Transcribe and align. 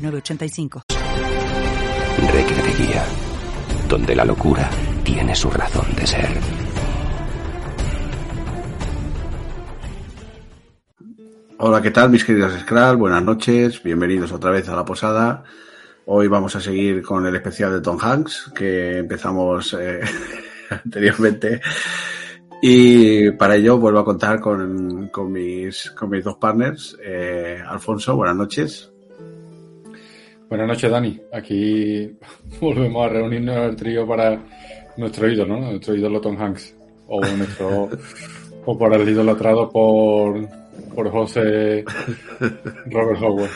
906985. 0.00 0.82
Recretería, 2.32 3.04
donde 3.88 4.16
la 4.16 4.24
locura 4.24 4.70
tiene 5.04 5.34
su 5.34 5.50
razón 5.50 5.86
de 5.94 6.06
ser. 6.06 6.28
Hola, 11.58 11.82
¿qué 11.82 11.90
tal 11.90 12.08
mis 12.08 12.24
queridos 12.24 12.58
Skral? 12.60 12.96
Buenas 12.96 13.22
noches, 13.22 13.82
bienvenidos 13.82 14.32
otra 14.32 14.50
vez 14.50 14.68
a 14.70 14.76
la 14.76 14.84
posada. 14.84 15.44
Hoy 16.06 16.26
vamos 16.26 16.56
a 16.56 16.60
seguir 16.60 17.02
con 17.02 17.26
el 17.26 17.36
especial 17.36 17.72
de 17.72 17.82
Tom 17.82 17.98
Hanks 18.00 18.50
que 18.54 18.98
empezamos 18.98 19.76
eh, 19.78 20.00
anteriormente. 20.70 21.60
Y 22.62 23.30
para 23.32 23.56
ello 23.56 23.78
vuelvo 23.78 24.00
a 24.00 24.04
contar 24.04 24.40
con, 24.40 25.08
con 25.08 25.30
mis, 25.32 25.90
con 25.90 26.10
mis 26.10 26.24
dos 26.24 26.36
partners. 26.36 26.96
Eh, 27.02 27.62
Alfonso, 27.66 28.16
buenas 28.16 28.36
noches. 28.36 28.89
Buenas 30.50 30.66
noches, 30.66 30.90
Dani. 30.90 31.18
Aquí 31.32 32.10
volvemos 32.60 33.06
a 33.06 33.08
reunirnos 33.08 33.56
el 33.70 33.76
trío 33.76 34.06
para 34.06 34.38
nuestro 34.96 35.30
ídolo, 35.30 35.56
¿no? 35.56 35.70
Nuestro 35.70 35.94
ídolo 35.94 36.20
Tom 36.20 36.36
Hanks. 36.40 36.76
O 37.08 37.20
nuestro. 37.24 37.88
o 38.66 38.76
por 38.78 38.92
el 38.94 39.08
idolatrado 39.08 39.68
por. 39.70 40.46
por 40.94 41.08
José 41.10 41.84
Robert 42.86 43.22
Howard. 43.22 43.50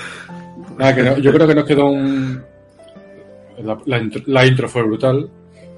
Nada, 0.79 0.95
que 0.95 1.03
no- 1.03 1.19
yo 1.19 1.33
creo 1.33 1.47
que 1.49 1.55
nos 1.55 1.65
quedó 1.65 1.87
un. 1.87 2.43
La, 3.63 3.79
la 3.87 3.99
intro, 4.01 4.23
la 4.27 4.47
intro 4.47 4.69
fue 4.69 4.83
brutal. 4.83 5.29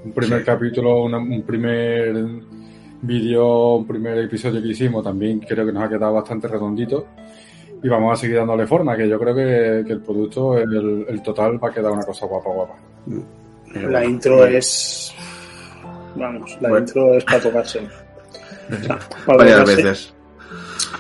Un 0.05 0.13
primer 0.13 0.45
capítulo, 0.45 1.03
una- 1.05 1.19
un 1.19 1.43
primer 1.43 2.15
vídeo, 3.03 3.77
un 3.77 3.87
primer 3.87 4.19
episodio 4.19 4.63
que 4.63 4.69
hicimos 4.69 5.03
también 5.05 5.41
creo 5.41 5.67
que 5.67 5.73
nos 5.73 5.83
ha 5.83 5.89
quedado 5.89 6.15
bastante 6.15 6.47
redondito. 6.49 7.07
Y 7.83 7.89
vamos 7.89 8.13
a 8.13 8.17
seguir 8.21 8.37
dándole 8.37 8.67
forma, 8.67 8.97
que 8.97 9.09
yo 9.09 9.19
creo 9.19 9.35
que, 9.35 9.85
que 9.87 9.93
el 9.93 10.01
producto, 10.01 10.59
el, 10.59 11.05
el 11.09 11.23
total, 11.23 11.63
va 11.63 11.69
a 11.69 11.73
quedar 11.73 11.93
una 11.93 12.05
cosa 12.05 12.27
guapa, 12.27 12.51
guapa. 12.51 12.75
La 13.75 14.05
intro 14.05 14.45
es. 14.47 15.15
Vamos, 16.17 16.57
la 16.61 16.69
Bueno. 16.71 16.87
intro 16.87 17.15
es 17.15 17.25
para 17.25 17.41
tocarse. 17.41 17.81
O 17.81 18.77
sea, 18.85 18.99
para 19.27 19.37
Varias 19.39 19.59
tocarse, 19.61 19.83
veces. 19.83 20.15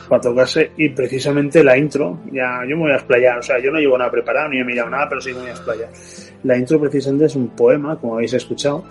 para 0.08 0.20
tocarse. 0.20 0.70
Y 0.76 0.88
precisamente 0.90 1.64
la 1.64 1.76
intro, 1.78 2.18
ya 2.30 2.60
yo 2.68 2.76
me 2.76 2.82
voy 2.82 2.92
a 2.92 2.96
explayar. 2.96 3.38
O 3.38 3.42
sea, 3.42 3.58
yo 3.58 3.70
no 3.70 3.78
llevo 3.78 3.96
nada 3.96 4.10
preparado 4.10 4.50
ni 4.50 4.60
he 4.60 4.64
mirado 4.64 4.90
nada, 4.90 5.08
pero 5.08 5.20
sí 5.20 5.32
me 5.32 5.40
voy 5.40 5.48
a 5.48 5.52
explayar. 5.52 5.88
La 6.44 6.56
intro 6.56 6.78
precisamente 6.78 7.24
es 7.26 7.34
un 7.36 7.48
poema, 7.48 7.96
como 7.98 8.14
habéis 8.16 8.34
escuchado. 8.34 8.84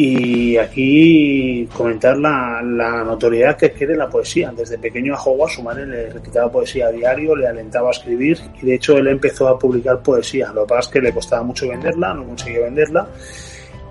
Y 0.00 0.56
aquí 0.56 1.68
comentar 1.76 2.16
la, 2.16 2.62
la 2.62 3.02
notoriedad 3.02 3.56
que 3.56 3.72
quiere 3.72 3.96
la 3.96 4.08
poesía. 4.08 4.52
Desde 4.56 4.78
pequeño 4.78 5.12
a 5.12 5.20
Howard 5.20 5.50
su 5.50 5.60
madre 5.60 5.86
le 5.86 6.10
recitaba 6.10 6.52
poesía 6.52 6.86
a 6.86 6.92
diario, 6.92 7.34
le 7.34 7.48
alentaba 7.48 7.88
a 7.88 7.90
escribir 7.90 8.38
y 8.62 8.66
de 8.66 8.76
hecho 8.76 8.96
él 8.96 9.08
empezó 9.08 9.48
a 9.48 9.58
publicar 9.58 10.00
poesía. 10.00 10.52
Lo 10.52 10.62
que 10.62 10.68
pasa 10.68 10.80
es 10.82 10.88
que 10.88 11.00
le 11.00 11.12
costaba 11.12 11.42
mucho 11.42 11.68
venderla, 11.68 12.14
no 12.14 12.24
conseguía 12.26 12.60
venderla 12.60 13.08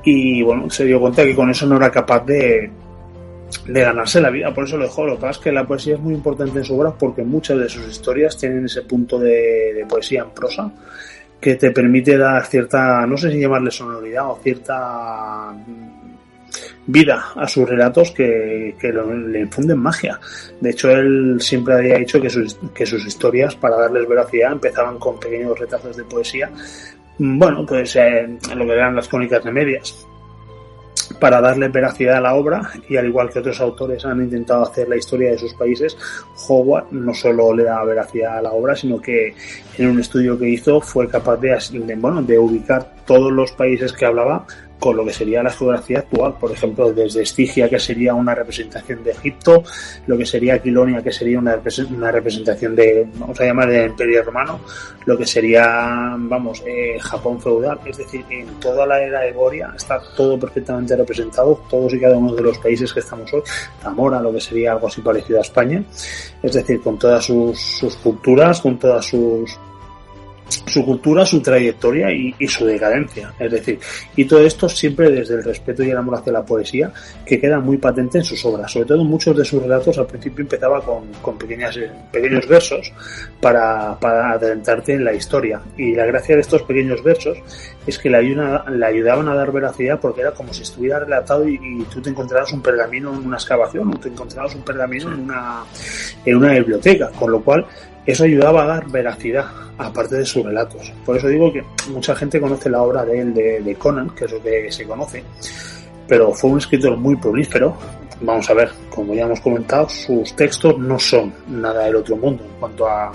y 0.05 0.41
bueno, 0.43 0.69
se 0.69 0.85
dio 0.85 1.01
cuenta 1.01 1.25
que 1.25 1.35
con 1.35 1.49
eso 1.49 1.65
no 1.65 1.75
era 1.75 1.91
capaz 1.91 2.25
de, 2.25 2.71
de 3.67 3.81
ganarse 3.81 4.21
la 4.21 4.29
vida, 4.29 4.53
por 4.53 4.63
eso 4.63 4.77
lo 4.77 4.85
dejó. 4.85 5.05
Lo 5.05 5.15
que 5.15 5.21
pasa 5.23 5.39
es 5.39 5.43
que 5.43 5.51
la 5.51 5.67
poesía 5.67 5.95
es 5.95 5.99
muy 5.99 6.13
importante 6.13 6.57
en 6.57 6.63
su 6.63 6.79
obra 6.79 6.91
porque 6.97 7.23
muchas 7.23 7.59
de 7.59 7.67
sus 7.67 7.85
historias 7.85 8.37
tienen 8.37 8.63
ese 8.63 8.83
punto 8.83 9.19
de, 9.19 9.85
poesía 9.89 10.21
en 10.21 10.29
prosa 10.29 10.71
que 11.41 11.55
te 11.55 11.71
permite 11.71 12.17
dar 12.17 12.45
cierta, 12.45 13.05
no 13.05 13.17
sé 13.17 13.29
si 13.29 13.41
llamarle 13.41 13.69
sonoridad 13.69 14.31
o 14.31 14.39
cierta 14.41 15.53
vida 16.87 17.25
a 17.35 17.47
sus 17.47 17.67
relatos 17.69 18.11
que, 18.11 18.75
que 18.79 18.93
lo- 18.93 19.13
le 19.13 19.41
infunden 19.41 19.77
magia. 19.77 20.19
De 20.61 20.69
hecho, 20.71 20.89
él 20.89 21.37
siempre 21.39 21.73
había 21.75 21.97
dicho 21.97 22.19
que 22.21 22.29
sus, 22.29 22.55
que 22.73 22.85
sus 22.85 23.05
historias, 23.05 23.55
para 23.55 23.75
darles 23.77 24.07
veracidad, 24.07 24.53
empezaban 24.53 24.97
con 24.97 25.19
pequeños 25.19 25.59
retazos 25.59 25.97
de 25.97 26.03
poesía. 26.05 26.49
Mm, 27.19 27.37
Bueno, 27.39 27.65
pues 27.65 27.95
eh, 27.97 28.37
lo 28.55 28.65
que 28.65 28.71
eran 28.73 28.95
las 28.95 29.07
crónicas 29.07 29.43
de 29.43 29.51
medias 29.51 30.05
para 31.21 31.39
darle 31.39 31.69
veracidad 31.69 32.17
a 32.17 32.21
la 32.21 32.35
obra 32.35 32.69
y 32.89 32.97
al 32.97 33.05
igual 33.07 33.29
que 33.29 33.39
otros 33.39 33.59
autores 33.61 34.03
han 34.05 34.21
intentado 34.21 34.63
hacer 34.63 34.89
la 34.89 34.97
historia 34.97 35.31
de 35.31 35.37
sus 35.37 35.53
países, 35.53 35.97
Howard 36.47 36.91
no 36.91 37.13
solo 37.13 37.53
le 37.53 37.63
da 37.63 37.81
veracidad 37.85 38.37
a 38.37 38.41
la 38.41 38.51
obra, 38.51 38.75
sino 38.75 38.99
que 39.01 39.33
en 39.77 39.89
un 39.89 39.99
estudio 40.01 40.37
que 40.37 40.49
hizo 40.49 40.81
fue 40.81 41.07
capaz 41.07 41.37
de, 41.37 41.57
de, 41.71 41.95
bueno, 41.95 42.21
de 42.21 42.37
ubicar 42.37 42.93
todos 43.05 43.31
los 43.31 43.51
países 43.53 43.93
que 43.93 44.05
hablaba 44.05 44.45
con 44.79 44.95
lo 44.95 45.03
que 45.05 45.13
sería 45.13 45.41
la 45.41 45.49
geografía 45.49 45.99
actual, 45.99 46.35
por 46.39 46.51
ejemplo, 46.51 46.93
desde 46.93 47.23
Estigia, 47.23 47.67
que 47.67 47.79
sería 47.79 48.13
una 48.13 48.35
representación 48.35 49.03
de 49.03 49.11
Egipto, 49.11 49.63
lo 50.05 50.17
que 50.17 50.25
sería 50.25 50.55
Aquilonia, 50.55 51.01
que 51.01 51.11
sería 51.11 51.39
una, 51.39 51.55
repres- 51.55 51.89
una 51.89 52.11
representación 52.11 52.75
de, 52.75 53.07
vamos 53.15 53.39
a 53.41 53.45
llamar, 53.45 53.69
del 53.69 53.89
Imperio 53.89 54.23
Romano, 54.23 54.59
lo 55.05 55.17
que 55.17 55.25
sería, 55.25 56.15
vamos, 56.17 56.61
eh, 56.65 56.97
Japón 56.99 57.41
feudal, 57.41 57.79
es 57.85 57.97
decir, 57.97 58.23
en 58.29 58.47
toda 58.59 58.85
la 58.85 59.01
era 59.01 59.21
de 59.21 59.31
Goria 59.31 59.73
está 59.75 59.99
todo 60.15 60.37
perfectamente 60.39 60.95
representado, 60.95 61.59
todos 61.69 61.93
y 61.93 61.99
cada 61.99 62.17
uno 62.17 62.33
de 62.35 62.41
los 62.43 62.57
países 62.59 62.93
que 62.93 62.99
estamos 62.99 63.33
hoy, 63.33 63.41
Zamora, 63.81 64.21
lo 64.21 64.31
que 64.31 64.41
sería 64.41 64.73
algo 64.73 64.87
así 64.87 65.01
parecido 65.01 65.39
a 65.39 65.41
España, 65.41 65.83
es 66.43 66.53
decir, 66.53 66.81
con 66.81 66.99
todas 66.99 67.25
sus, 67.25 67.59
sus 67.59 67.95
culturas, 67.95 68.61
con 68.61 68.77
todas 68.77 69.05
sus 69.05 69.57
su 70.49 70.85
cultura, 70.85 71.25
su 71.25 71.41
trayectoria 71.41 72.11
y, 72.11 72.47
su 72.47 72.65
decadencia. 72.65 73.33
Es 73.39 73.51
decir, 73.51 73.79
y 74.15 74.25
todo 74.25 74.41
esto 74.41 74.69
siempre 74.69 75.09
desde 75.09 75.35
el 75.35 75.43
respeto 75.43 75.83
y 75.83 75.89
el 75.89 75.97
amor 75.97 76.15
hacia 76.15 76.33
la 76.33 76.45
poesía, 76.45 76.91
que 77.25 77.39
queda 77.39 77.59
muy 77.59 77.77
patente 77.77 78.19
en 78.19 78.23
sus 78.23 78.43
obras. 78.45 78.71
Sobre 78.71 78.85
todo 78.87 79.03
muchos 79.03 79.35
de 79.35 79.43
sus 79.43 79.61
relatos 79.61 79.97
al 79.97 80.07
principio 80.07 80.43
empezaba 80.43 80.81
con, 80.81 81.37
pequeñas, 81.37 81.75
eh, 81.77 81.91
pequeños 82.11 82.47
versos 82.47 82.91
para, 83.41 83.93
adelantarte 83.93 84.93
en 84.93 85.03
la 85.03 85.13
historia. 85.13 85.61
Y 85.77 85.93
la 85.95 86.05
gracia 86.05 86.35
de 86.35 86.41
estos 86.41 86.63
pequeños 86.63 87.03
versos 87.03 87.37
es 87.85 87.97
que 87.97 88.09
le, 88.09 88.17
ayuda- 88.17 88.65
le 88.69 88.85
ayudaban 88.85 89.27
a 89.29 89.35
dar 89.35 89.51
veracidad 89.51 89.99
porque 89.99 90.21
era 90.21 90.31
como 90.31 90.53
si 90.53 90.63
estuviera 90.63 90.99
relatado 90.99 91.47
y, 91.47 91.55
y 91.55 91.83
tú 91.85 92.01
te 92.01 92.09
encontraras 92.09 92.51
un 92.53 92.61
pergamino 92.61 93.13
en 93.13 93.25
una 93.25 93.37
excavación 93.37 93.93
o 93.93 93.99
te 93.99 94.09
encontraras 94.09 94.55
un 94.55 94.61
pergamino 94.63 95.11
en 95.11 95.19
una, 95.21 95.63
en 96.25 96.35
una 96.35 96.53
biblioteca, 96.53 97.09
con 97.17 97.31
lo 97.31 97.41
cual 97.41 97.65
eso 98.07 98.23
ayudaba 98.23 98.63
a 98.63 98.67
dar 98.67 98.89
veracidad, 98.89 99.45
aparte 99.77 100.15
de 100.15 100.25
sus 100.25 100.45
relatos. 100.45 100.93
Por 101.05 101.17
eso 101.17 101.27
digo 101.27 101.51
que 101.51 101.61
mucha 101.89 102.15
gente 102.15 102.39
conoce 102.39 102.69
la 102.69 102.81
obra 102.81 103.03
de 103.03 103.19
él, 103.19 103.33
de, 103.33 103.75
Conan, 103.77 104.11
que 104.11 104.25
es 104.25 104.31
lo 104.31 104.41
que 104.41 104.71
se 104.71 104.87
conoce, 104.87 105.23
pero 106.07 106.31
fue 106.31 106.51
un 106.51 106.57
escritor 106.57 106.95
muy 106.95 107.17
prolífero. 107.17 107.75
Vamos 108.21 108.49
a 108.49 108.53
ver, 108.53 108.71
como 108.89 109.13
ya 109.13 109.25
hemos 109.25 109.41
comentado, 109.41 109.89
sus 109.89 110.33
textos 110.37 110.79
no 110.79 110.97
son 110.97 111.33
nada 111.49 111.83
del 111.83 111.97
otro 111.97 112.15
mundo 112.15 112.45
en 112.45 112.59
cuanto 112.59 112.87
a. 112.87 113.11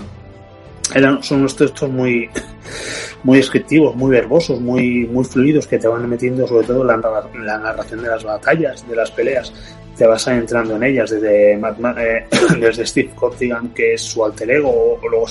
Eran, 0.94 1.22
son 1.22 1.38
unos 1.38 1.56
textos 1.56 1.88
muy, 1.88 2.28
muy 3.22 3.38
descriptivos, 3.38 3.97
muy 3.97 4.10
verbosos, 4.10 4.60
muy, 4.60 5.06
muy 5.06 5.24
fluidos, 5.24 5.66
que 5.66 5.78
te 5.78 5.88
van 5.88 6.06
metiendo 6.06 6.47
sobre 6.47 6.66
todo 6.66 6.84
la, 6.84 6.98
la 6.98 7.59
narración 7.59 8.03
de 8.03 8.09
las 8.09 8.22
batallas, 8.22 8.86
de 8.86 8.94
las 8.94 9.10
peleas, 9.10 9.54
te 9.97 10.06
vas 10.06 10.26
adentrando 10.28 10.76
en 10.76 10.82
ellas 10.84 11.10
desde, 11.10 11.54
eh, 11.54 12.26
desde 12.60 12.86
Steve 12.86 13.10
Cortigan, 13.14 13.69
que 13.70 13.94
es 13.94 14.03
su 14.03 14.25
alter 14.25 14.50
ego, 14.50 14.98
o, 15.03 15.08
luego, 15.08 15.26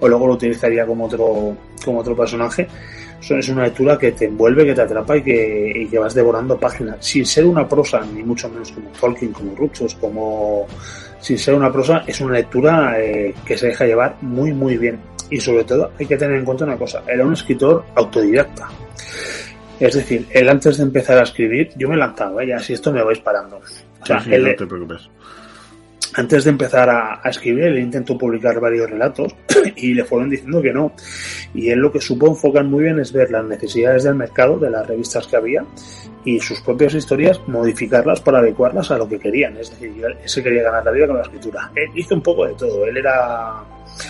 o 0.00 0.08
luego 0.08 0.26
lo 0.26 0.34
utilizaría 0.34 0.86
como 0.86 1.06
otro, 1.06 1.56
como 1.84 2.00
otro 2.00 2.16
personaje. 2.16 2.66
Es 3.28 3.48
una 3.48 3.64
lectura 3.64 3.98
que 3.98 4.12
te 4.12 4.26
envuelve, 4.26 4.64
que 4.64 4.74
te 4.74 4.82
atrapa 4.82 5.16
y 5.16 5.22
que, 5.22 5.72
y 5.74 5.86
que 5.86 5.98
vas 5.98 6.14
devorando 6.14 6.58
páginas, 6.58 6.98
sin 7.00 7.26
ser 7.26 7.44
una 7.44 7.66
prosa, 7.66 8.00
ni 8.14 8.22
mucho 8.22 8.48
menos 8.48 8.70
como 8.70 8.88
Tolkien, 8.90 9.32
como 9.32 9.54
Ruchos, 9.56 9.94
como 9.96 10.66
sin 11.18 11.38
ser 11.38 11.54
una 11.54 11.72
prosa, 11.72 12.04
es 12.06 12.20
una 12.20 12.34
lectura 12.34 13.00
eh, 13.00 13.34
que 13.44 13.56
se 13.56 13.68
deja 13.68 13.84
llevar 13.84 14.16
muy, 14.20 14.52
muy 14.52 14.76
bien. 14.76 15.00
Y 15.28 15.40
sobre 15.40 15.64
todo 15.64 15.90
hay 15.98 16.06
que 16.06 16.16
tener 16.16 16.36
en 16.36 16.44
cuenta 16.44 16.64
una 16.64 16.76
cosa, 16.76 17.02
era 17.08 17.26
un 17.26 17.32
escritor 17.32 17.84
autodidacta. 17.96 18.68
Es 19.80 19.94
decir, 19.94 20.26
él 20.30 20.48
antes 20.48 20.78
de 20.78 20.84
empezar 20.84 21.18
a 21.18 21.22
escribir, 21.22 21.70
yo 21.76 21.88
me 21.88 21.96
lanzaba, 21.96 22.44
ya, 22.44 22.58
si 22.58 22.74
esto 22.74 22.92
me 22.92 23.02
vais 23.02 23.18
parando. 23.18 23.60
O 24.06 24.18
sea, 24.18 24.20
Sí, 24.20 24.28
sí, 24.30 24.34
él, 24.34 24.44
no 24.44 24.54
te 24.54 24.66
preocupes. 24.66 25.10
antes 26.14 26.44
de 26.44 26.50
empezar 26.50 26.88
a, 26.88 27.20
a 27.22 27.28
escribir, 27.28 27.64
él 27.64 27.78
intentó 27.78 28.16
publicar 28.16 28.58
varios 28.60 28.88
relatos 28.88 29.34
y 29.76 29.92
le 29.94 30.04
fueron 30.04 30.30
diciendo 30.30 30.62
que 30.62 30.72
no. 30.72 30.92
Y 31.54 31.70
él 31.70 31.80
lo 31.80 31.90
que 31.92 32.00
supo 32.00 32.26
enfocar 32.28 32.64
muy 32.64 32.84
bien 32.84 32.98
es 33.00 33.12
ver 33.12 33.30
las 33.30 33.44
necesidades 33.44 34.04
del 34.04 34.14
mercado, 34.14 34.58
de 34.58 34.70
las 34.70 34.86
revistas 34.86 35.26
que 35.26 35.36
había, 35.36 35.64
y 36.24 36.40
sus 36.40 36.60
propias 36.60 36.94
historias, 36.94 37.40
modificarlas 37.46 38.20
para 38.20 38.38
adecuarlas 38.38 38.90
a 38.90 38.98
lo 38.98 39.08
que 39.08 39.18
querían. 39.18 39.56
Es 39.58 39.70
decir, 39.70 39.92
él 40.04 40.16
se 40.24 40.42
quería 40.42 40.62
ganar 40.62 40.84
la 40.84 40.90
vida 40.92 41.06
con 41.06 41.16
la 41.16 41.22
escritura. 41.22 41.70
Él 41.74 41.88
hizo 41.94 42.14
un 42.14 42.22
poco 42.22 42.46
de 42.46 42.54
todo. 42.54 42.84
Él 42.86 42.96
era 42.96 43.62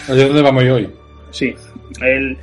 Oye, 0.09 0.25
¿dónde 0.27 0.43
vamos 0.43 0.63
hoy? 0.65 0.91
Sí, 1.31 1.55
él 2.03 2.37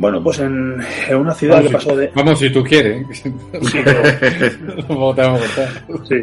Bueno, 0.00 0.22
pues 0.22 0.38
en, 0.38 0.76
en 1.08 1.16
una 1.16 1.34
ciudad 1.34 1.56
Vamos, 1.56 1.68
que 1.70 1.74
pasó 1.74 1.96
de... 1.96 2.10
Vamos, 2.14 2.38
si 2.38 2.50
tú 2.50 2.62
quieres. 2.62 3.04
Sí, 3.62 3.78
pero-. 3.84 5.38
Sí. 6.04 6.14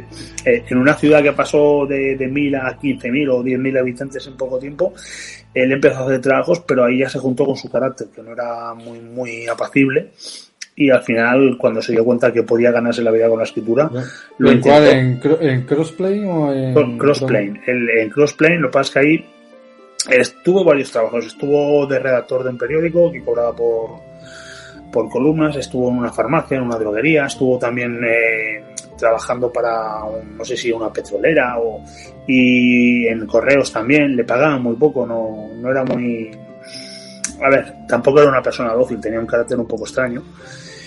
Eh, 0.45 0.63
en 0.69 0.77
una 0.77 0.93
ciudad 0.93 1.21
que 1.21 1.33
pasó 1.33 1.85
de, 1.85 2.15
de 2.15 2.29
1.000 2.29 2.55
a 2.61 2.79
15.000 2.79 3.29
o 3.31 3.43
10.000 3.43 3.79
habitantes 3.79 4.25
en 4.27 4.37
poco 4.37 4.59
tiempo, 4.59 4.93
él 5.53 5.71
empezó 5.71 5.97
a 5.99 6.05
hacer 6.05 6.21
trabajos, 6.21 6.61
pero 6.61 6.85
ahí 6.85 6.99
ya 6.99 7.09
se 7.09 7.19
juntó 7.19 7.45
con 7.45 7.57
su 7.57 7.69
carácter, 7.69 8.07
que 8.15 8.21
no 8.21 8.31
era 8.31 8.73
muy, 8.73 8.99
muy 8.99 9.47
apacible. 9.47 10.11
Y 10.77 10.89
al 10.89 11.03
final, 11.03 11.57
cuando 11.57 11.81
se 11.81 11.93
dio 11.93 12.03
cuenta 12.03 12.33
que 12.33 12.43
podía 12.43 12.71
ganarse 12.71 13.01
la 13.01 13.11
vida 13.11 13.29
con 13.29 13.37
la 13.39 13.45
escritura, 13.45 13.89
lo 14.37 14.51
intentó. 14.51 14.85
¿En, 14.85 15.21
en 15.41 15.61
crossplay 15.65 16.23
o 16.25 16.53
en.? 16.53 16.73
Cro- 16.75 16.97
Crossplane. 16.97 17.61
El, 17.65 17.89
en 17.89 18.09
Crossplane, 18.09 18.59
lo 18.59 18.69
que 18.69 18.73
pasa 18.73 18.87
es 18.87 18.93
que 18.93 18.99
ahí 18.99 19.25
estuvo 20.09 20.63
varios 20.63 20.91
trabajos. 20.91 21.25
Estuvo 21.25 21.85
de 21.87 21.99
redactor 21.99 22.43
de 22.43 22.49
un 22.51 22.57
periódico 22.57 23.11
que 23.11 23.23
cobraba 23.23 23.55
por, 23.55 23.89
por 24.91 25.09
columnas, 25.09 25.55
estuvo 25.55 25.89
en 25.89 25.97
una 25.97 26.11
farmacia, 26.11 26.57
en 26.57 26.63
una 26.63 26.77
droguería, 26.77 27.25
estuvo 27.25 27.57
también 27.59 27.99
eh, 28.03 28.63
trabajando 28.97 29.51
para, 29.51 30.03
un- 30.05 30.37
no 30.37 30.45
sé 30.45 30.55
si 30.55 30.71
una 30.71 30.91
petrolera 30.91 31.57
o, 31.59 31.81
y 32.27 33.05
en 33.07 33.25
correos 33.27 33.71
también. 33.71 34.15
Le 34.15 34.23
pagaban 34.23 34.61
muy 34.61 34.75
poco, 34.75 35.05
no, 35.05 35.49
no 35.55 35.69
era 35.71 35.83
muy. 35.83 36.31
A 37.43 37.49
ver, 37.49 37.73
tampoco 37.87 38.21
era 38.21 38.29
una 38.29 38.41
persona 38.41 38.73
dócil, 38.73 38.99
tenía 39.01 39.19
un 39.19 39.25
carácter 39.25 39.59
un 39.59 39.67
poco 39.67 39.83
extraño. 39.83 40.23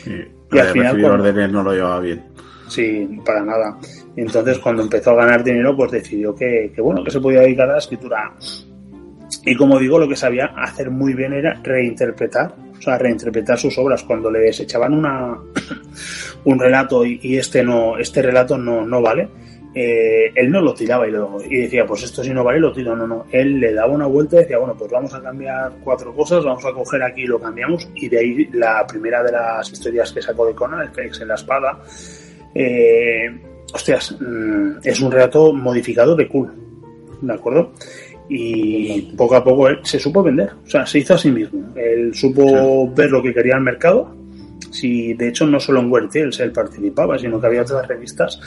Sí. 0.05 0.13
Y 0.51 0.59
al 0.59 0.69
final, 0.69 0.99
cuando- 1.01 1.23
órdenes 1.25 1.51
no 1.53 1.63
lo 1.63 1.73
llevaba 1.75 2.01
bien. 2.01 2.25
Sí, 2.69 3.09
para 3.25 3.43
nada. 3.43 3.79
Entonces 4.17 4.59
cuando 4.59 4.83
empezó 4.83 5.11
a 5.13 5.15
ganar 5.25 5.43
dinero, 5.45 5.75
pues 5.77 5.91
decidió 5.91 6.35
que, 6.35 6.71
que, 6.75 6.81
bueno, 6.83 7.03
que 7.05 7.11
se 7.11 7.21
podía 7.21 7.41
dedicar 7.41 7.69
a 7.69 7.73
la 7.75 7.79
escritura. 7.79 8.33
Y 9.45 9.55
como 9.55 9.79
digo, 9.79 9.99
lo 9.99 10.09
que 10.09 10.17
sabía 10.17 10.47
hacer 10.57 10.91
muy 10.91 11.15
bien 11.15 11.33
era 11.33 11.61
reinterpretar, 11.63 12.55
o 12.79 12.83
sea, 12.83 12.99
reinterpretar 12.99 13.59
sus 13.59 13.77
obras. 13.79 14.03
Cuando 14.03 14.31
le 14.31 14.41
desechaban 14.41 14.93
una, 14.93 15.39
un 16.45 16.59
relato 16.59 17.05
y, 17.05 17.19
y 17.23 17.37
este 17.37 17.63
no, 17.63 17.99
este 17.99 18.23
relato 18.23 18.59
no, 18.59 18.87
no 18.87 19.01
vale, 19.01 19.29
eh, 19.75 20.33
él 20.35 20.51
no 20.51 20.61
lo 20.61 20.75
tiraba 20.75 21.07
y, 21.07 21.11
lo, 21.11 21.39
y 21.45 21.63
decía, 21.63 21.87
pues 21.87 22.03
esto 22.03 22.25
si 22.25 22.31
no 22.31 22.43
vale, 22.43 22.59
lo 22.59 22.73
tiro. 22.73 22.97
No, 22.97 23.07
no. 23.07 23.27
Él 23.31 23.61
le 23.61 23.73
daba 23.73 23.93
una 23.93 24.07
vuelta 24.07 24.37
y 24.37 24.39
decía, 24.41 24.59
bueno, 24.59 24.75
pues 24.77 24.91
vamos 24.91 25.15
a 25.15 25.23
cambiar 25.23 25.73
cuatro 25.85 26.13
cosas, 26.15 26.45
vamos 26.45 26.65
a 26.65 26.73
coger 26.73 27.03
aquí 27.03 27.23
y 27.23 27.27
lo 27.27 27.39
cambiamos. 27.39 27.89
Y 27.95 28.09
de 28.09 28.19
ahí 28.19 28.49
la 28.53 28.87
primera 28.87 29.23
de 29.23 29.33
las 29.33 29.71
historias 29.71 30.13
que 30.13 30.23
sacó 30.23 30.47
de 30.47 30.55
Conan, 30.55 30.81
el 30.81 30.91
Fénix 30.91 31.21
en 31.21 31.29
la 31.29 31.35
espada, 31.35 31.81
eh, 32.55 33.41
hostias, 33.73 34.17
mm, 34.19 34.79
es 34.83 35.01
un 35.01 35.13
relato 35.13 35.53
modificado 35.53 36.17
de 36.17 36.27
cool, 36.27 36.51
¿de 37.21 37.33
acuerdo? 37.33 37.73
Y 38.29 39.01
poco 39.17 39.37
a 39.37 39.45
poco 39.45 39.69
él 39.69 39.79
se 39.83 39.99
supo 39.99 40.23
vender, 40.23 40.51
o 40.65 40.69
sea, 40.69 40.85
se 40.85 40.99
hizo 40.99 41.15
a 41.15 41.19
sí 41.19 41.31
mismo. 41.31 41.73
Él 41.75 42.15
supo 42.15 42.93
ver 42.93 43.11
lo 43.11 43.23
que 43.23 43.33
quería 43.33 43.55
el 43.55 43.63
mercado. 43.63 44.15
Si, 44.71 45.15
de 45.15 45.29
hecho, 45.29 45.47
no 45.47 45.59
solo 45.59 45.81
en 45.81 45.91
Weird 45.91 46.11
Tales 46.11 46.39
él 46.41 46.53
participaba, 46.53 47.19
sino 47.19 47.41
que 47.41 47.47
había 47.47 47.63
otras 47.63 47.89
revistas 47.89 48.39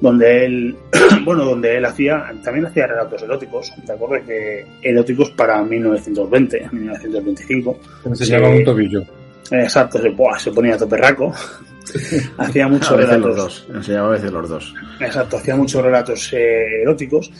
donde 0.00 0.44
él, 0.44 0.76
bueno, 1.24 1.44
donde 1.44 1.78
él 1.78 1.84
hacía, 1.84 2.32
también 2.44 2.66
hacía 2.66 2.86
relatos 2.86 3.22
eróticos, 3.22 3.72
¿de 3.86 3.92
acuerdo? 3.92 4.26
Que 4.26 4.66
eróticos 4.82 5.30
para 5.30 5.62
1920, 5.62 6.68
1925. 6.72 7.78
Me 8.04 8.10
enseñaba 8.10 8.50
un 8.50 8.64
tobillo. 8.64 9.02
Exacto, 9.50 10.00
se, 10.00 10.10
buah, 10.10 10.38
se 10.38 10.52
ponía 10.52 10.76
toperraco. 10.76 11.32
hacía 12.38 12.68
muchos 12.68 12.96
veces 12.96 13.18
los 13.18 13.30
relatos. 13.30 13.66
dos. 13.66 13.76
Enseñaba 13.76 14.08
a 14.08 14.10
veces 14.10 14.32
los 14.32 14.48
dos. 14.48 14.74
Exacto, 15.00 15.36
hacía 15.38 15.56
muchos 15.56 15.82
relatos 15.82 16.32
eh, 16.34 16.82
eróticos 16.82 17.32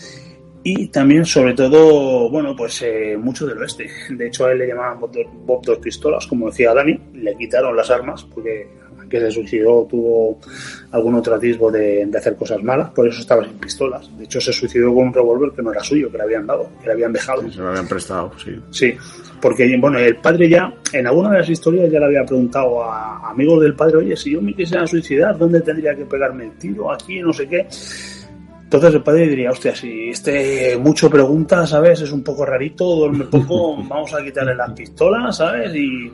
y 0.62 0.88
también, 0.88 1.24
sobre 1.24 1.54
todo, 1.54 2.28
bueno, 2.30 2.54
pues 2.56 2.82
eh, 2.82 3.16
mucho 3.18 3.46
del 3.46 3.58
oeste. 3.58 3.88
De 4.10 4.26
hecho, 4.26 4.46
a 4.46 4.52
él 4.52 4.58
le 4.58 4.66
llamaban 4.68 5.00
Bob, 5.00 5.12
dos- 5.12 5.26
Bob 5.46 5.64
dos 5.64 5.78
pistolas, 5.78 6.26
como 6.26 6.48
decía 6.50 6.74
Dani, 6.74 6.98
le 7.14 7.36
quitaron 7.36 7.74
las 7.76 7.90
armas 7.90 8.24
porque 8.24 8.68
que 9.10 9.18
se 9.18 9.32
suicidó 9.32 9.88
tuvo 9.90 10.38
algún 10.92 11.16
otro 11.16 11.34
atisbo 11.34 11.68
de, 11.68 12.06
de 12.06 12.16
hacer 12.18 12.36
cosas 12.36 12.62
malas, 12.62 12.90
por 12.90 13.08
eso 13.08 13.18
estaba 13.20 13.42
sin 13.44 13.54
pistolas. 13.54 14.08
De 14.16 14.22
hecho, 14.22 14.40
se 14.40 14.52
suicidó 14.52 14.94
con 14.94 15.08
un 15.08 15.12
revólver 15.12 15.50
que 15.50 15.62
no 15.62 15.72
era 15.72 15.82
suyo, 15.82 16.08
que 16.12 16.16
le 16.16 16.22
habían 16.22 16.46
dado, 16.46 16.70
que 16.80 16.86
le 16.86 16.92
habían 16.92 17.12
dejado. 17.12 17.50
Se 17.50 17.58
lo 17.58 17.70
habían 17.70 17.88
prestado, 17.88 18.30
sí. 18.38 18.52
Sí, 18.70 18.94
porque 19.42 19.76
bueno, 19.78 19.98
el 19.98 20.14
padre 20.18 20.48
ya, 20.48 20.72
en 20.92 21.08
alguna 21.08 21.32
de 21.32 21.38
las 21.38 21.48
historias 21.48 21.90
ya 21.90 21.98
le 21.98 22.04
había 22.06 22.24
preguntado 22.24 22.84
a 22.84 23.30
amigos 23.30 23.60
del 23.62 23.74
padre, 23.74 23.96
oye, 23.96 24.16
si 24.16 24.30
yo 24.30 24.40
me 24.40 24.54
quisiera 24.54 24.86
suicidar, 24.86 25.36
¿dónde 25.36 25.60
tendría 25.60 25.92
que 25.96 26.04
pegarme 26.04 26.44
el 26.44 26.52
tiro? 26.52 26.92
Aquí, 26.92 27.18
no 27.20 27.32
sé 27.32 27.48
qué. 27.48 27.66
Entonces 28.70 28.94
el 28.94 29.02
padre 29.02 29.26
diría, 29.26 29.50
hostia, 29.50 29.74
si 29.74 30.10
este 30.10 30.78
mucho 30.78 31.10
pregunta, 31.10 31.66
¿sabes? 31.66 32.02
Es 32.02 32.12
un 32.12 32.22
poco 32.22 32.46
rarito, 32.46 32.84
duerme 32.94 33.24
poco, 33.24 33.82
vamos 33.88 34.14
a 34.14 34.22
quitarle 34.22 34.54
las 34.54 34.70
pistolas, 34.70 35.38
¿sabes? 35.38 35.74
Y... 35.74 36.12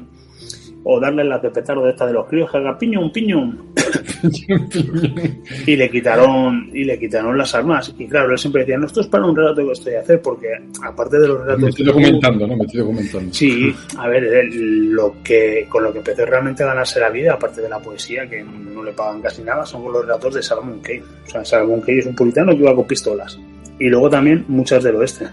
O 0.88 1.00
darle 1.00 1.24
la 1.24 1.38
de 1.38 1.50
petardo 1.50 1.84
de 1.84 1.90
esta 1.90 2.06
de 2.06 2.12
los 2.12 2.26
críos 2.26 2.50
que 2.50 2.58
haga 2.58 2.78
piñón, 2.78 3.10
piñón. 3.10 3.58
y 5.66 5.74
le 5.74 5.90
quitaron 5.90 6.70
y 6.72 6.84
le 6.84 6.98
quitaron 6.98 7.36
las 7.36 7.54
armas. 7.54 7.92
Y 7.98 8.06
claro, 8.06 8.30
él 8.30 8.38
siempre 8.38 8.62
decía, 8.62 8.78
no, 8.78 8.86
esto 8.86 9.00
es 9.00 9.08
para 9.08 9.26
un 9.26 9.34
relato 9.34 9.66
que 9.66 9.72
estoy 9.72 9.94
a 9.94 10.00
hacer, 10.00 10.22
porque 10.22 10.48
aparte 10.84 11.18
de 11.18 11.28
los 11.28 11.40
relatos... 11.40 11.62
Me 11.62 11.68
estoy 11.70 11.84
que 11.84 11.90
documentando, 11.90 12.46
¿no? 12.46 12.56
Me 12.56 12.64
estoy 12.64 12.80
documentando. 12.80 13.34
Sí, 13.34 13.74
a 13.98 14.08
ver, 14.08 14.48
lo 14.52 15.16
que 15.24 15.66
con 15.68 15.82
lo 15.82 15.92
que 15.92 15.98
empezó 15.98 16.24
realmente 16.24 16.62
a 16.62 16.66
ganarse 16.66 17.00
la 17.00 17.10
vida, 17.10 17.34
aparte 17.34 17.60
de 17.60 17.68
la 17.68 17.80
poesía, 17.80 18.28
que 18.28 18.44
no 18.44 18.84
le 18.84 18.92
pagan 18.92 19.20
casi 19.20 19.42
nada, 19.42 19.66
son 19.66 19.84
los 19.92 20.02
relatos 20.02 20.34
de 20.34 20.42
Salomon 20.42 20.80
Kane. 20.80 21.02
O 21.26 21.30
sea, 21.30 21.44
Salomon 21.44 21.80
Kane 21.80 21.98
es 21.98 22.06
un 22.06 22.14
puritano 22.14 22.52
que 22.52 22.62
iba 22.62 22.74
con 22.74 22.86
pistolas. 22.86 23.38
Y 23.78 23.88
luego 23.88 24.08
también 24.08 24.44
muchas 24.48 24.84
del 24.84 24.96
oeste. 24.96 25.26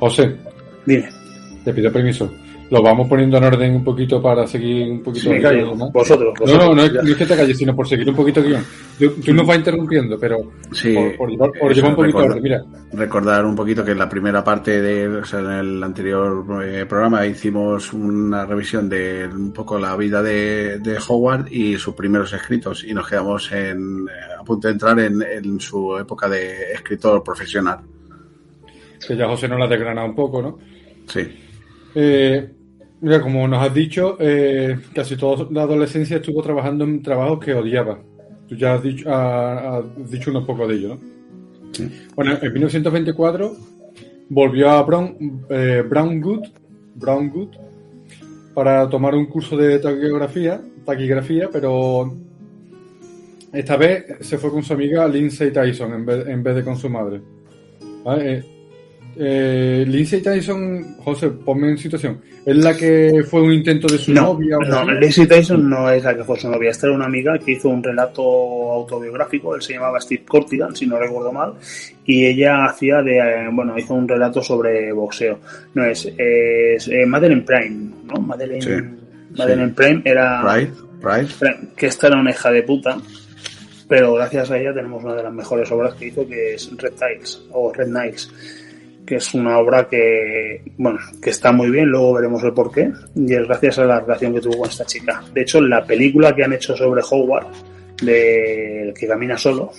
José, 0.00 0.36
Dime, 0.84 1.08
te 1.64 1.72
pido 1.72 1.92
permiso. 1.92 2.32
Lo 2.72 2.82
vamos 2.82 3.06
poniendo 3.06 3.36
en 3.36 3.44
orden 3.44 3.74
un 3.76 3.84
poquito 3.84 4.22
para 4.22 4.46
seguir 4.46 4.90
un 4.90 5.02
poquito 5.02 5.28
me 5.28 5.36
el 5.36 5.42
callo. 5.42 5.66
guion, 5.66 5.78
¿no? 5.78 5.90
Vosotros, 5.90 6.32
No, 6.40 6.40
vosotros. 6.46 6.68
no, 6.68 6.74
no 6.74 6.82
es, 6.84 6.92
ya. 6.94 7.02
no 7.02 7.08
es 7.10 7.16
que 7.16 7.26
te 7.26 7.36
calles, 7.36 7.58
sino 7.58 7.76
por 7.76 7.86
seguir 7.86 8.08
un 8.08 8.16
poquito 8.16 8.40
el 8.40 8.46
guion. 8.46 8.64
Tú, 8.98 9.10
tú 9.24 9.34
nos 9.34 9.46
vas 9.46 9.58
interrumpiendo, 9.58 10.18
pero 10.18 10.38
Sí, 10.70 10.94
por, 10.94 11.16
por 11.18 11.30
llevar, 11.30 11.50
por 11.52 11.70
eso, 11.70 11.74
llevar 11.80 11.90
un 11.90 11.96
poquito 11.96 12.18
orden. 12.18 12.42
Mira, 12.42 12.64
Recordar 12.94 13.44
un 13.44 13.54
poquito 13.54 13.84
que 13.84 13.90
en 13.90 13.98
la 13.98 14.08
primera 14.08 14.42
parte 14.42 14.80
de, 14.80 15.06
o 15.06 15.24
sea, 15.24 15.40
en 15.40 15.50
el 15.50 15.82
anterior 15.84 16.44
eh, 16.64 16.86
programa 16.88 17.26
hicimos 17.26 17.92
una 17.92 18.46
revisión 18.46 18.88
de 18.88 19.28
un 19.30 19.52
poco 19.52 19.78
la 19.78 19.94
vida 19.96 20.22
de, 20.22 20.78
de 20.78 20.96
Howard 21.08 21.52
y 21.52 21.76
sus 21.76 21.94
primeros 21.94 22.32
escritos 22.32 22.84
y 22.84 22.94
nos 22.94 23.06
quedamos 23.06 23.52
en, 23.52 24.06
eh, 24.08 24.34
a 24.40 24.42
punto 24.44 24.68
de 24.68 24.72
entrar 24.72 24.98
en, 24.98 25.20
en 25.20 25.60
su 25.60 25.94
época 25.98 26.26
de 26.26 26.72
escritor 26.72 27.22
profesional. 27.22 27.80
que 29.06 29.14
ya 29.14 29.28
José 29.28 29.46
nos 29.46 29.58
la 29.58 29.66
ha 29.66 29.68
desgranado 29.68 30.06
un 30.08 30.14
poco, 30.14 30.40
¿no? 30.40 30.58
Sí, 31.06 31.20
Eh, 31.94 32.50
mira, 33.02 33.20
como 33.20 33.46
nos 33.46 33.62
has 33.62 33.74
dicho, 33.74 34.16
eh, 34.18 34.78
casi 34.94 35.16
toda 35.16 35.46
la 35.50 35.62
adolescencia 35.62 36.16
estuvo 36.16 36.42
trabajando 36.42 36.84
en 36.84 37.02
trabajos 37.02 37.44
que 37.44 37.52
odiaba. 37.52 37.98
Tú 38.48 38.56
ya 38.56 38.74
has 38.74 38.82
dicho, 38.82 39.10
ha- 39.12 39.78
has 39.78 40.10
dicho 40.10 40.30
unos 40.30 40.44
pocos 40.46 40.66
de 40.68 40.74
ellos, 40.76 40.98
¿no? 40.98 41.12
Sí. 41.72 41.88
Bueno, 42.14 42.38
en 42.40 42.52
1924 42.52 43.56
volvió 44.30 44.70
a 44.70 44.82
Brown, 44.82 45.44
eh, 45.50 45.82
Brownwood, 45.88 46.46
Brownwood 46.94 47.48
para 48.54 48.88
tomar 48.88 49.14
un 49.14 49.26
curso 49.26 49.56
de 49.56 49.78
taquigrafía, 49.78 50.60
taquigrafía, 50.84 51.48
pero 51.50 52.14
esta 53.52 53.76
vez 53.76 54.04
se 54.20 54.38
fue 54.38 54.50
con 54.50 54.62
su 54.62 54.74
amiga 54.74 55.06
Lindsay 55.08 55.50
Tyson 55.50 55.94
en 55.94 56.06
vez, 56.06 56.26
en 56.26 56.42
vez 56.42 56.56
de 56.56 56.64
con 56.64 56.76
su 56.76 56.88
madre. 56.90 57.20
¿Vale? 58.04 58.44
Eh, 59.14 59.84
Lindsay 59.86 60.22
Tyson, 60.22 60.96
José, 60.98 61.28
ponme 61.28 61.68
en 61.70 61.78
situación. 61.78 62.20
¿Es 62.46 62.56
la 62.56 62.76
que 62.76 63.22
fue 63.28 63.42
un 63.42 63.52
intento 63.52 63.86
de 63.86 63.98
su 63.98 64.12
No, 64.12 64.22
novia? 64.34 64.56
no? 64.66 64.84
Lacey 64.92 65.26
Tyson 65.26 65.68
no 65.68 65.88
es 65.90 66.02
la 66.02 66.16
que 66.16 66.24
fue 66.24 66.38
su 66.40 66.50
novia. 66.50 66.70
Esta 66.70 66.86
era 66.86 66.96
una 66.96 67.04
amiga 67.04 67.38
que 67.38 67.52
hizo 67.52 67.68
un 67.68 67.82
relato 67.82 68.22
autobiográfico. 68.22 69.54
Él 69.54 69.62
se 69.62 69.74
llamaba 69.74 70.00
Steve 70.00 70.24
Cortigan, 70.26 70.74
si 70.74 70.86
no 70.86 70.98
recuerdo 70.98 71.30
mal. 71.32 71.54
Y 72.04 72.24
ella 72.26 72.64
hacía 72.64 73.02
de, 73.02 73.18
eh, 73.18 73.48
bueno, 73.52 73.78
hizo 73.78 73.94
un 73.94 74.08
relato 74.08 74.42
sobre 74.42 74.92
boxeo. 74.92 75.38
No 75.74 75.84
es, 75.84 76.06
es 76.18 76.88
eh, 76.88 77.06
Madeleine 77.06 77.42
Prime, 77.42 77.92
¿no? 78.06 78.20
Madeleine, 78.20 78.62
Sí, 78.62 78.70
Madeleine 79.36 79.72
Prime 79.72 80.02
era. 80.04 80.42
Que 81.76 81.86
esta 81.86 82.06
era 82.08 82.18
una 82.18 82.30
hija 82.30 82.50
de 82.50 82.62
puta. 82.62 82.96
Pero 83.88 84.14
gracias 84.14 84.50
a 84.50 84.58
ella 84.58 84.72
tenemos 84.72 85.04
una 85.04 85.14
de 85.14 85.22
las 85.22 85.32
mejores 85.32 85.70
obras 85.70 85.94
que 85.94 86.06
hizo, 86.06 86.26
que 86.26 86.54
es 86.54 86.70
Red 86.78 86.92
Tiles 86.94 87.42
o 87.50 87.70
Red 87.72 87.88
Nights 87.88 88.32
que 89.06 89.16
es 89.16 89.34
una 89.34 89.58
obra 89.58 89.88
que, 89.88 90.62
bueno, 90.76 90.98
que 91.20 91.30
está 91.30 91.52
muy 91.52 91.70
bien, 91.70 91.88
luego 91.88 92.14
veremos 92.14 92.42
el 92.44 92.52
porqué, 92.52 92.90
y 93.14 93.34
es 93.34 93.46
gracias 93.46 93.78
a 93.78 93.84
la 93.84 94.00
relación 94.00 94.34
que 94.34 94.40
tuvo 94.40 94.58
con 94.58 94.68
esta 94.68 94.84
chica. 94.84 95.22
De 95.32 95.42
hecho, 95.42 95.60
la 95.60 95.84
película 95.84 96.34
que 96.34 96.44
han 96.44 96.52
hecho 96.52 96.76
sobre 96.76 97.02
Howard, 97.10 97.46
de 98.02 98.82
El 98.82 98.94
que 98.94 99.06
camina 99.06 99.36
solo, 99.36 99.72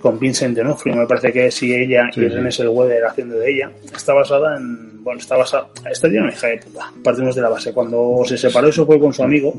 con 0.00 0.18
Vincent 0.18 0.56
D'Onofrio, 0.56 0.96
me 0.96 1.06
parece 1.06 1.32
que 1.32 1.46
es, 1.46 1.62
y 1.62 1.74
ella 1.74 2.10
Sí, 2.12 2.20
y 2.20 2.28
sí. 2.28 2.34
René 2.34 2.52
Zellweger 2.52 3.04
haciendo 3.04 3.38
de 3.38 3.50
ella, 3.50 3.70
está 3.94 4.14
basada 4.14 4.56
en, 4.56 4.95
bueno, 5.06 5.20
está 5.20 5.36
basado, 5.36 5.68
esta 5.88 6.08
tiene 6.08 6.24
una 6.24 6.34
hija 6.34 6.48
de 6.48 6.58
puta, 6.58 6.92
partimos 7.04 7.32
de 7.36 7.40
la 7.40 7.48
base. 7.48 7.72
Cuando 7.72 8.24
se 8.24 8.36
separó 8.36 8.66
y 8.66 8.72
se 8.72 8.84
fue 8.84 8.98
con 8.98 9.12
su 9.12 9.22
amigo, 9.22 9.54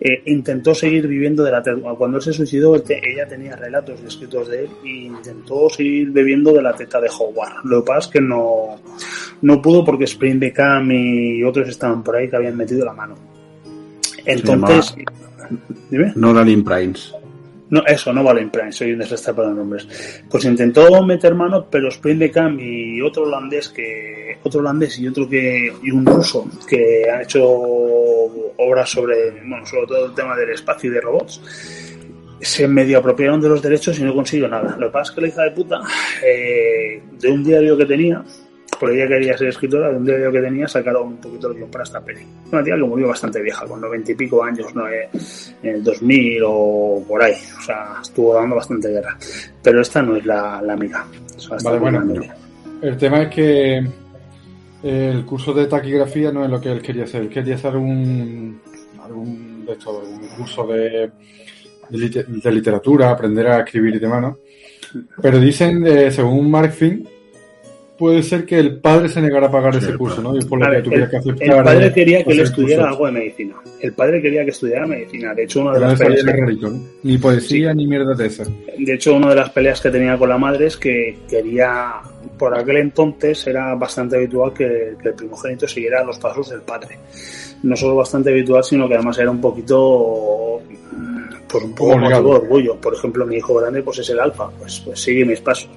eh, 0.00 0.22
intentó 0.24 0.74
seguir 0.74 1.06
viviendo 1.06 1.44
de 1.44 1.50
la 1.50 1.62
teta. 1.62 1.76
Cuando 1.98 2.16
él 2.16 2.22
se 2.22 2.32
suicidó, 2.32 2.76
ella 2.76 3.28
tenía 3.28 3.54
relatos 3.56 4.00
escritos 4.00 4.48
de 4.48 4.64
él 4.64 4.70
e 4.86 4.88
intentó 4.88 5.68
seguir 5.68 6.12
bebiendo 6.12 6.50
de 6.54 6.62
la 6.62 6.72
teta 6.72 6.98
de 6.98 7.10
Howard. 7.10 7.62
Lo 7.64 7.84
que 7.84 7.88
pasa 7.88 8.06
es 8.06 8.12
que 8.14 8.20
no, 8.22 8.80
no 9.42 9.60
pudo 9.60 9.84
porque 9.84 10.04
Spring 10.04 10.38
Beckham 10.38 10.90
y 10.90 11.44
otros 11.44 11.68
estaban 11.68 12.02
por 12.02 12.16
ahí 12.16 12.30
que 12.30 12.36
habían 12.36 12.56
metido 12.56 12.82
la 12.86 12.94
mano. 12.94 13.16
Entonces, 14.24 14.94
dime. 15.90 16.14
Nolan 16.16 16.64
Primes. 16.64 17.12
No, 17.68 17.84
eso, 17.84 18.12
no 18.12 18.22
vale 18.22 18.46
Prime, 18.46 18.70
soy 18.70 18.92
un 18.92 19.00
desastre 19.00 19.34
para 19.34 19.48
los 19.48 19.56
nombres. 19.56 19.88
Pues 20.30 20.44
intentó 20.44 21.02
meter 21.02 21.34
mano, 21.34 21.66
pero 21.68 21.88
Spring 21.88 22.18
de 22.18 22.30
Cam 22.30 22.58
y 22.60 23.00
otro 23.02 23.24
holandés 23.24 23.70
que, 23.70 24.38
otro 24.42 24.60
holandés 24.60 24.98
y 25.00 25.08
otro 25.08 25.28
que, 25.28 25.72
y 25.82 25.90
un 25.90 26.06
ruso 26.06 26.48
que 26.68 27.10
han 27.10 27.22
hecho 27.22 27.44
obras 27.44 28.88
sobre, 28.88 29.32
bueno, 29.42 29.66
sobre 29.66 29.86
todo 29.86 30.06
el 30.06 30.14
tema 30.14 30.36
del 30.36 30.50
espacio 30.50 30.90
y 30.90 30.94
de 30.94 31.00
robots, 31.00 31.40
se 32.40 32.68
medio 32.68 32.98
apropiaron 32.98 33.40
de 33.40 33.48
los 33.48 33.62
derechos 33.62 33.98
y 33.98 34.04
no 34.04 34.14
consiguió 34.14 34.48
nada. 34.48 34.76
Lo 34.78 34.86
que 34.86 34.92
pasa 34.92 35.10
es 35.10 35.14
que 35.14 35.20
la 35.22 35.28
hija 35.28 35.42
de 35.42 35.50
puta, 35.50 35.80
eh, 36.24 37.02
de 37.18 37.28
un 37.28 37.42
diario 37.42 37.76
que 37.76 37.86
tenía, 37.86 38.22
porque 38.78 38.96
ella 38.96 39.08
quería 39.08 39.38
ser 39.38 39.48
escritora, 39.48 39.90
de 39.90 39.96
un 39.96 40.04
diario 40.04 40.32
que 40.32 40.40
tenía 40.40 40.68
sacaron 40.68 41.08
un 41.08 41.16
poquito 41.16 41.48
el 41.48 41.56
guion 41.56 41.70
para 41.70 41.84
esta 41.84 42.00
peli. 42.00 42.26
Una 42.52 42.62
tía 42.62 42.74
que 42.74 42.82
murió 42.82 43.08
bastante 43.08 43.42
vieja, 43.42 43.66
con 43.66 43.80
noventa 43.80 44.12
y 44.12 44.14
pico 44.14 44.42
años, 44.42 44.74
¿no? 44.74 44.88
Eh, 44.88 45.08
en 45.62 45.74
el 45.76 45.84
2000 45.84 46.42
o 46.46 47.04
por 47.06 47.22
ahí. 47.22 47.34
O 47.58 47.62
sea, 47.62 47.96
estuvo 48.02 48.34
dando 48.34 48.56
bastante 48.56 48.88
guerra. 48.88 49.16
Pero 49.62 49.80
esta 49.80 50.02
no 50.02 50.16
es 50.16 50.26
la, 50.26 50.60
la 50.62 50.72
amiga. 50.74 51.06
vale, 51.62 51.78
bueno, 51.78 52.04
el 52.82 52.96
tema 52.96 53.22
es 53.22 53.34
que 53.34 53.86
el 54.82 55.24
curso 55.24 55.52
de 55.52 55.66
taquigrafía 55.66 56.30
no 56.30 56.44
es 56.44 56.50
lo 56.50 56.60
que 56.60 56.70
él 56.70 56.82
quería 56.82 57.04
hacer. 57.04 57.22
Él 57.22 57.28
quería 57.28 57.54
hacer 57.54 57.76
un, 57.76 58.60
algún 59.02 59.64
de 59.64 59.72
esto, 59.72 60.02
un 60.02 60.28
curso 60.28 60.66
de, 60.66 61.10
de, 61.88 62.52
literatura, 62.52 63.10
aprender 63.10 63.46
a 63.48 63.60
escribir 63.60 63.96
y 63.96 63.98
demás, 63.98 64.22
¿no? 64.22 64.38
Pero 65.20 65.40
dicen, 65.40 65.86
eh, 65.86 66.10
según 66.10 66.50
Mark 66.50 66.72
Finn, 66.72 67.08
puede 67.96 68.22
ser 68.22 68.44
que 68.44 68.58
el 68.58 68.78
padre 68.78 69.08
se 69.08 69.20
negara 69.20 69.46
a 69.46 69.50
pagar 69.50 69.76
ese 69.76 69.96
curso, 69.96 70.22
¿no? 70.22 70.36
Y 70.36 70.44
por 70.44 70.60
lo 70.60 70.70
que 70.70 70.82
tuviera 70.82 71.10
que 71.10 71.16
aceptar. 71.16 71.56
El 71.58 71.64
padre 71.64 71.92
quería 71.92 72.24
que 72.24 72.32
él 72.32 72.40
estudiara 72.40 72.88
algo 72.88 73.06
de 73.06 73.12
medicina. 73.12 73.54
El 73.80 73.92
padre 73.92 74.22
quería 74.22 74.44
que 74.44 74.50
estudiara 74.50 74.86
medicina. 74.86 75.34
De 75.34 75.44
hecho, 75.44 75.60
una 75.60 75.72
de 75.72 75.80
las 75.80 75.98
peleas. 75.98 76.24
Ni 77.02 77.18
poesía 77.18 77.74
ni 77.74 77.86
mierda 77.86 78.14
de 78.14 78.26
esa. 78.26 78.44
De 78.44 78.94
hecho, 78.94 79.14
una 79.14 79.30
de 79.30 79.36
las 79.36 79.50
peleas 79.50 79.80
que 79.80 79.90
tenía 79.90 80.16
con 80.18 80.28
la 80.28 80.38
madre 80.38 80.66
es 80.66 80.76
que 80.76 81.18
quería. 81.28 81.94
Por 82.38 82.56
aquel 82.58 82.76
entonces 82.78 83.46
era 83.46 83.74
bastante 83.76 84.16
habitual 84.16 84.52
que, 84.52 84.94
el 85.02 85.14
primogénito 85.14 85.66
siguiera 85.66 86.04
los 86.04 86.18
pasos 86.18 86.50
del 86.50 86.60
padre. 86.60 86.98
No 87.62 87.74
solo 87.76 87.96
bastante 87.96 88.30
habitual, 88.30 88.62
sino 88.62 88.88
que 88.88 88.94
además 88.94 89.18
era 89.18 89.30
un 89.30 89.40
poquito 89.40 90.45
un 91.64 91.74
poco 91.74 91.98
de 91.98 92.14
orgullo. 92.14 92.76
Por 92.76 92.94
ejemplo, 92.94 93.26
mi 93.26 93.36
hijo 93.36 93.54
grande 93.54 93.82
pues 93.82 93.98
es 93.98 94.10
el 94.10 94.20
alfa, 94.20 94.48
pues, 94.58 94.80
pues 94.84 95.00
sigue 95.00 95.24
mis 95.24 95.40
pasos. 95.40 95.70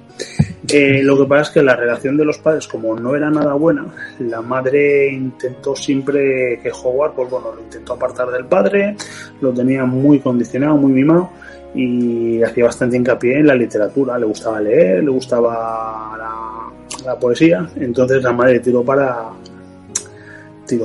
Eh, 0.68 1.00
lo 1.02 1.18
que 1.18 1.24
pasa 1.24 1.42
es 1.42 1.50
que 1.50 1.62
la 1.62 1.74
relación 1.74 2.16
de 2.16 2.24
los 2.24 2.38
padres, 2.38 2.68
como 2.68 2.94
no 2.94 3.16
era 3.16 3.30
nada 3.30 3.54
buena, 3.54 3.86
la 4.20 4.40
madre 4.40 5.10
intentó 5.10 5.74
siempre 5.74 6.60
que 6.62 6.70
Howard, 6.70 7.14
pues 7.14 7.30
bueno, 7.30 7.52
lo 7.54 7.62
intentó 7.62 7.94
apartar 7.94 8.30
del 8.30 8.44
padre, 8.44 8.96
lo 9.40 9.52
tenía 9.52 9.84
muy 9.84 10.20
condicionado, 10.20 10.76
muy 10.76 10.92
mimado 10.92 11.30
y 11.74 12.42
hacía 12.42 12.64
bastante 12.64 12.96
hincapié 12.96 13.38
en 13.38 13.46
la 13.46 13.54
literatura, 13.54 14.18
le 14.18 14.26
gustaba 14.26 14.60
leer, 14.60 15.02
le 15.04 15.10
gustaba 15.10 16.16
la, 16.18 17.04
la 17.04 17.18
poesía, 17.18 17.68
entonces 17.76 18.22
la 18.22 18.32
madre 18.32 18.60
tiró 18.60 18.84
para, 18.84 19.30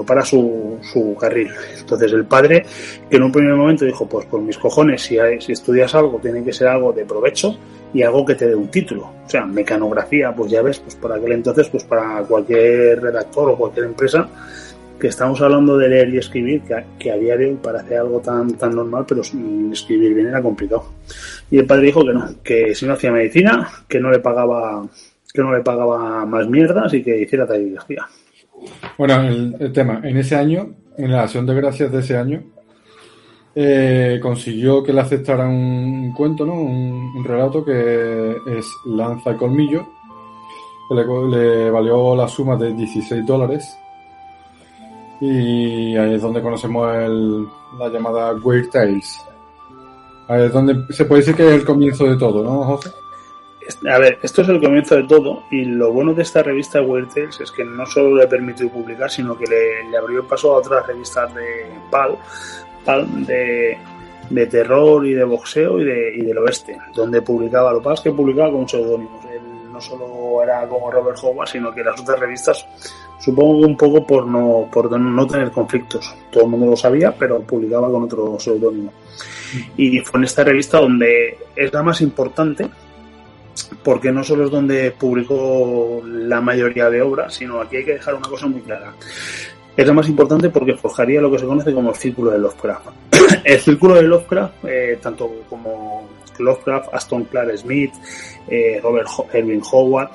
para 0.05 0.23
su, 0.23 0.77
su 0.81 1.15
carril. 1.15 1.49
Entonces 1.79 2.11
el 2.13 2.25
padre, 2.25 2.65
en 3.09 3.23
un 3.23 3.31
primer 3.31 3.55
momento 3.55 3.85
dijo, 3.85 4.07
pues 4.07 4.25
por 4.25 4.41
mis 4.41 4.57
cojones, 4.57 5.01
si, 5.01 5.17
si 5.39 5.51
estudias 5.51 5.93
algo, 5.95 6.19
tiene 6.19 6.43
que 6.43 6.53
ser 6.53 6.67
algo 6.67 6.93
de 6.93 7.05
provecho 7.05 7.57
y 7.93 8.03
algo 8.03 8.25
que 8.25 8.35
te 8.35 8.47
dé 8.47 8.55
un 8.55 8.69
título. 8.69 9.11
O 9.25 9.29
sea, 9.29 9.45
mecanografía, 9.45 10.33
pues 10.33 10.51
ya 10.51 10.61
ves, 10.61 10.79
pues 10.79 10.95
por 10.95 11.11
aquel 11.11 11.33
entonces, 11.33 11.67
pues 11.69 11.83
para 11.83 12.21
cualquier 12.23 13.01
redactor 13.01 13.49
o 13.49 13.57
cualquier 13.57 13.85
empresa, 13.85 14.29
que 14.99 15.07
estamos 15.07 15.41
hablando 15.41 15.77
de 15.77 15.89
leer 15.89 16.13
y 16.13 16.17
escribir, 16.17 16.61
que, 16.61 16.83
que 16.97 17.11
a 17.11 17.17
día 17.17 17.35
parece 17.61 17.97
algo 17.97 18.19
tan, 18.19 18.53
tan 18.53 18.75
normal, 18.75 19.05
pero 19.07 19.21
escribir 19.21 20.13
bien 20.13 20.27
era 20.27 20.41
complicado. 20.41 20.85
Y 21.51 21.59
el 21.59 21.65
padre 21.65 21.87
dijo 21.87 22.03
que 22.05 22.13
no, 22.13 22.29
que 22.43 22.75
si 22.75 22.85
no 22.85 22.93
hacía 22.93 23.11
medicina, 23.11 23.69
que 23.87 23.99
no 23.99 24.09
le 24.09 24.19
pagaba 24.19 24.87
que 25.35 25.43
no 25.43 25.53
le 25.53 25.61
pagaba 25.61 26.25
más 26.25 26.47
mierdas 26.47 26.93
y 26.93 27.03
que 27.03 27.21
hiciera 27.21 27.45
taquigrafía. 27.45 28.07
Bueno, 28.97 29.21
el, 29.21 29.71
tema, 29.73 30.01
en 30.03 30.17
ese 30.17 30.35
año, 30.35 30.73
en 30.97 31.11
la 31.11 31.23
acción 31.23 31.45
de 31.45 31.55
gracias 31.55 31.91
de 31.91 31.99
ese 31.99 32.17
año, 32.17 32.43
eh, 33.53 34.19
consiguió 34.21 34.83
que 34.83 34.93
le 34.93 35.01
aceptara 35.01 35.47
un 35.47 36.13
cuento, 36.13 36.45
¿no? 36.45 36.53
Un, 36.53 37.23
relato 37.23 37.63
que 37.63 38.35
es 38.47 38.65
Lanza 38.85 39.31
y 39.31 39.35
Colmillo, 39.35 39.87
que 40.89 40.95
le, 40.95 41.69
valió 41.71 42.15
la 42.15 42.27
suma 42.27 42.55
de 42.55 42.73
16 42.73 43.25
dólares. 43.25 43.77
Y 45.21 45.95
ahí 45.95 46.15
es 46.15 46.21
donde 46.21 46.41
conocemos 46.41 46.87
la 47.79 47.89
llamada 47.89 48.33
Weird 48.33 48.69
Tales. 48.69 49.21
Ahí 50.27 50.43
es 50.43 50.53
donde 50.53 50.93
se 50.93 51.05
puede 51.05 51.21
decir 51.21 51.35
que 51.35 51.47
es 51.47 51.53
el 51.53 51.65
comienzo 51.65 52.05
de 52.05 52.17
todo, 52.17 52.43
¿no, 52.43 52.63
José? 52.63 52.89
A 53.89 53.97
ver, 53.97 54.19
esto 54.21 54.41
es 54.41 54.49
el 54.49 54.61
comienzo 54.61 54.95
de 54.95 55.03
todo 55.03 55.43
y 55.49 55.65
lo 55.65 55.91
bueno 55.91 56.13
de 56.13 56.21
esta 56.21 56.43
revista 56.43 56.81
Weird 56.81 57.09
Tales 57.13 57.39
es 57.39 57.51
que 57.51 57.63
no 57.63 57.85
solo 57.85 58.15
le 58.15 58.27
permitió 58.27 58.69
publicar, 58.69 59.09
sino 59.09 59.35
que 59.37 59.45
le, 59.45 59.97
abrió 59.97 60.27
paso 60.27 60.53
a 60.53 60.57
otras 60.59 60.85
revistas 60.85 61.33
de 61.33 61.71
PAL, 61.89 62.15
PAL 62.83 63.25
de, 63.25 63.77
de 64.29 64.45
terror 64.47 65.05
y 65.05 65.13
de 65.13 65.23
boxeo 65.23 65.79
y, 65.79 65.83
de, 65.83 66.15
y 66.15 66.21
del 66.21 66.37
oeste, 66.37 66.77
donde 66.93 67.21
publicaba, 67.21 67.73
lo 67.73 67.81
que 67.81 68.03
que 68.03 68.11
publicaba 68.11 68.51
con 68.51 68.69
seudónimos. 68.69 69.25
Él 69.25 69.41
no 69.71 69.81
solo 69.81 70.43
era 70.43 70.67
como 70.67 70.91
Robert 70.91 71.17
Howard, 71.23 71.49
sino 71.49 71.73
que 71.73 71.83
las 71.83 71.99
otras 71.99 72.19
revistas, 72.19 72.67
supongo 73.19 73.61
que 73.61 73.65
un 73.65 73.77
poco 73.77 74.05
por 74.05 74.27
no, 74.27 74.69
por 74.71 74.97
no 74.99 75.27
tener 75.27 75.51
conflictos. 75.51 76.13
Todo 76.31 76.43
el 76.43 76.49
mundo 76.51 76.67
lo 76.67 76.77
sabía, 76.77 77.15
pero 77.17 77.41
publicaba 77.41 77.89
con 77.89 78.03
otro 78.03 78.39
seudónimo. 78.39 78.93
Y 79.75 79.99
fue 79.99 80.19
en 80.19 80.25
esta 80.25 80.43
revista 80.43 80.79
donde 80.79 81.37
es 81.55 81.73
la 81.73 81.81
más 81.81 82.01
importante 82.01 82.69
porque 83.83 84.11
no 84.11 84.23
solo 84.23 84.45
es 84.45 84.51
donde 84.51 84.91
publicó 84.91 86.01
la 86.05 86.41
mayoría 86.41 86.89
de 86.89 87.01
obras, 87.01 87.33
sino 87.33 87.61
aquí 87.61 87.77
hay 87.77 87.85
que 87.85 87.93
dejar 87.93 88.15
una 88.15 88.27
cosa 88.27 88.47
muy 88.47 88.61
clara. 88.61 88.93
Es 89.75 89.85
lo 89.85 89.93
más 89.93 90.07
importante 90.07 90.49
porque 90.49 90.75
forjaría 90.75 91.19
lo 91.19 91.29
que 91.31 91.39
se 91.39 91.45
conoce 91.45 91.73
como 91.73 91.89
el 91.89 91.95
círculo 91.95 92.31
de 92.31 92.39
Lovecraft. 92.39 92.87
el 93.43 93.59
círculo 93.59 93.95
de 93.95 94.03
Lovecraft, 94.03 94.53
eh, 94.65 94.99
tanto 95.01 95.29
como 95.49 96.07
Lovecraft, 96.39 96.93
Aston 96.93 97.25
Clark 97.25 97.57
Smith, 97.57 97.91
eh, 98.47 98.79
Robert 98.81 99.07
Erwin 99.33 99.61
Howard, 99.71 100.09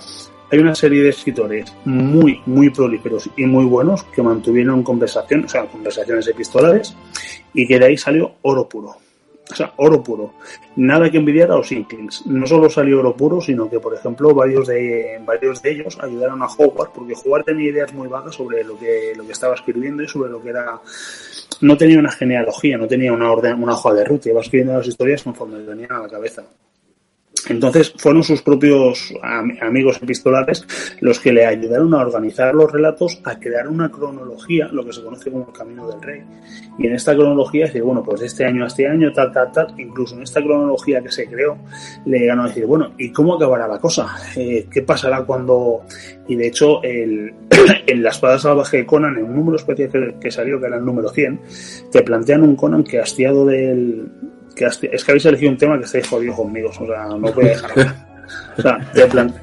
hay 0.50 0.59
una 0.59 0.75
serie 0.75 1.02
de 1.02 1.11
escritores 1.11 1.73
muy, 1.85 2.40
muy 2.47 2.70
prolíferos 2.70 3.30
y 3.37 3.44
muy 3.44 3.64
buenos 3.64 4.02
que 4.04 4.23
mantuvieron 4.23 4.82
conversaciones, 4.82 5.47
o 5.47 5.49
sea, 5.49 5.66
conversaciones 5.66 6.26
epistolares, 6.26 6.97
y 7.54 7.66
que 7.66 7.78
de 7.78 7.87
ahí 7.87 7.97
salió 7.97 8.32
oro 8.42 8.68
puro. 8.68 8.97
O 9.50 9.57
sea, 9.57 9.73
oro 9.76 10.02
puro. 10.02 10.35
Nada 10.76 11.11
que 11.11 11.19
envidiar 11.19 11.50
a 11.50 11.57
los 11.57 11.73
Inklings. 11.73 12.26
No 12.26 12.47
solo 12.47 12.71
salió 12.71 13.00
oro 13.00 13.16
puro, 13.16 13.40
sino 13.40 13.69
que, 13.69 13.80
por 13.80 13.95
ejemplo, 13.95 14.35
varios 14.35 14.69
de, 14.69 15.21
varios 15.25 15.61
de 15.62 15.73
ellos 15.73 15.99
ayudaron 16.00 16.42
a 16.42 16.47
Howard, 16.47 16.90
porque 16.95 17.14
Howard 17.25 17.45
tenía 17.45 17.71
ideas 17.71 17.92
muy 17.92 18.09
vagas 18.09 18.35
sobre 18.35 18.62
lo 18.64 18.78
que, 18.78 19.12
lo 19.16 19.25
que 19.26 19.33
estaba 19.33 19.54
escribiendo 19.54 20.02
y 20.02 20.09
sobre 20.09 20.30
lo 20.30 20.40
que 20.40 20.50
era... 20.50 20.80
No 21.61 21.76
tenía 21.76 21.99
una 21.99 22.12
genealogía, 22.12 22.78
no 22.78 22.87
tenía 22.87 23.12
una, 23.12 23.30
orden, 23.30 23.62
una 23.62 23.73
hoja 23.75 23.92
de 23.92 24.04
ruta, 24.04 24.30
iba 24.30 24.40
escribiendo 24.40 24.78
las 24.78 24.87
historias 24.87 25.23
conforme 25.23 25.59
tenía 25.61 25.88
a 25.90 26.00
la 26.00 26.09
cabeza. 26.09 26.45
Entonces 27.49 27.92
fueron 27.97 28.23
sus 28.23 28.42
propios 28.42 29.14
amigos 29.61 29.99
epistolares 30.02 30.66
los 31.00 31.18
que 31.18 31.32
le 31.32 31.47
ayudaron 31.47 31.94
a 31.94 31.99
organizar 31.99 32.54
los 32.54 32.70
relatos, 32.70 33.20
a 33.25 33.38
crear 33.38 33.68
una 33.68 33.90
cronología, 33.90 34.68
lo 34.73 34.85
que 34.85 34.92
se 34.92 35.02
conoce 35.02 35.30
como 35.30 35.47
el 35.47 35.52
camino 35.52 35.88
del 35.88 36.02
rey. 36.02 36.23
Y 36.78 36.87
en 36.87 36.94
esta 36.94 37.14
cronología 37.14 37.66
decir, 37.66 37.82
bueno, 37.82 38.02
pues 38.02 38.20
de 38.20 38.26
este 38.26 38.44
año 38.44 38.64
a 38.64 38.66
este 38.66 38.87
año, 38.87 39.12
tal, 39.12 39.32
tal, 39.32 39.52
tal, 39.52 39.75
incluso 39.78 40.16
en 40.16 40.23
esta 40.23 40.42
cronología 40.42 41.02
que 41.02 41.11
se 41.11 41.26
creó, 41.26 41.59
le 42.04 42.18
llegaron 42.18 42.44
a 42.44 42.49
decir, 42.49 42.66
bueno, 42.66 42.92
¿y 42.99 43.11
cómo 43.11 43.35
acabará 43.35 43.66
la 43.66 43.78
cosa? 43.78 44.09
Eh, 44.37 44.66
¿Qué 44.70 44.82
pasará 44.82 45.23
cuando...? 45.25 45.82
Y 46.28 46.37
de 46.37 46.47
hecho, 46.47 46.82
el, 46.82 47.35
en 47.87 48.02
La 48.02 48.11
espada 48.11 48.38
salvaje 48.38 48.78
de 48.78 48.87
Conan, 48.87 49.16
en 49.16 49.25
un 49.25 49.35
número 49.35 49.56
especial 49.56 49.90
que, 49.90 50.14
que 50.20 50.30
salió, 50.30 50.61
que 50.61 50.66
era 50.66 50.76
el 50.76 50.85
número 50.85 51.09
100, 51.09 51.40
te 51.90 52.02
plantean 52.02 52.42
un 52.42 52.56
Conan 52.56 52.85
que 52.85 53.00
hastiado 53.00 53.44
del 53.47 54.09
es 54.57 55.04
que 55.04 55.11
habéis 55.11 55.26
elegido 55.26 55.52
un 55.52 55.59
tema 55.59 55.78
que 55.78 55.85
estáis 55.85 56.09
jodidos 56.09 56.37
conmigo, 56.37 56.71
o 56.71 56.87
sea, 56.87 57.07
no 57.07 57.33
voy 57.33 57.47
a 57.47 57.49
dejar. 57.49 57.97
o 58.59 58.62
sea, 58.62 58.78
de 58.95 59.07
plan. 59.07 59.35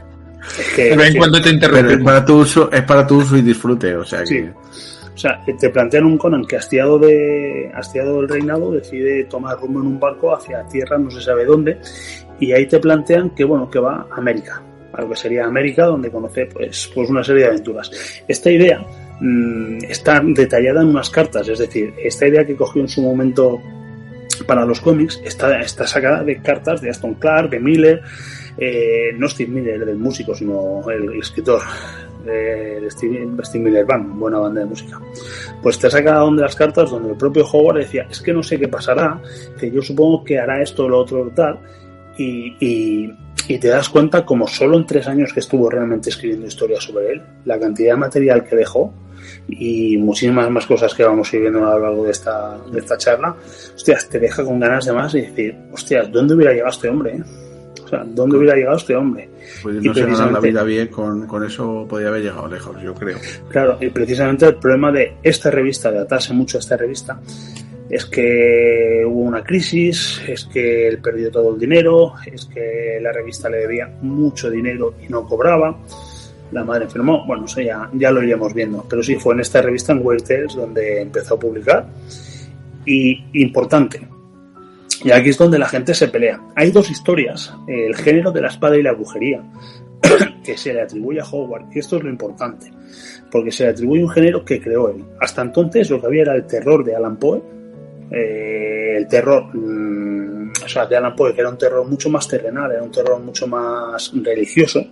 Es 0.59 0.73
que, 0.75 0.95
te 0.95 1.93
es 1.93 2.03
para 2.03 2.23
tu 2.23 2.37
uso, 2.39 2.71
es 2.71 2.83
para 2.83 3.05
tu 3.05 3.17
uso 3.17 3.37
y 3.37 3.41
disfrute, 3.41 3.95
o 3.95 4.05
sea 4.05 4.25
sí. 4.25 4.45
O 5.13 5.19
sea, 5.19 5.43
te 5.59 5.69
plantean 5.71 6.05
un 6.05 6.17
Conan 6.17 6.45
que 6.45 6.57
hastiado 6.57 6.99
de 6.99 7.71
hastiado 7.73 8.17
del 8.17 8.29
reinado 8.29 8.71
decide 8.71 9.23
tomar 9.23 9.59
rumbo 9.59 9.79
en 9.79 9.87
un 9.87 9.99
barco 9.99 10.35
hacia 10.35 10.63
tierra, 10.67 10.99
no 10.99 11.09
se 11.09 11.21
sabe 11.21 11.43
dónde, 11.43 11.79
y 12.39 12.51
ahí 12.51 12.67
te 12.67 12.79
plantean 12.79 13.31
que 13.31 13.43
bueno, 13.43 13.67
que 13.67 13.79
va 13.79 14.07
a 14.11 14.17
América, 14.17 14.61
a 14.93 15.01
lo 15.01 15.09
que 15.09 15.15
sería 15.15 15.45
América, 15.45 15.85
donde 15.85 16.11
conoce 16.11 16.45
pues, 16.45 16.91
pues 16.93 17.09
una 17.09 17.23
serie 17.23 17.43
de 17.43 17.49
aventuras. 17.49 17.91
Esta 18.27 18.51
idea 18.51 18.85
mmm, 19.19 19.79
está 19.89 20.21
detallada 20.23 20.83
en 20.83 20.89
unas 20.89 21.09
cartas, 21.09 21.49
es 21.49 21.57
decir, 21.57 21.95
esta 21.97 22.27
idea 22.27 22.45
que 22.45 22.55
cogió 22.55 22.83
en 22.83 22.87
su 22.87 23.01
momento 23.01 23.59
para 24.45 24.65
los 24.65 24.81
cómics 24.81 25.21
está, 25.23 25.59
está 25.59 25.87
sacada 25.87 26.23
de 26.23 26.41
cartas 26.41 26.81
de 26.81 26.89
Aston 26.89 27.15
Clark, 27.15 27.49
de 27.49 27.59
Miller, 27.59 28.01
eh, 28.57 29.11
no 29.17 29.27
Steve 29.27 29.51
Miller, 29.51 29.85
del 29.85 29.97
músico, 29.97 30.33
sino 30.33 30.81
el, 30.89 31.19
escritor, 31.19 31.61
eh, 32.25 32.87
Steve, 32.89 33.27
Steve, 33.43 33.63
Miller 33.63 33.85
Band, 33.85 34.17
buena 34.17 34.39
banda 34.39 34.61
de 34.61 34.67
música. 34.67 34.99
Pues 35.61 35.77
te 35.79 35.89
saca 35.89 36.23
de 36.23 36.41
las 36.41 36.55
cartas 36.55 36.89
donde 36.89 37.11
el 37.11 37.17
propio 37.17 37.45
Howard 37.45 37.79
decía, 37.79 38.07
es 38.09 38.21
que 38.21 38.33
no 38.33 38.41
sé 38.41 38.59
qué 38.59 38.67
pasará, 38.67 39.21
que 39.59 39.69
yo 39.69 39.81
supongo 39.81 40.23
que 40.23 40.39
hará 40.39 40.61
esto, 40.61 40.87
lo 40.89 40.99
otro, 40.99 41.29
tal, 41.35 41.59
y, 42.17 42.55
y, 42.59 43.13
y 43.47 43.57
te 43.57 43.69
das 43.69 43.89
cuenta 43.89 44.25
como 44.25 44.47
solo 44.47 44.77
en 44.77 44.85
tres 44.85 45.07
años 45.07 45.33
que 45.33 45.39
estuvo 45.39 45.69
realmente 45.69 46.09
escribiendo 46.09 46.47
historias 46.47 46.83
sobre 46.83 47.13
él, 47.13 47.21
la 47.45 47.59
cantidad 47.59 47.93
de 47.93 47.99
material 47.99 48.43
que 48.43 48.55
dejó, 48.55 48.93
y 49.47 49.97
muchísimas 49.97 50.49
más 50.49 50.65
cosas 50.65 50.93
que 50.93 51.03
vamos 51.03 51.31
viendo 51.31 51.59
a 51.65 51.75
lo 51.75 51.79
largo 51.79 52.05
de 52.05 52.11
esta, 52.11 52.57
de 52.71 52.79
esta 52.79 52.97
charla, 52.97 53.35
hostias, 53.75 54.09
te 54.09 54.19
deja 54.19 54.43
con 54.43 54.59
ganas 54.59 54.85
de 54.85 54.93
más 54.93 55.13
y 55.15 55.21
decir, 55.21 55.55
hostias, 55.71 56.11
¿dónde 56.11 56.35
hubiera 56.35 56.51
llegado 56.51 56.71
este 56.71 56.89
hombre? 56.89 57.11
Eh? 57.17 57.23
O 57.83 57.89
sea, 57.89 58.03
¿dónde 58.05 58.37
hubiera 58.37 58.55
llegado 58.55 58.75
este 58.75 58.95
hombre? 58.95 59.29
Pues 59.63 59.75
no 59.75 59.93
se 59.93 60.03
precisamente... 60.03 60.33
la 60.33 60.39
vida 60.41 60.63
bien, 60.63 60.87
con, 60.89 61.25
con, 61.25 61.45
eso 61.45 61.85
podría 61.87 62.09
haber 62.09 62.23
llegado 62.23 62.47
lejos, 62.49 62.75
yo 62.81 62.93
creo. 62.93 63.17
Claro, 63.49 63.77
y 63.79 63.89
precisamente 63.89 64.45
el 64.45 64.55
problema 64.55 64.91
de 64.91 65.15
esta 65.23 65.49
revista, 65.49 65.89
de 65.89 65.99
atarse 65.99 66.33
mucho 66.33 66.57
a 66.57 66.59
esta 66.59 66.75
revista, 66.75 67.17
es 67.89 68.05
que 68.05 69.03
hubo 69.05 69.21
una 69.21 69.43
crisis, 69.43 70.21
es 70.27 70.45
que 70.45 70.87
él 70.87 70.99
perdió 70.99 71.31
todo 71.31 71.53
el 71.53 71.59
dinero, 71.59 72.13
es 72.25 72.45
que 72.45 72.99
la 73.01 73.11
revista 73.11 73.49
le 73.49 73.57
debía 73.57 73.87
mucho 74.01 74.49
dinero 74.49 74.95
y 75.01 75.07
no 75.07 75.25
cobraba 75.25 75.77
la 76.51 76.63
madre 76.63 76.85
enfermó, 76.85 77.25
bueno, 77.25 77.45
ya, 77.45 77.89
ya 77.93 78.11
lo 78.11 78.23
iríamos 78.23 78.53
viendo, 78.53 78.85
pero 78.89 79.03
sí 79.03 79.15
fue 79.15 79.33
en 79.33 79.41
esta 79.41 79.61
revista 79.61 79.93
en 79.93 80.05
Weird 80.05 80.23
Tales 80.23 80.55
donde 80.55 81.01
empezó 81.01 81.35
a 81.35 81.39
publicar 81.39 81.87
y 82.85 83.41
importante, 83.41 84.07
y 85.03 85.11
aquí 85.11 85.29
es 85.29 85.37
donde 85.37 85.59
la 85.59 85.67
gente 85.67 85.93
se 85.93 86.07
pelea. 86.07 86.39
Hay 86.55 86.71
dos 86.71 86.89
historias, 86.89 87.53
el 87.67 87.95
género 87.95 88.31
de 88.31 88.41
la 88.41 88.47
espada 88.47 88.77
y 88.77 88.83
la 88.83 88.93
brujería, 88.93 89.43
que 90.43 90.57
se 90.57 90.73
le 90.73 90.81
atribuye 90.81 91.19
a 91.19 91.25
Howard, 91.25 91.65
y 91.73 91.79
esto 91.79 91.97
es 91.97 92.03
lo 92.03 92.09
importante, 92.09 92.71
porque 93.29 93.51
se 93.51 93.65
le 93.65 93.71
atribuye 93.71 94.03
un 94.03 94.09
género 94.09 94.45
que 94.45 94.61
creó 94.61 94.89
él. 94.89 95.03
Hasta 95.19 95.41
entonces 95.41 95.89
lo 95.89 95.99
que 95.99 96.07
había 96.07 96.21
era 96.21 96.35
el 96.35 96.47
terror 96.47 96.83
de 96.85 96.95
Alan 96.95 97.17
Poe, 97.17 97.41
eh, 98.11 98.95
el 98.97 99.07
terror, 99.07 99.55
mmm, 99.55 100.51
o 100.63 100.67
sea, 100.67 100.85
de 100.85 100.97
Alan 100.97 101.15
Poe, 101.15 101.33
que 101.33 101.41
era 101.41 101.49
un 101.49 101.57
terror 101.57 101.87
mucho 101.87 102.09
más 102.09 102.27
terrenal, 102.27 102.71
era 102.71 102.83
un 102.83 102.91
terror 102.91 103.19
mucho 103.19 103.47
más 103.47 104.11
religioso, 104.23 104.85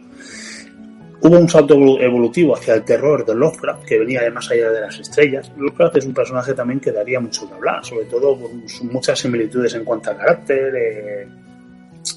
Hubo 1.26 1.40
un 1.40 1.50
salto 1.50 1.74
evolutivo 2.00 2.56
hacia 2.56 2.76
el 2.76 2.84
terror 2.84 3.26
de 3.26 3.34
Lovecraft, 3.34 3.84
que 3.84 3.98
venía 3.98 4.22
de 4.22 4.30
más 4.30 4.52
allá 4.52 4.70
de 4.70 4.82
las 4.82 5.00
estrellas. 5.00 5.52
Lovecraft 5.58 5.98
es 5.98 6.06
un 6.06 6.14
personaje 6.14 6.54
también 6.54 6.80
que 6.80 6.92
daría 6.92 7.20
mucho 7.20 7.48
que 7.48 7.56
hablar, 7.56 7.84
sobre 7.84 8.06
todo 8.06 8.38
por 8.38 8.52
muchas 8.84 9.18
similitudes 9.18 9.74
en 9.74 9.84
cuanto 9.84 10.12
a 10.12 10.18
carácter. 10.18 10.76
Eh... 10.76 11.28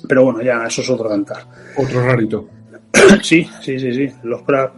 Pero 0.07 0.25
bueno, 0.25 0.43
ya 0.43 0.67
eso 0.67 0.83
es 0.83 0.91
otro 0.91 1.09
cantar. 1.09 1.43
Otro 1.77 2.05
rarito. 2.05 2.49
sí, 3.23 3.49
sí, 3.63 3.79
sí, 3.79 3.95
sí, 3.95 4.13
Lovecraft. 4.25 4.75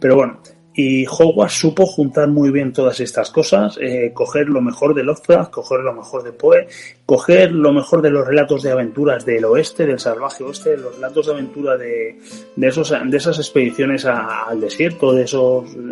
Pero 0.00 0.16
bueno, 0.16 0.40
y 0.80 1.04
Hogwarts 1.06 1.58
supo 1.58 1.84
juntar 1.84 2.28
muy 2.28 2.50
bien 2.50 2.72
todas 2.72 3.00
estas 3.00 3.30
cosas, 3.30 3.76
eh, 3.80 4.12
coger 4.14 4.48
lo 4.48 4.62
mejor 4.62 4.94
de 4.94 5.02
Lovecraft, 5.02 5.50
coger 5.50 5.80
lo 5.80 5.92
mejor 5.92 6.22
de 6.22 6.32
Poe, 6.32 6.68
coger 7.04 7.52
lo 7.52 7.70
mejor 7.70 8.00
de 8.00 8.08
los 8.08 8.26
relatos 8.26 8.62
de 8.62 8.70
aventuras 8.70 9.26
del 9.26 9.44
oeste, 9.44 9.84
del 9.84 9.98
salvaje 9.98 10.42
oeste, 10.42 10.70
de 10.70 10.76
los 10.78 10.94
relatos 10.94 11.26
de 11.26 11.32
aventura 11.32 11.76
de, 11.76 12.18
de, 12.56 12.68
esas 12.68 13.38
expediciones 13.38 14.06
a, 14.06 14.44
al 14.44 14.60
desierto, 14.60 15.12
de 15.12 15.24
esas 15.24 15.42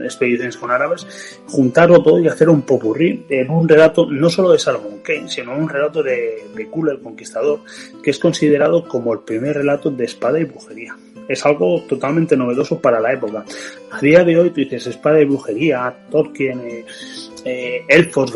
expediciones 0.05 0.57
con 0.57 0.71
árabes, 0.71 1.07
juntarlo 1.47 2.03
todo 2.03 2.19
y 2.19 2.29
hacer 2.29 2.49
un 2.49 2.63
popurrí 2.63 3.27
en 3.29 3.51
un 3.51 3.69
relato 3.69 4.07
no 4.11 4.31
solo 4.31 4.53
de 4.53 4.59
Salomon 4.59 5.01
Kane, 5.03 5.29
sino 5.29 5.55
un 5.55 5.69
relato 5.69 6.03
de, 6.03 6.45
de 6.55 6.67
Kula 6.69 6.93
el 6.93 7.01
Conquistador, 7.01 7.61
que 8.03 8.11
es 8.11 8.19
considerado 8.19 8.89
como 8.89 9.13
el 9.13 9.21
primer 9.21 9.57
relato 9.57 9.91
de 9.91 10.07
espada 10.07 10.41
y 10.41 10.45
brujería 10.45 10.97
es 11.29 11.45
algo 11.45 11.83
totalmente 11.83 12.37
novedoso 12.37 12.81
para 12.81 12.99
la 12.99 13.13
época. 13.13 13.45
A 13.91 14.01
día 14.01 14.25
de 14.25 14.39
hoy 14.39 14.51
tú 14.51 14.57
dices 14.57 14.87
espada 14.87 15.21
y 15.21 15.27
brujería, 15.27 15.95
Tolkien, 16.11 16.61
eh, 16.61 16.85
eh, 17.45 17.85
elfos, 17.87 18.35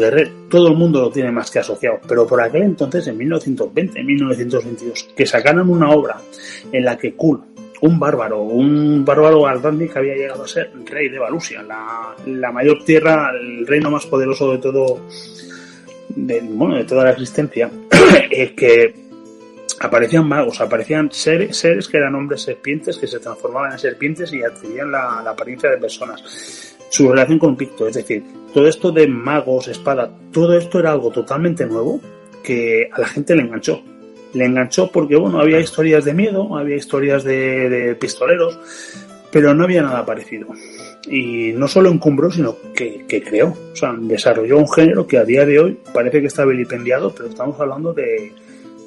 todo 0.49 0.69
el 0.69 0.77
mundo 0.77 1.01
lo 1.01 1.11
tiene 1.11 1.33
más 1.33 1.51
que 1.51 1.59
asociado, 1.59 1.99
pero 2.07 2.27
por 2.27 2.41
aquel 2.41 2.63
entonces, 2.63 3.07
en 3.07 3.17
1920, 3.17 3.99
en 3.99 4.07
1922, 4.07 5.09
que 5.17 5.27
sacaran 5.27 5.69
una 5.69 5.91
obra 5.91 6.21
en 6.71 6.85
la 6.85 6.97
que 6.97 7.15
Kul, 7.15 7.41
un 7.81 7.99
bárbaro, 7.99 8.43
un 8.43 9.05
bárbaro 9.05 9.47
Aldandi 9.47 9.89
que 9.89 9.99
había 9.99 10.15
llegado 10.15 10.45
a 10.45 10.49
ser 10.49 10.71
rey 10.87 11.09
de 11.09 11.19
Valusia, 11.19 11.63
la, 11.63 12.15
la 12.27 12.53
mayor 12.53 12.85
tierra, 12.85 13.33
el 13.33 13.67
reino 13.67 13.91
más 13.91 14.07
poderoso 14.07 14.53
de 14.53 14.59
todo, 14.59 15.01
de, 16.11 16.41
bueno, 16.43 16.77
de 16.77 16.85
toda 16.85 17.05
la 17.05 17.11
existencia, 17.11 17.71
eh, 18.31 18.55
que 18.55 19.02
aparecían 19.81 20.29
magos, 20.29 20.61
aparecían 20.61 21.11
seres, 21.11 21.57
seres 21.57 21.89
que 21.89 21.97
eran 21.97 22.15
hombres 22.15 22.43
serpientes 22.43 22.97
que 22.99 23.07
se 23.07 23.19
transformaban 23.19 23.73
en 23.73 23.79
serpientes 23.79 24.33
y 24.33 24.43
adquirían 24.43 24.93
la, 24.93 25.21
la 25.25 25.31
apariencia 25.31 25.71
de 25.71 25.79
personas. 25.79 26.77
Su 26.89 27.11
relación 27.11 27.39
con 27.39 27.57
Picto, 27.57 27.89
es 27.89 27.95
decir, 27.95 28.23
todo 28.53 28.69
esto 28.69 28.93
de 28.93 29.09
magos, 29.09 29.69
espada, 29.69 30.11
todo 30.31 30.57
esto 30.57 30.79
era 30.79 30.93
algo 30.93 31.11
totalmente 31.11 31.65
nuevo 31.67 32.01
que 32.43 32.89
a 32.93 33.01
la 33.01 33.07
gente 33.07 33.35
le 33.35 33.43
enganchó. 33.43 33.83
Le 34.35 34.45
enganchó 34.45 34.91
porque, 34.91 35.17
bueno, 35.17 35.41
había 35.41 35.59
historias 35.59 36.05
de 36.05 36.15
miedo, 36.15 36.57
había 36.57 36.77
historias 36.77 37.25
de, 37.25 37.69
de 37.69 37.95
pistoleros, 37.95 38.59
pero 39.31 39.55
no 39.55 39.65
había 39.65 39.83
nada 39.83 40.05
parecido. 40.05 40.49
Y 41.09 41.53
no 41.53 41.67
solo 41.67 41.91
encumbró, 41.91 42.31
sino 42.31 42.57
que, 42.75 43.05
que, 43.09 43.23
creó. 43.23 43.57
O 43.73 43.77
sea, 43.77 43.95
desarrolló 43.99 44.59
un 44.59 44.69
género 44.71 45.07
que 45.07 45.19
a 45.19 45.25
día 45.25 45.45
de 45.45 45.59
hoy 45.59 45.79
parece 45.93 46.21
que 46.21 46.27
está 46.27 46.45
vilipendiado, 46.45 47.13
pero 47.15 47.29
estamos 47.29 47.59
hablando 47.59 47.93
de, 47.93 48.33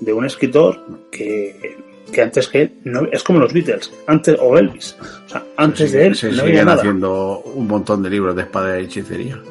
de 0.01 0.13
un 0.13 0.25
escritor 0.25 0.79
que, 1.11 1.77
que 2.11 2.21
antes 2.21 2.47
que 2.47 2.61
él 2.63 2.71
no, 2.83 3.07
es 3.11 3.23
como 3.23 3.39
los 3.39 3.53
Beatles 3.53 3.91
antes 4.07 4.37
o 4.39 4.57
Elvis 4.57 4.95
o 5.25 5.29
sea 5.29 5.43
antes 5.57 5.91
sí, 5.91 5.97
de 5.97 6.07
él 6.07 6.15
se 6.15 6.31
no 6.31 6.43
había 6.43 6.65
nada. 6.65 6.77
haciendo 6.77 7.39
un 7.39 7.67
montón 7.67 8.03
de 8.03 8.09
libros 8.09 8.35
de 8.35 8.43
espada 8.43 8.79
y 8.79 8.85
hechicería. 8.85 9.41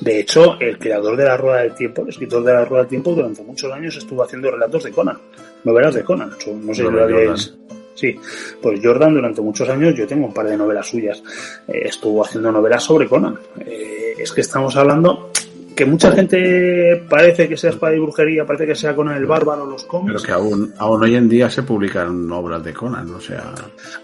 De 0.00 0.20
hecho 0.20 0.58
el 0.60 0.78
creador 0.78 1.16
de 1.16 1.24
la 1.24 1.36
rueda 1.36 1.62
del 1.62 1.74
tiempo 1.74 2.02
el 2.02 2.08
escritor 2.08 2.44
de 2.44 2.52
la 2.52 2.64
rueda 2.64 2.82
del 2.82 2.90
tiempo 2.90 3.14
durante 3.14 3.42
muchos 3.42 3.72
años 3.72 3.96
estuvo 3.96 4.22
haciendo 4.22 4.50
relatos 4.50 4.84
de 4.84 4.92
Conan 4.92 5.18
novelas 5.64 5.94
de 5.94 6.04
Conan. 6.04 6.30
No 6.30 6.74
sé 6.74 6.82
si 6.84 6.90
lo 6.90 7.02
habíais 7.02 7.54
Sí, 7.94 8.16
pues 8.62 8.78
Jordan 8.80 9.12
durante 9.14 9.40
muchos 9.40 9.68
años, 9.68 9.92
yo 9.96 10.06
tengo 10.06 10.26
un 10.26 10.32
par 10.32 10.46
de 10.46 10.56
novelas 10.56 10.86
suyas, 10.86 11.20
eh, 11.66 11.82
estuvo 11.86 12.24
haciendo 12.24 12.52
novelas 12.52 12.84
sobre 12.84 13.08
Conan. 13.08 13.36
Eh, 13.58 14.14
es 14.16 14.30
que 14.30 14.42
estamos 14.42 14.76
hablando 14.76 15.32
que 15.78 15.86
mucha 15.86 16.10
gente 16.10 17.04
parece 17.08 17.48
que 17.48 17.56
sea 17.56 17.70
espada 17.70 17.94
y 17.94 18.00
brujería, 18.00 18.44
parece 18.44 18.66
que 18.66 18.74
sea 18.74 18.96
Conan 18.96 19.16
el 19.16 19.26
bárbaro, 19.26 19.64
los 19.64 19.84
cómics. 19.84 20.12
Pero 20.12 20.26
que 20.26 20.32
aún, 20.32 20.74
aún 20.76 21.04
hoy 21.04 21.14
en 21.14 21.28
día 21.28 21.48
se 21.48 21.62
publican 21.62 22.28
obras 22.32 22.64
de 22.64 22.74
Conan, 22.74 23.08
o 23.14 23.20
sea. 23.20 23.54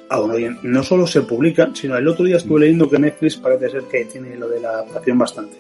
Aún 0.09 0.31
hoy 0.31 0.45
en, 0.45 0.59
no 0.63 0.85
solo 0.85 1.05
se 1.05 1.23
publican, 1.23 1.75
sino 1.75 1.97
el 1.97 2.07
otro 2.07 2.25
día 2.25 2.37
estuve 2.37 2.61
leyendo 2.61 2.89
que 2.89 2.97
Netflix 3.01 3.39
parece 3.39 3.71
ser 3.71 3.83
que 3.91 4.05
tiene 4.05 4.37
lo 4.37 4.49
de 4.49 4.61
la 4.61 4.69
adaptación 4.69 5.19
bastante. 5.19 5.57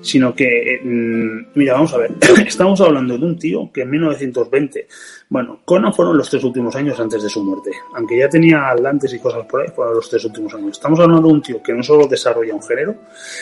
Sino 0.00 0.34
que, 0.34 0.80
mmm, 0.82 1.58
mira, 1.58 1.74
vamos 1.74 1.92
a 1.92 1.98
ver, 1.98 2.12
estamos 2.46 2.80
hablando 2.80 3.18
de 3.18 3.26
un 3.26 3.38
tío 3.38 3.70
que 3.70 3.82
en 3.82 3.90
1920, 3.90 4.88
bueno, 5.28 5.60
Conan 5.66 5.92
fueron 5.92 6.16
los 6.16 6.30
tres 6.30 6.42
últimos 6.44 6.74
años 6.76 6.98
antes 6.98 7.22
de 7.22 7.28
su 7.28 7.44
muerte. 7.44 7.72
Aunque 7.94 8.16
ya 8.16 8.30
tenía 8.30 8.70
Atlantes 8.70 9.12
y 9.12 9.18
cosas 9.18 9.44
por 9.44 9.60
ahí, 9.60 9.68
fueron 9.76 9.96
los 9.96 10.08
tres 10.08 10.24
últimos 10.24 10.54
años. 10.54 10.78
Estamos 10.78 10.98
hablando 11.00 11.28
de 11.28 11.34
un 11.34 11.42
tío 11.42 11.62
que 11.62 11.74
no 11.74 11.82
solo 11.82 12.06
desarrolla 12.06 12.54
un 12.54 12.62
género, 12.62 12.94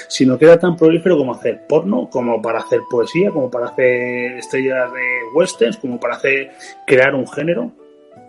sino 0.08 0.36
que 0.36 0.46
era 0.46 0.58
tan 0.58 0.74
prolífero 0.74 1.16
como 1.16 1.32
hacer 1.32 1.64
porno, 1.68 2.08
como 2.16 2.40
para 2.40 2.60
hacer 2.60 2.80
poesía, 2.88 3.30
como 3.30 3.50
para 3.50 3.66
hacer 3.66 4.38
estrellas 4.38 4.90
de 4.90 5.34
westerns, 5.34 5.76
como 5.76 6.00
para 6.00 6.14
hacer 6.14 6.50
crear 6.86 7.14
un 7.14 7.28
género, 7.28 7.72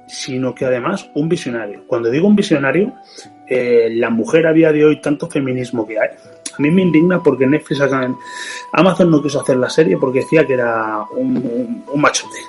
sino 0.09 0.53
que 0.53 0.65
además 0.65 1.09
un 1.15 1.29
visionario. 1.29 1.85
Cuando 1.87 2.09
digo 2.09 2.27
un 2.27 2.35
visionario, 2.35 2.91
eh, 3.47 3.87
la 3.93 4.09
mujer 4.09 4.45
a 4.45 4.51
día 4.51 4.73
de 4.73 4.83
hoy, 4.83 4.99
tanto 4.99 5.29
feminismo 5.29 5.87
que 5.87 5.97
hay, 5.97 6.09
a 6.09 6.61
mí 6.61 6.69
me 6.69 6.81
indigna 6.81 7.23
porque 7.23 7.47
Netflix, 7.47 7.81
Amazon 8.73 9.09
no 9.09 9.23
quiso 9.23 9.39
hacer 9.39 9.55
la 9.55 9.69
serie 9.69 9.95
porque 9.95 10.19
decía 10.19 10.45
que 10.45 10.55
era 10.55 11.03
un, 11.15 11.37
un, 11.37 11.85
un 11.87 12.01
machote, 12.01 12.39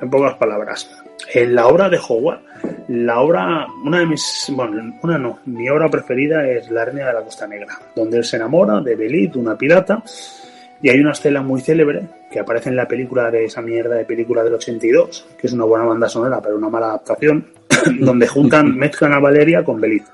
en 0.00 0.08
pocas 0.08 0.36
palabras. 0.38 0.90
En 1.34 1.54
la 1.54 1.66
obra 1.66 1.90
de 1.90 2.00
Howard, 2.08 2.40
la 2.88 3.20
obra, 3.20 3.66
una 3.84 3.98
de 3.98 4.06
mis, 4.06 4.50
bueno, 4.56 4.94
una 5.02 5.18
no, 5.18 5.40
mi 5.44 5.68
obra 5.68 5.90
preferida 5.90 6.48
es 6.48 6.70
La 6.70 6.86
Reina 6.86 7.08
de 7.08 7.12
la 7.12 7.22
Costa 7.22 7.46
Negra, 7.46 7.78
donde 7.94 8.16
él 8.16 8.24
se 8.24 8.36
enamora 8.36 8.80
de 8.80 8.96
Belit, 8.96 9.36
una 9.36 9.58
pirata, 9.58 10.02
y 10.82 10.88
hay 10.88 11.00
una 11.00 11.12
escena 11.12 11.42
muy 11.42 11.60
célebre 11.60 12.08
que 12.30 12.40
aparece 12.40 12.70
en 12.70 12.76
la 12.76 12.88
película 12.88 13.30
de 13.30 13.44
esa 13.44 13.60
mierda 13.60 13.96
de 13.96 14.04
película 14.04 14.42
del 14.42 14.54
82, 14.54 15.26
que 15.38 15.46
es 15.46 15.52
una 15.52 15.64
buena 15.64 15.84
banda 15.84 16.08
sonora, 16.08 16.40
pero 16.40 16.56
una 16.56 16.68
mala 16.68 16.86
adaptación, 16.86 17.52
donde 18.00 18.26
juntan, 18.26 18.76
mezclan 18.76 19.12
a 19.12 19.20
Valeria 19.20 19.64
con 19.64 19.80
Belit. 19.80 20.04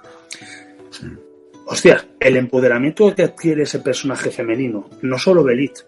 Hostia, 1.67 2.07
el 2.19 2.37
empoderamiento 2.37 3.15
que 3.15 3.25
adquiere 3.25 3.63
ese 3.63 3.81
personaje 3.81 4.31
femenino, 4.31 4.89
no 5.03 5.19
solo 5.19 5.45
Belit, 5.45 5.79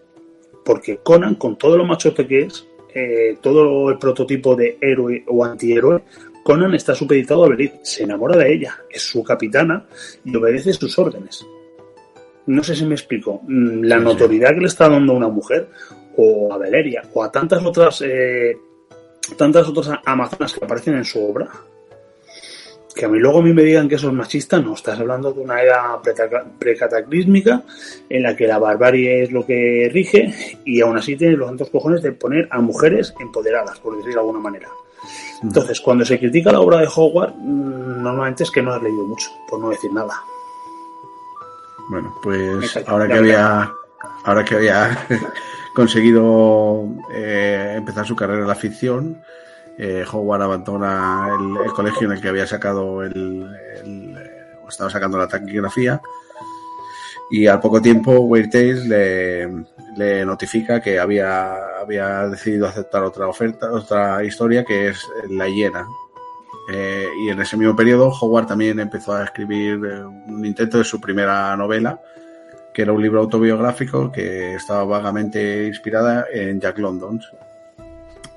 porque 0.64 0.98
Conan, 0.98 1.36
con 1.36 1.56
todo 1.56 1.76
lo 1.76 1.84
machote 1.84 2.26
que 2.26 2.42
es, 2.42 2.66
eh, 2.94 3.38
todo 3.40 3.90
el 3.90 3.98
prototipo 3.98 4.54
de 4.56 4.76
héroe 4.80 5.24
o 5.28 5.44
antihéroe, 5.44 6.02
Conan 6.42 6.74
está 6.74 6.94
supeditado 6.94 7.44
a 7.44 7.48
Berit, 7.48 7.74
se 7.82 8.04
enamora 8.04 8.36
de 8.36 8.52
ella, 8.52 8.76
es 8.90 9.02
su 9.02 9.22
capitana 9.22 9.86
y 10.24 10.34
obedece 10.36 10.72
sus 10.72 10.98
órdenes. 10.98 11.46
No 12.48 12.64
sé 12.64 12.74
si 12.74 12.86
me 12.86 12.94
explico. 12.94 13.42
Mm, 13.46 13.82
la 13.84 13.98
notoriedad 13.98 14.54
que 14.54 14.60
le 14.60 14.68
está 14.68 14.88
dando 14.88 15.12
a 15.12 15.16
una 15.16 15.28
mujer, 15.28 15.68
o 16.16 16.50
a 16.50 16.56
Valeria, 16.56 17.02
o 17.12 17.22
a 17.22 17.30
tantas 17.30 17.62
otras, 17.62 18.02
eh, 18.06 18.56
tantas 19.36 19.68
otras 19.68 20.00
amazonas 20.06 20.54
que 20.54 20.64
aparecen 20.64 20.94
en 20.94 21.04
su 21.04 21.22
obra, 21.22 21.46
que 22.94 23.04
a 23.04 23.08
mí 23.08 23.18
luego 23.18 23.40
a 23.40 23.42
mí 23.42 23.52
me 23.52 23.62
digan 23.62 23.86
que 23.86 23.96
eso 23.96 24.08
es 24.08 24.14
machista, 24.14 24.58
no, 24.60 24.72
estás 24.72 24.98
hablando 24.98 25.30
de 25.30 25.40
una 25.40 25.60
era 25.60 26.00
precataclísmica 26.58 27.62
en 28.08 28.22
la 28.22 28.34
que 28.34 28.46
la 28.46 28.58
barbarie 28.58 29.24
es 29.24 29.30
lo 29.30 29.44
que 29.44 29.90
rige 29.92 30.32
y 30.64 30.80
aún 30.80 30.96
así 30.96 31.16
tiene 31.16 31.36
los 31.36 31.48
tantos 31.48 31.68
cojones 31.68 32.02
de 32.02 32.12
poner 32.12 32.48
a 32.50 32.62
mujeres 32.62 33.14
empoderadas, 33.20 33.78
por 33.78 33.94
decirlo 33.94 34.14
de 34.14 34.20
alguna 34.20 34.40
manera. 34.40 34.68
Entonces, 35.42 35.80
cuando 35.82 36.06
se 36.06 36.18
critica 36.18 36.50
la 36.50 36.60
obra 36.60 36.78
de 36.78 36.88
Howard, 36.92 37.34
mm, 37.36 38.02
normalmente 38.02 38.44
es 38.44 38.50
que 38.50 38.62
no 38.62 38.72
has 38.72 38.82
leído 38.82 39.06
mucho, 39.06 39.28
por 39.48 39.60
no 39.60 39.68
decir 39.68 39.92
nada. 39.92 40.14
Bueno, 41.88 42.14
pues 42.22 42.78
ahora 42.86 43.06
que 43.06 43.14
había 43.14 43.72
ahora 44.24 44.44
que 44.44 44.54
había 44.54 45.06
conseguido 45.74 46.86
eh, 47.12 47.74
empezar 47.76 48.06
su 48.06 48.14
carrera 48.14 48.42
en 48.42 48.48
la 48.48 48.54
ficción, 48.54 49.22
eh, 49.78 50.04
Howard 50.10 50.42
abandona 50.42 51.28
el, 51.64 51.72
colegio 51.72 52.06
en 52.06 52.14
el 52.14 52.20
que 52.20 52.28
había 52.28 52.46
sacado 52.46 53.02
el, 53.02 53.48
o 54.64 54.68
estaba 54.68 54.90
sacando 54.90 55.18
la 55.18 55.28
taquigrafía 55.28 56.00
y 57.30 57.46
al 57.46 57.60
poco 57.60 57.80
tiempo 57.80 58.20
Weird 58.20 58.54
le, 58.54 59.46
le 59.96 60.24
notifica 60.24 60.80
que 60.80 60.98
había, 60.98 61.78
había 61.80 62.26
decidido 62.28 62.66
aceptar 62.66 63.02
otra 63.02 63.28
oferta, 63.28 63.70
otra 63.70 64.24
historia 64.24 64.64
que 64.64 64.88
es 64.88 65.06
La 65.28 65.48
hiena. 65.48 65.86
Eh, 66.70 67.08
y 67.24 67.30
en 67.30 67.40
ese 67.40 67.56
mismo 67.56 67.74
periodo 67.74 68.10
Howard 68.10 68.46
también 68.46 68.78
empezó 68.78 69.14
a 69.14 69.24
escribir 69.24 69.80
eh, 69.86 70.04
un 70.04 70.44
intento 70.44 70.76
de 70.76 70.84
su 70.84 71.00
primera 71.00 71.56
novela, 71.56 71.98
que 72.74 72.82
era 72.82 72.92
un 72.92 73.00
libro 73.00 73.20
autobiográfico 73.20 74.12
que 74.12 74.54
estaba 74.54 74.84
vagamente 74.84 75.66
inspirada 75.66 76.26
en 76.30 76.60
Jack 76.60 76.78
London 76.78 77.20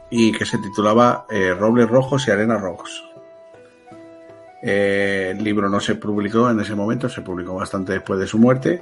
y 0.09 0.31
que 0.31 0.45
se 0.45 0.57
titulaba 0.59 1.25
eh, 1.29 1.53
Robles 1.53 1.89
Rojos 1.89 2.25
y 2.27 2.31
Arenas 2.31 2.61
Rojos. 2.61 3.05
Eh, 4.63 5.33
el 5.35 5.43
libro 5.43 5.67
no 5.67 5.81
se 5.81 5.95
publicó 5.95 6.49
en 6.49 6.61
ese 6.61 6.73
momento, 6.73 7.09
se 7.09 7.21
publicó 7.21 7.55
bastante 7.55 7.93
después 7.93 8.17
de 8.17 8.27
su 8.27 8.37
muerte, 8.37 8.81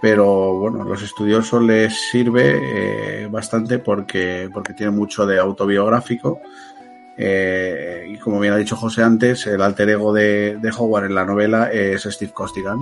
pero 0.00 0.58
bueno, 0.58 0.82
a 0.82 0.84
los 0.84 1.02
estudiosos 1.02 1.62
les 1.62 2.10
sirve 2.10 3.28
bastante 3.28 3.78
porque, 3.78 4.50
porque 4.52 4.74
tiene 4.74 4.90
mucho 4.90 5.24
de 5.24 5.38
autobiográfico. 5.38 6.40
Y 7.18 8.16
como 8.18 8.40
bien 8.40 8.54
ha 8.54 8.56
dicho 8.56 8.76
José 8.76 9.02
antes, 9.02 9.46
el 9.46 9.62
alter 9.62 9.90
ego 9.90 10.12
de, 10.12 10.56
de 10.60 10.70
Howard 10.76 11.06
en 11.06 11.14
la 11.14 11.24
novela 11.24 11.70
es 11.70 12.02
Steve 12.02 12.32
Costigan, 12.32 12.78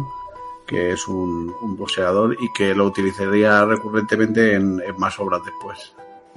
que 0.67 0.93
es 0.93 1.09
un, 1.09 1.55
boxeador 1.77 2.37
y 2.41 2.53
que 2.57 2.75
lo 2.75 2.87
utilizaría 2.87 3.65
recurrentemente 3.65 4.55
en 4.55 4.81
más 4.97 5.19
obras 5.19 5.41
después. 5.45 5.95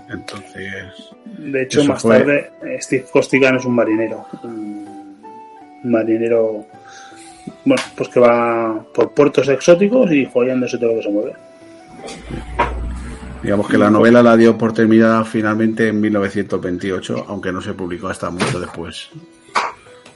Entonces. 0.10 1.16
De 1.26 1.64
hecho, 1.64 1.84
más 1.86 2.04
tarde, 2.04 2.52
Steve 2.80 3.06
Costigan 3.12 3.56
es 3.56 3.66
un 3.66 3.76
marinero. 3.76 4.26
Un 4.44 5.12
marinero. 5.84 6.66
Bueno, 7.66 7.84
pues 7.96 8.10
que 8.10 8.20
va 8.20 8.84
por 8.94 9.12
puertos 9.12 9.48
exóticos 9.50 10.12
y 10.12 10.26
joyándose 10.26 10.78
todo 10.78 10.92
lo 10.92 10.96
que 10.98 11.04
se 11.04 11.10
mueve. 11.10 11.34
Digamos 13.44 13.68
que 13.68 13.78
la 13.78 13.90
novela 13.90 14.24
la 14.24 14.38
dio 14.38 14.58
por 14.58 14.74
terminada 14.74 15.24
finalmente 15.26 15.90
en 15.90 16.00
1928, 16.00 17.26
aunque 17.28 17.52
no 17.52 17.62
se 17.62 17.74
publicó 17.74 18.08
hasta 18.08 18.30
mucho 18.30 18.60
después. 18.60 19.10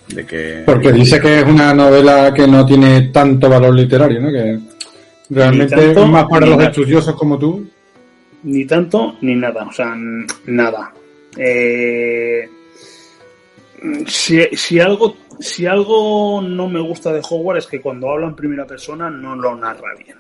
De 0.07 0.25
que... 0.25 0.63
Porque 0.65 0.93
dice 0.93 1.19
que 1.19 1.39
es 1.39 1.45
una 1.45 1.73
novela 1.73 2.33
que 2.33 2.47
no 2.47 2.65
tiene 2.65 3.09
tanto 3.09 3.49
valor 3.49 3.73
literario, 3.75 4.21
¿no? 4.21 4.31
Que 4.31 4.59
realmente 5.29 5.91
es 5.91 6.07
más 6.07 6.25
para 6.25 6.47
los 6.47 6.63
estudiosos 6.63 7.13
como 7.15 7.37
tú 7.37 7.67
ni 8.43 8.65
tanto 8.65 9.15
ni 9.21 9.35
nada, 9.35 9.65
o 9.65 9.71
sea, 9.71 9.95
nada. 10.45 10.93
Eh, 11.37 12.49
si, 14.07 14.79
algo, 14.79 15.17
si 15.39 15.65
algo 15.65 16.41
no 16.41 16.67
me 16.69 16.79
gusta 16.79 17.13
de 17.13 17.21
Howard 17.29 17.57
es 17.57 17.67
que 17.67 17.81
cuando 17.81 18.09
habla 18.09 18.27
en 18.27 18.35
primera 18.35 18.65
persona 18.65 19.09
no 19.09 19.35
lo 19.35 19.55
narra 19.55 19.95
bien. 19.97 20.17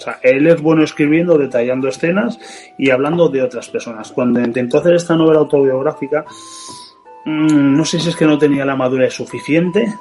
O 0.00 0.02
sea, 0.02 0.18
él 0.22 0.46
es 0.46 0.60
bueno 0.62 0.82
escribiendo, 0.82 1.36
detallando 1.36 1.86
escenas 1.86 2.38
y 2.78 2.88
hablando 2.90 3.28
de 3.28 3.42
otras 3.42 3.68
personas. 3.68 4.10
Cuando 4.12 4.40
intentó 4.40 4.78
hacer 4.78 4.94
esta 4.94 5.14
novela 5.14 5.40
autobiográfica, 5.40 6.24
mm, 7.26 7.76
no 7.76 7.84
sé 7.84 8.00
si 8.00 8.08
es 8.08 8.16
que 8.16 8.24
no 8.24 8.38
tenía 8.38 8.64
la 8.64 8.76
madurez 8.76 9.12
suficiente 9.12 9.92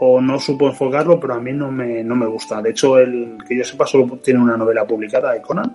o 0.00 0.20
no 0.20 0.38
supo 0.38 0.68
enfocarlo, 0.68 1.18
pero 1.18 1.34
a 1.34 1.40
mí 1.40 1.52
no 1.52 1.72
me, 1.72 2.04
no 2.04 2.14
me 2.14 2.26
gusta. 2.26 2.60
De 2.60 2.70
hecho, 2.70 2.98
el 2.98 3.38
que 3.48 3.56
yo 3.56 3.64
sepa 3.64 3.86
solo 3.86 4.18
tiene 4.22 4.40
una 4.40 4.56
novela 4.56 4.86
publicada 4.86 5.32
de 5.32 5.40
Conan 5.40 5.74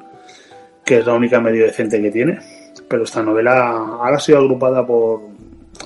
que 0.84 1.00
es 1.00 1.06
la 1.06 1.14
única 1.14 1.40
medio 1.40 1.66
decente 1.66 2.02
que 2.02 2.12
tiene. 2.12 2.40
Pero 2.88 3.04
esta 3.04 3.24
novela 3.24 3.70
ahora 3.70 4.18
ha 4.18 4.20
sido 4.20 4.40
agrupada 4.40 4.86
por. 4.86 5.22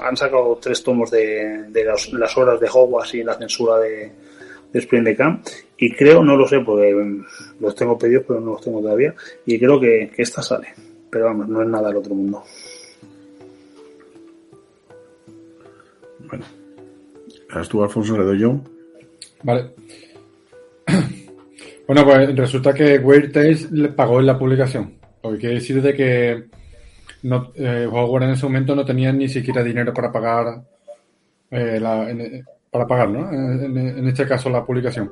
Han 0.02 0.18
sacado 0.18 0.58
tres 0.62 0.84
tomos 0.84 1.10
de, 1.10 1.66
las 1.74 2.38
obras 2.38 2.60
de 2.60 2.70
Hogwarts 2.72 3.16
y 3.16 3.24
la 3.24 3.36
censura 3.36 3.78
de, 3.78 3.90
de 3.90 4.12
Spring 4.80 5.04
the 5.04 5.16
Camp. 5.16 5.46
Y 5.78 5.92
creo, 5.94 6.24
no 6.24 6.36
lo 6.36 6.48
sé, 6.48 6.60
porque 6.60 6.94
los 7.60 7.76
tengo 7.76 7.98
pedidos, 7.98 8.24
pero 8.28 8.40
no 8.40 8.54
los 8.54 8.62
tengo 8.62 8.82
todavía. 8.82 9.14
Y 9.46 9.60
creo 9.60 9.80
que, 9.80 10.12
esta 10.18 10.42
sale. 10.42 10.68
Pero 11.10 11.26
vamos, 11.26 11.48
no 11.48 11.62
es 11.62 11.68
nada 11.68 11.88
del 11.90 11.98
otro 11.98 12.16
mundo. 12.16 12.44
Bueno. 16.28 16.46
Ahora 17.50 17.68
tú, 17.68 17.84
Alfonso, 17.84 18.18
le 18.18 18.24
doy 18.24 18.40
yo. 18.40 18.60
Vale. 19.44 19.72
Bueno, 21.88 22.04
pues 22.04 22.36
resulta 22.36 22.74
que 22.74 22.98
Weird 22.98 23.32
Tales 23.32 23.72
le 23.72 23.88
pagó 23.88 24.20
en 24.20 24.26
la 24.26 24.38
publicación. 24.38 24.96
Lo 25.24 25.32
que 25.32 25.38
quiere 25.38 25.56
decir 25.56 25.82
de 25.82 25.94
que 25.94 26.44
no, 27.24 27.52
eh, 27.56 27.88
Hogwarts 27.90 28.26
en 28.26 28.34
ese 28.34 28.46
momento 28.46 28.76
no 28.76 28.86
tenía 28.86 29.12
ni 29.12 29.30
siquiera 29.30 29.64
dinero 29.64 29.94
para 29.94 30.12
pagar 30.12 30.64
eh, 31.50 31.80
la, 31.80 32.10
para 32.78 32.88
pagar, 32.88 33.10
¿no? 33.10 33.32
En, 33.32 34.08
este 34.08 34.26
caso 34.28 34.50
la 34.50 34.66
publicación. 34.66 35.12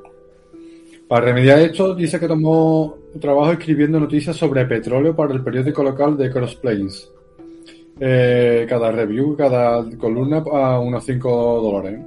Para 1.08 1.26
remediar 1.26 1.60
esto, 1.60 1.94
dice 1.94 2.18
que 2.18 2.26
tomó 2.26 2.96
trabajo 3.20 3.52
escribiendo 3.52 4.00
noticias 4.00 4.36
sobre 4.36 4.64
petróleo 4.66 5.14
para 5.14 5.32
el 5.32 5.42
periódico 5.42 5.82
local 5.82 6.16
de 6.16 6.30
Cross 6.30 6.56
Plains. 6.56 7.10
Eh, 7.98 8.66
cada 8.68 8.90
review, 8.90 9.36
cada 9.36 9.84
columna 9.96 10.44
a 10.52 10.78
unos 10.80 11.04
5 11.04 11.60
dólares 11.62 12.00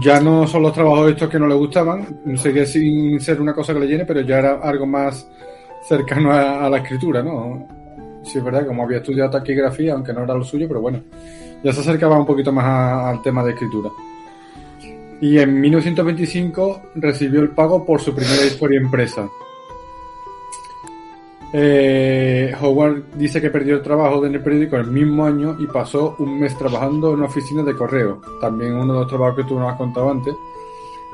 ya 0.00 0.20
no 0.20 0.46
son 0.46 0.62
los 0.62 0.72
trabajos 0.74 1.10
estos 1.10 1.30
que 1.30 1.38
no 1.38 1.46
le 1.46 1.54
gustaban, 1.54 2.20
seguía 2.36 2.66
sin 2.66 3.18
ser 3.20 3.40
una 3.40 3.54
cosa 3.54 3.72
que 3.72 3.80
le 3.80 3.86
llene, 3.86 4.04
pero 4.04 4.20
ya 4.20 4.38
era 4.38 4.60
algo 4.60 4.86
más 4.86 5.28
cercano 5.82 6.30
a, 6.32 6.68
la 6.68 6.78
escritura, 6.78 7.22
¿no? 7.22 7.66
Sí, 8.22 8.38
es 8.38 8.44
verdad, 8.44 8.66
como 8.66 8.82
había 8.82 8.98
estudiado 8.98 9.30
taquigrafía, 9.30 9.94
aunque 9.94 10.12
no 10.12 10.24
era 10.24 10.34
lo 10.34 10.44
suyo, 10.44 10.68
pero 10.68 10.82
bueno, 10.82 11.02
ya 11.62 11.72
se 11.72 11.80
acercaba 11.80 12.18
un 12.18 12.26
poquito 12.26 12.52
más 12.52 12.64
al 12.64 13.22
tema 13.22 13.44
de 13.44 13.52
escritura. 13.52 13.90
Y 15.20 15.38
en 15.38 15.60
1925 15.60 16.82
recibió 16.96 17.40
el 17.40 17.50
pago 17.50 17.84
por 17.84 18.00
su 18.00 18.14
primera 18.14 18.44
historia 18.44 18.80
impresa. 18.80 19.28
Eh, 21.52 22.54
Howard 22.60 23.04
dice 23.14 23.40
que 23.40 23.50
perdió 23.50 23.76
el 23.76 23.82
trabajo 23.82 24.24
en 24.26 24.34
el 24.34 24.42
periódico 24.42 24.76
el 24.76 24.86
mismo 24.86 25.24
año 25.24 25.56
y 25.58 25.66
pasó 25.66 26.14
un 26.18 26.38
mes 26.38 26.56
trabajando 26.58 27.08
en 27.08 27.14
una 27.14 27.26
oficina 27.26 27.62
de 27.62 27.74
correo. 27.74 28.20
También 28.40 28.74
uno 28.74 28.92
de 28.92 29.00
los 29.00 29.08
trabajos 29.08 29.36
que 29.36 29.44
tú 29.44 29.58
nos 29.58 29.72
has 29.72 29.78
contado 29.78 30.10
antes. 30.10 30.34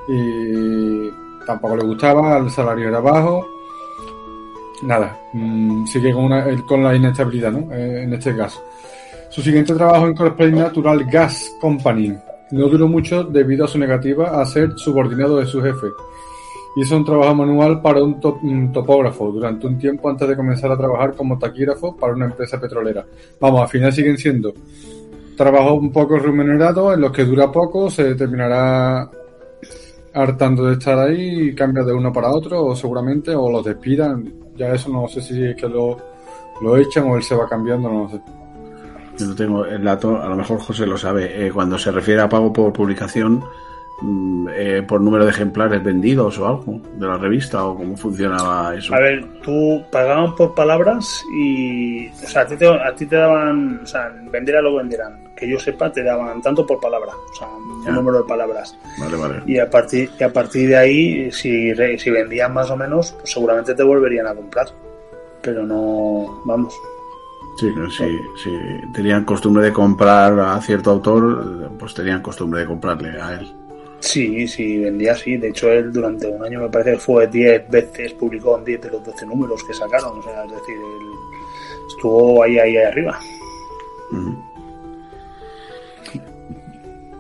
Y 0.09 1.09
tampoco 1.47 1.77
le 1.77 1.85
gustaba, 1.85 2.37
el 2.39 2.51
salario 2.51 2.89
era 2.89 3.01
bajo. 3.01 3.47
Nada, 4.83 5.19
mm, 5.33 5.87
sigue 5.87 6.13
con, 6.13 6.31
con 6.63 6.83
la 6.83 6.95
inestabilidad, 6.95 7.53
¿no? 7.53 7.73
Eh, 7.73 8.03
en 8.03 8.13
este 8.13 8.37
caso. 8.37 8.61
Su 9.35 9.43
siguiente 9.43 9.75
trabajo 9.75 10.07
en 10.07 10.15
Corporate 10.15 10.55
Natural 10.55 11.05
Gas 11.07 11.57
Company 11.61 12.17
no 12.53 12.69
duró 12.69 12.87
mucho 12.87 13.25
debido 13.25 13.65
a 13.65 13.69
su 13.69 13.81
negativa 13.81 14.41
a 14.41 14.47
ser 14.47 14.79
subordinado 14.79 15.39
de 15.39 15.47
su 15.47 15.61
jefe 15.61 15.89
Hizo 16.77 16.97
un 16.97 17.05
trabajo 17.05 17.35
manual 17.35 17.83
para 17.83 18.01
un, 18.01 18.71
topógrafo 18.73 19.33
durante 19.33 19.67
un 19.67 19.77
tiempo 19.77 20.09
antes 20.09 20.29
de 20.29 20.37
comenzar 20.37 20.71
a 20.71 20.77
trabajar 20.77 21.17
como 21.17 21.37
taquígrafo 21.37 21.97
para 21.97 22.13
una 22.13 22.27
empresa 22.27 22.61
petrolera. 22.61 23.05
Vamos, 23.41 23.63
al 23.63 23.69
final 23.69 23.93
siguen 23.93 24.17
siendo 24.17 24.55
trabajos 25.37 25.81
un 25.81 25.91
poco 25.91 26.17
remunerados, 26.17 26.95
en 26.95 27.01
los 27.01 27.11
que 27.11 27.25
dura 27.25 27.51
poco, 27.51 27.91
se 27.91 28.15
terminará 28.15 29.11
hartando 30.13 30.67
de 30.67 30.75
estar 30.75 30.97
ahí 30.97 31.49
y 31.49 31.55
cambia 31.57 31.83
de 31.83 31.93
uno 31.93 32.13
para 32.13 32.31
otro, 32.31 32.67
o 32.67 32.77
seguramente, 32.77 33.35
o 33.35 33.51
los 33.51 33.65
despidan. 33.65 34.33
Ya 34.55 34.73
eso 34.73 34.91
no 34.91 35.09
sé 35.09 35.21
si 35.21 35.45
es 35.45 35.57
que 35.57 35.69
lo, 35.69 35.97
lo 36.61 36.77
echan 36.77 37.11
o 37.11 37.17
él 37.17 37.23
se 37.25 37.35
va 37.35 37.49
cambiando, 37.49 37.89
no 37.89 38.05
lo 38.05 38.09
sé. 38.11 38.21
Yo 39.19 39.27
no 39.27 39.35
tengo 39.35 39.65
el 39.67 39.85
dato, 39.85 40.21
a 40.21 40.29
lo 40.29 40.37
mejor 40.37 40.59
José 40.61 40.87
lo 40.87 40.97
sabe. 40.99 41.47
Eh, 41.47 41.51
cuando 41.53 41.79
se 41.79 41.91
refiere 41.91 42.21
a 42.21 42.29
pago 42.29 42.53
por 42.53 42.73
publicación, 42.73 43.45
mm, 44.01 44.49
eh, 44.53 44.83
por 44.87 45.01
número 45.01 45.25
de 45.25 45.31
ejemplares 45.31 45.83
vendidos 45.85 46.39
o 46.39 46.47
algo 46.47 46.81
de 46.97 47.07
la 47.07 47.17
revista 47.17 47.65
o 47.65 47.77
cómo 47.77 47.97
funcionaba 47.97 48.75
eso. 48.75 48.95
A 48.95 48.99
ver, 48.99 49.25
tú 49.43 49.83
pagaban 49.93 50.35
por 50.35 50.55
palabras 50.55 51.23
y, 51.39 52.09
o 52.09 52.15
sea, 52.27 52.43
a 52.43 52.47
ti 52.47 52.57
te, 52.57 52.67
a 52.69 52.95
ti 52.95 53.07
te 53.07 53.17
daban, 53.17 53.81
o 53.83 53.87
sea, 53.87 54.13
venderá 54.31 54.61
lo 54.61 54.77
venderán. 54.77 55.23
Que 55.37 55.49
yo 55.49 55.59
sepa, 55.59 55.91
te 55.91 56.03
daban 56.05 56.41
tanto 56.43 56.65
por 56.65 56.79
palabra, 56.81 57.11
o 57.13 57.35
sea, 57.35 57.49
Ya. 57.85 57.91
un 57.91 57.95
número 57.97 58.19
de 58.23 58.29
palabras. 58.29 58.77
Vale, 58.99 59.17
vale. 59.17 59.43
Y 59.47 59.59
a 59.59 59.69
partir, 59.69 60.09
y 60.19 60.23
a 60.23 60.33
partir 60.33 60.69
de 60.69 60.77
ahí, 60.77 61.33
si, 61.33 61.73
si 61.99 62.11
vendían 62.11 62.53
más 62.55 62.71
o 62.71 62.77
menos, 62.77 63.13
pues 63.19 63.33
seguramente 63.33 63.75
te 63.75 63.83
volverían 63.83 64.27
a 64.29 64.35
comprar. 64.35 64.69
Pero 65.43 65.65
no, 65.67 66.41
vamos. 66.47 66.73
Sí, 67.57 67.73
que 67.73 67.91
si, 67.91 68.19
si 68.43 68.93
tenían 68.93 69.25
costumbre 69.25 69.65
de 69.65 69.73
comprar 69.73 70.39
a 70.41 70.61
cierto 70.61 70.91
autor, 70.91 71.71
pues 71.79 71.95
tenían 71.95 72.21
costumbre 72.21 72.61
de 72.61 72.67
comprarle 72.67 73.21
a 73.21 73.35
él. 73.35 73.55
Sí, 74.05 74.47
sí, 74.47 74.79
vendía 74.79 75.15
sí. 75.15 75.39
De 75.39 75.49
hecho, 75.49 75.71
él 75.73 75.91
durante 75.93 76.27
un 76.27 76.45
año 76.45 76.61
me 76.61 76.69
parece 76.69 76.93
que 76.93 76.99
fue 76.99 77.27
10 77.27 77.71
veces, 77.71 78.13
publicó 78.13 78.59
en 78.59 78.65
10 78.65 78.83
de 78.83 78.91
los 78.91 79.05
12 79.05 79.27
números 79.27 79.65
que 79.65 79.73
sacaron. 79.73 80.19
O 80.19 80.23
sea, 80.23 80.45
es 80.45 80.51
decir, 80.51 80.75
él 80.77 81.11
estuvo 81.89 82.43
ahí, 82.43 82.59
ahí, 82.59 82.77
ahí 82.77 82.85
arriba. 82.85 83.19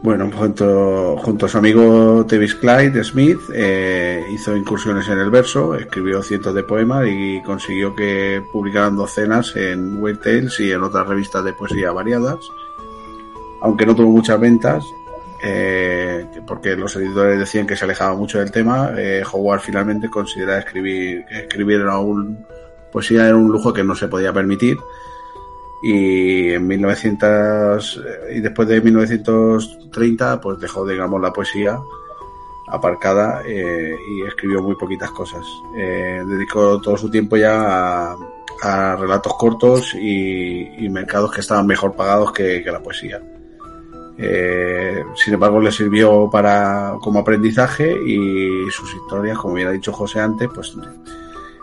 Bueno, 0.05 0.31
junto, 0.31 1.17
junto 1.17 1.47
a 1.47 1.49
su 1.49 1.57
amigo 1.57 2.27
Tevis 2.27 2.55
Clyde 2.57 3.03
Smith, 3.03 3.40
eh, 3.55 4.23
hizo 4.31 4.55
incursiones 4.55 5.09
en 5.09 5.19
el 5.19 5.31
verso, 5.31 5.75
escribió 5.77 6.23
cientos 6.23 6.55
de 6.55 6.62
poemas 6.62 7.07
y 7.09 7.40
consiguió 7.40 7.95
que 7.97 8.43
publicaran 8.53 8.97
docenas 8.97 9.57
en 9.57 10.03
Weird 10.03 10.21
Tales 10.21 10.61
y 10.61 10.73
en 10.73 10.83
otras 10.83 11.09
revistas 11.09 11.43
de 11.43 11.55
poesía 11.55 11.90
variadas. 11.90 12.37
Aunque 13.62 13.87
no 13.87 13.97
tuvo 13.97 14.11
muchas 14.11 14.38
ventas, 14.38 14.85
eh, 15.43 16.27
porque 16.47 16.77
los 16.77 16.95
editores 16.97 17.38
decían 17.38 17.67
que 17.67 17.75
se 17.75 17.87
alejaba 17.87 18.14
mucho 18.14 18.40
del 18.40 18.51
tema, 18.51 18.90
eh, 18.99 19.23
Howard 19.33 19.61
finalmente 19.61 20.11
considera 20.11 20.59
escribir, 20.59 21.25
escribir 21.31 21.81
era 21.81 21.97
un, 21.97 22.45
poesía 22.93 23.27
era 23.27 23.37
un 23.37 23.51
lujo 23.51 23.73
que 23.73 23.83
no 23.83 23.95
se 23.95 24.09
podía 24.09 24.35
permitir 24.35 24.77
y 25.87 26.53
en 26.53 26.66
1900 26.66 28.03
y 28.35 28.40
después 28.40 28.66
de 28.66 28.81
1930 28.81 30.40
pues 30.40 30.59
dejó 30.59 30.87
digamos 30.88 31.20
la 31.20 31.31
poesía 31.31 31.79
aparcada 32.68 33.42
eh, 33.47 33.94
y 34.11 34.23
escribió 34.23 34.62
muy 34.62 34.77
poquitas 34.77 35.11
cosas. 35.11 35.44
Eh, 35.77 36.23
dedicó 36.27 36.81
todo 36.81 36.97
su 36.97 37.11
tiempo 37.11 37.37
ya 37.37 38.12
a, 38.12 38.16
a 38.62 38.97
relatos 38.97 39.35
cortos 39.35 39.94
y, 39.94 40.85
y 40.85 40.88
mercados 40.88 41.31
que 41.31 41.42
estaban 41.42 41.66
mejor 41.66 41.94
pagados 41.94 42.33
que, 42.33 42.62
que 42.62 42.73
la 42.73 42.83
poesía. 42.83 43.20
Eh, 44.16 45.05
sin 45.16 45.35
embargo 45.35 45.61
le 45.61 45.70
sirvió 45.70 46.31
para 46.31 46.94
como 47.01 47.18
aprendizaje 47.18 47.92
y 48.07 48.70
sus 48.70 48.94
historias 48.94 49.37
como 49.37 49.55
bien 49.55 49.68
ha 49.68 49.73
dicho 49.73 49.92
José 49.92 50.20
antes 50.20 50.49
pues 50.55 50.73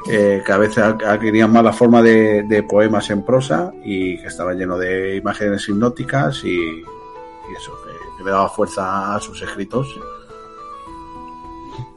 eh, 0.10 0.42
vez 0.60 0.78
a- 0.78 0.98
adquirían 1.08 1.52
más 1.52 1.64
la 1.64 1.74
forma 1.74 2.02
de, 2.02 2.44
de 2.44 2.64
poemas 2.64 3.10
en 3.10 3.24
prosa 3.24 3.72
y 3.84 4.18
que 4.18 4.28
estaba 4.28 4.54
lleno 4.54 4.78
de 4.78 5.16
imágenes 5.18 5.68
hipnóticas 5.70 6.44
y, 6.44 6.56
y 6.56 7.54
eso, 7.56 7.72
que, 7.86 7.92
que 8.18 8.24
le 8.24 8.32
daba 8.32 8.50
fuerza 8.50 9.16
a 9.16 9.20
sus 9.20 9.42
escritos. 9.42 9.88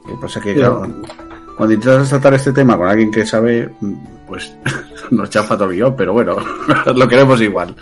Lo 0.07 0.15
que 0.15 0.21
pasa 0.21 0.39
es 0.39 0.45
que, 0.45 0.53
claro, 0.55 0.87
cuando 1.57 1.73
intentas 1.73 2.09
tratar 2.09 2.33
este 2.35 2.53
tema 2.53 2.77
con 2.77 2.87
alguien 2.87 3.09
que 3.11 3.25
sabe, 3.25 3.69
pues 4.27 4.55
nos 5.11 5.29
chafa 5.29 5.55
todo 5.57 5.69
el 5.69 5.75
guion, 5.77 5.95
pero 5.95 6.13
bueno, 6.13 6.35
lo 6.95 7.07
queremos 7.07 7.41
igual. 7.41 7.75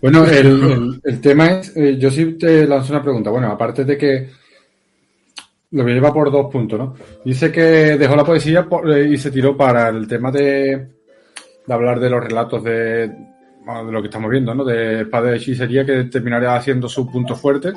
Bueno, 0.00 0.24
el, 0.24 0.46
el- 0.46 1.00
el 1.04 1.20
tema 1.20 1.46
es, 1.58 1.76
eh, 1.76 1.96
yo 1.98 2.10
sí 2.10 2.36
te 2.38 2.66
lanzo 2.66 2.92
una 2.92 3.02
pregunta. 3.02 3.30
Bueno, 3.30 3.48
aparte 3.52 3.84
de 3.84 3.98
que 3.98 4.30
lo 5.70 5.84
que 5.84 5.92
lleva 5.92 6.12
por 6.12 6.30
dos 6.30 6.50
puntos, 6.50 6.78
¿no? 6.78 6.94
Dice 7.24 7.52
que 7.52 7.96
dejó 7.98 8.16
la 8.16 8.24
poesía 8.24 8.64
por- 8.64 8.90
eh, 8.90 9.08
y 9.08 9.16
se 9.18 9.30
tiró 9.30 9.56
para 9.56 9.88
el 9.88 10.06
tema 10.08 10.30
de, 10.30 10.88
de 11.66 11.74
hablar 11.74 12.00
de 12.00 12.08
los 12.10 12.24
relatos 12.24 12.64
de, 12.64 13.10
bueno, 13.64 13.84
de 13.84 13.92
lo 13.92 14.00
que 14.00 14.08
estamos 14.08 14.30
viendo, 14.30 14.54
¿no? 14.54 14.64
De 14.64 15.02
espada 15.02 15.30
de 15.30 15.36
hechicería 15.36 15.84
que 15.84 16.04
terminaría 16.04 16.54
haciendo 16.56 16.88
su 16.88 17.10
punto 17.10 17.34
fuerte. 17.34 17.72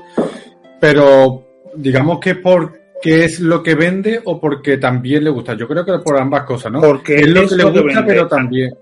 Pero 0.80 1.45
digamos 1.75 2.19
que 2.19 2.36
por 2.36 2.80
qué 3.01 3.25
es 3.25 3.39
lo 3.39 3.62
que 3.62 3.75
vende 3.75 4.21
o 4.25 4.39
porque 4.39 4.77
también 4.77 5.23
le 5.23 5.30
gusta. 5.30 5.54
Yo 5.56 5.67
creo 5.67 5.84
que 5.86 5.99
por 5.99 6.17
ambas 6.17 6.43
cosas, 6.43 6.71
¿no? 6.71 6.82
Porque 6.82 7.15
es 7.15 7.27
lo 7.27 7.41
es 7.41 7.49
que 7.49 7.56
le 7.58 7.63
gusta, 7.65 7.82
vende. 7.82 8.04
pero 8.06 8.27
también. 8.27 8.73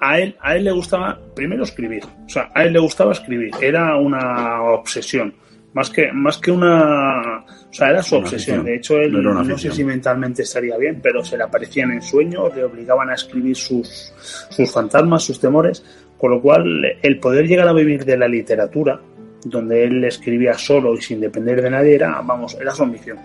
A 0.00 0.18
él, 0.20 0.36
a 0.40 0.54
él 0.56 0.64
le 0.64 0.72
gustaba 0.72 1.18
primero 1.34 1.62
escribir. 1.64 2.02
O 2.26 2.28
sea, 2.28 2.50
a 2.54 2.64
él 2.64 2.72
le 2.74 2.78
gustaba 2.78 3.12
escribir. 3.12 3.50
Era 3.60 3.96
una 3.96 4.60
obsesión. 4.62 5.34
Más 5.72 5.88
que, 5.90 6.12
más 6.12 6.38
que 6.38 6.50
una. 6.50 7.44
O 7.74 7.76
sea, 7.76 7.90
era 7.90 8.04
su 8.04 8.14
Una 8.14 8.24
obsesión. 8.26 8.58
afición. 8.60 8.64
De 8.64 8.76
hecho, 8.76 8.96
él 8.98 9.12
No 9.20 9.42
no 9.42 9.58
sé 9.58 9.72
si 9.72 9.82
mentalmente 9.82 10.42
estaría 10.42 10.76
bien, 10.76 11.00
pero 11.02 11.24
se 11.24 11.36
le 11.36 11.42
aparecían 11.42 11.90
en 11.90 12.00
sueños, 12.02 12.54
le 12.54 12.62
obligaban 12.62 13.10
a 13.10 13.14
escribir 13.14 13.56
sus, 13.56 14.14
sus 14.48 14.70
fantasmas, 14.70 15.24
sus 15.24 15.40
temores. 15.40 15.84
Con 16.16 16.30
lo 16.30 16.40
cual, 16.40 16.64
el 17.02 17.18
poder 17.18 17.48
llegar 17.48 17.66
a 17.66 17.72
vivir 17.72 18.04
de 18.04 18.16
la 18.16 18.28
literatura, 18.28 19.00
donde 19.44 19.82
él 19.82 20.04
escribía 20.04 20.54
solo 20.54 20.94
y 20.94 21.02
sin 21.02 21.20
depender 21.20 21.60
de 21.60 21.70
nadie, 21.70 21.96
era, 21.96 22.22
vamos, 22.22 22.56
era 22.60 22.70
su 22.70 22.84
ambición. 22.84 23.18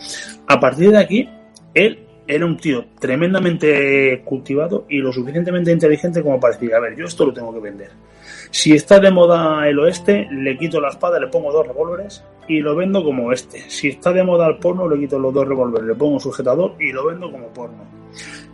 A 0.47 0.59
partir 0.59 0.89
de 0.89 0.97
aquí, 0.97 1.29
él 1.75 1.99
era 2.27 2.43
un 2.43 2.57
tío 2.57 2.85
tremendamente 2.99 4.23
cultivado 4.25 4.87
y 4.89 4.97
lo 4.97 5.13
suficientemente 5.13 5.71
inteligente 5.71 6.23
como 6.23 6.39
para 6.39 6.55
decir, 6.55 6.73
a 6.73 6.79
ver, 6.79 6.95
yo 6.97 7.05
esto 7.05 7.23
lo 7.27 7.33
tengo 7.33 7.53
que 7.53 7.59
vender. 7.59 7.89
Si 8.51 8.73
está 8.73 8.99
de 8.99 9.11
moda 9.11 9.67
el 9.67 9.77
oeste, 9.79 10.27
le 10.31 10.57
quito 10.57 10.81
la 10.81 10.89
espada, 10.89 11.19
le 11.19 11.27
pongo 11.27 11.51
dos 11.51 11.67
revólveres 11.67 12.23
y 12.47 12.59
lo 12.61 12.75
vendo 12.75 13.03
como 13.03 13.31
este. 13.31 13.69
Si 13.69 13.89
está 13.89 14.11
de 14.11 14.23
moda 14.23 14.47
el 14.47 14.57
porno, 14.57 14.89
le 14.89 14.99
quito 14.99 15.19
los 15.19 15.33
dos 15.33 15.47
revólveres, 15.47 15.87
le 15.87 15.95
pongo 15.95 16.13
un 16.13 16.19
sujetador 16.19 16.73
y 16.79 16.91
lo 16.91 17.05
vendo 17.07 17.31
como 17.31 17.47
porno. 17.49 17.83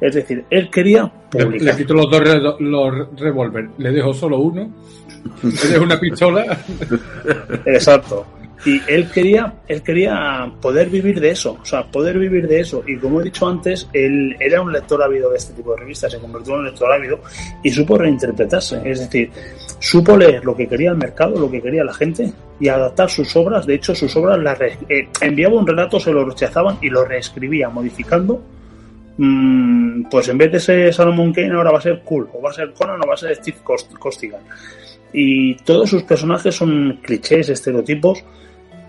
Es 0.02 0.14
decir, 0.16 0.44
él 0.50 0.70
quería 0.70 1.10
publicar. 1.32 1.62
le 1.62 1.78
quito 1.78 1.94
los 1.94 2.10
dos 2.12 2.20
re- 2.20 2.42
los 2.60 3.20
revólver, 3.20 3.70
le 3.78 3.92
dejo 3.92 4.14
solo 4.14 4.38
uno, 4.40 4.70
le 5.44 5.70
dejo 5.70 5.84
una 5.86 5.98
pistola. 6.00 6.46
Exacto. 7.66 8.26
Y 8.66 8.82
él 8.88 9.12
quería, 9.12 9.54
él 9.68 9.84
quería 9.84 10.52
poder 10.60 10.90
vivir 10.90 11.20
de 11.20 11.30
eso, 11.30 11.60
o 11.62 11.66
sea, 11.66 11.86
poder 11.86 12.18
vivir 12.18 12.48
de 12.48 12.62
eso. 12.62 12.84
Y 12.88 12.98
como 12.98 13.22
he 13.22 13.26
dicho 13.26 13.48
antes, 13.48 13.88
él 13.94 14.36
era 14.40 14.60
un 14.60 14.74
lector 14.74 15.04
ávido 15.04 15.30
de 15.30 15.38
este 15.38 15.54
tipo 15.54 15.72
de 15.74 15.82
revistas, 15.82 16.12
se 16.12 16.20
convirtió 16.20 16.54
en 16.56 16.60
un 16.62 16.66
lector 16.66 16.92
ávido 16.92 17.20
y 17.64 17.70
supo 17.70 17.96
reinterpretarse. 17.96 18.82
Es 18.84 19.02
decir, 19.02 19.30
supo 19.80 20.18
leer 20.18 20.44
lo 20.44 20.56
que 20.56 20.68
quería 20.68 20.90
el 20.92 20.98
mercado, 20.98 21.40
lo 21.40 21.52
que 21.52 21.62
quería 21.62 21.84
la 21.84 21.94
gente 21.94 22.34
y 22.60 22.68
adaptar 22.68 23.08
sus 23.08 23.36
obras. 23.36 23.68
De 23.68 23.76
hecho, 23.76 23.94
sus 23.94 24.16
obras 24.16 24.40
las 24.40 24.60
eh, 24.60 25.08
enviaba 25.22 25.56
un 25.60 25.68
relato, 25.68 26.00
se 26.00 26.12
lo 26.12 26.26
rechazaban 26.26 26.80
y 26.82 26.90
lo 26.90 27.06
reescribía, 27.06 27.70
modificando. 27.70 28.42
Mm, 29.18 30.10
pues 30.10 30.28
en 30.28 30.38
vez 30.40 30.52
de 30.52 30.60
ser 30.60 30.94
Salomon 30.94 31.32
Kane, 31.32 31.52
ahora 31.54 31.72
va 31.72 31.78
a 31.78 31.82
ser 31.82 32.02
Cool, 32.04 32.28
o 32.34 32.42
va 32.42 32.50
a 32.50 32.54
ser 32.54 32.74
Conan, 32.74 33.00
o 33.04 33.08
va 33.08 33.14
a 33.14 33.18
ser 33.18 33.36
Steve 33.36 33.58
Cost- 33.64 33.94
Costigan. 33.98 34.42
Y 35.14 35.56
todos 35.58 35.90
sus 35.90 36.04
personajes 36.04 36.54
son 36.56 37.00
clichés, 37.02 37.48
estereotipos, 37.50 38.24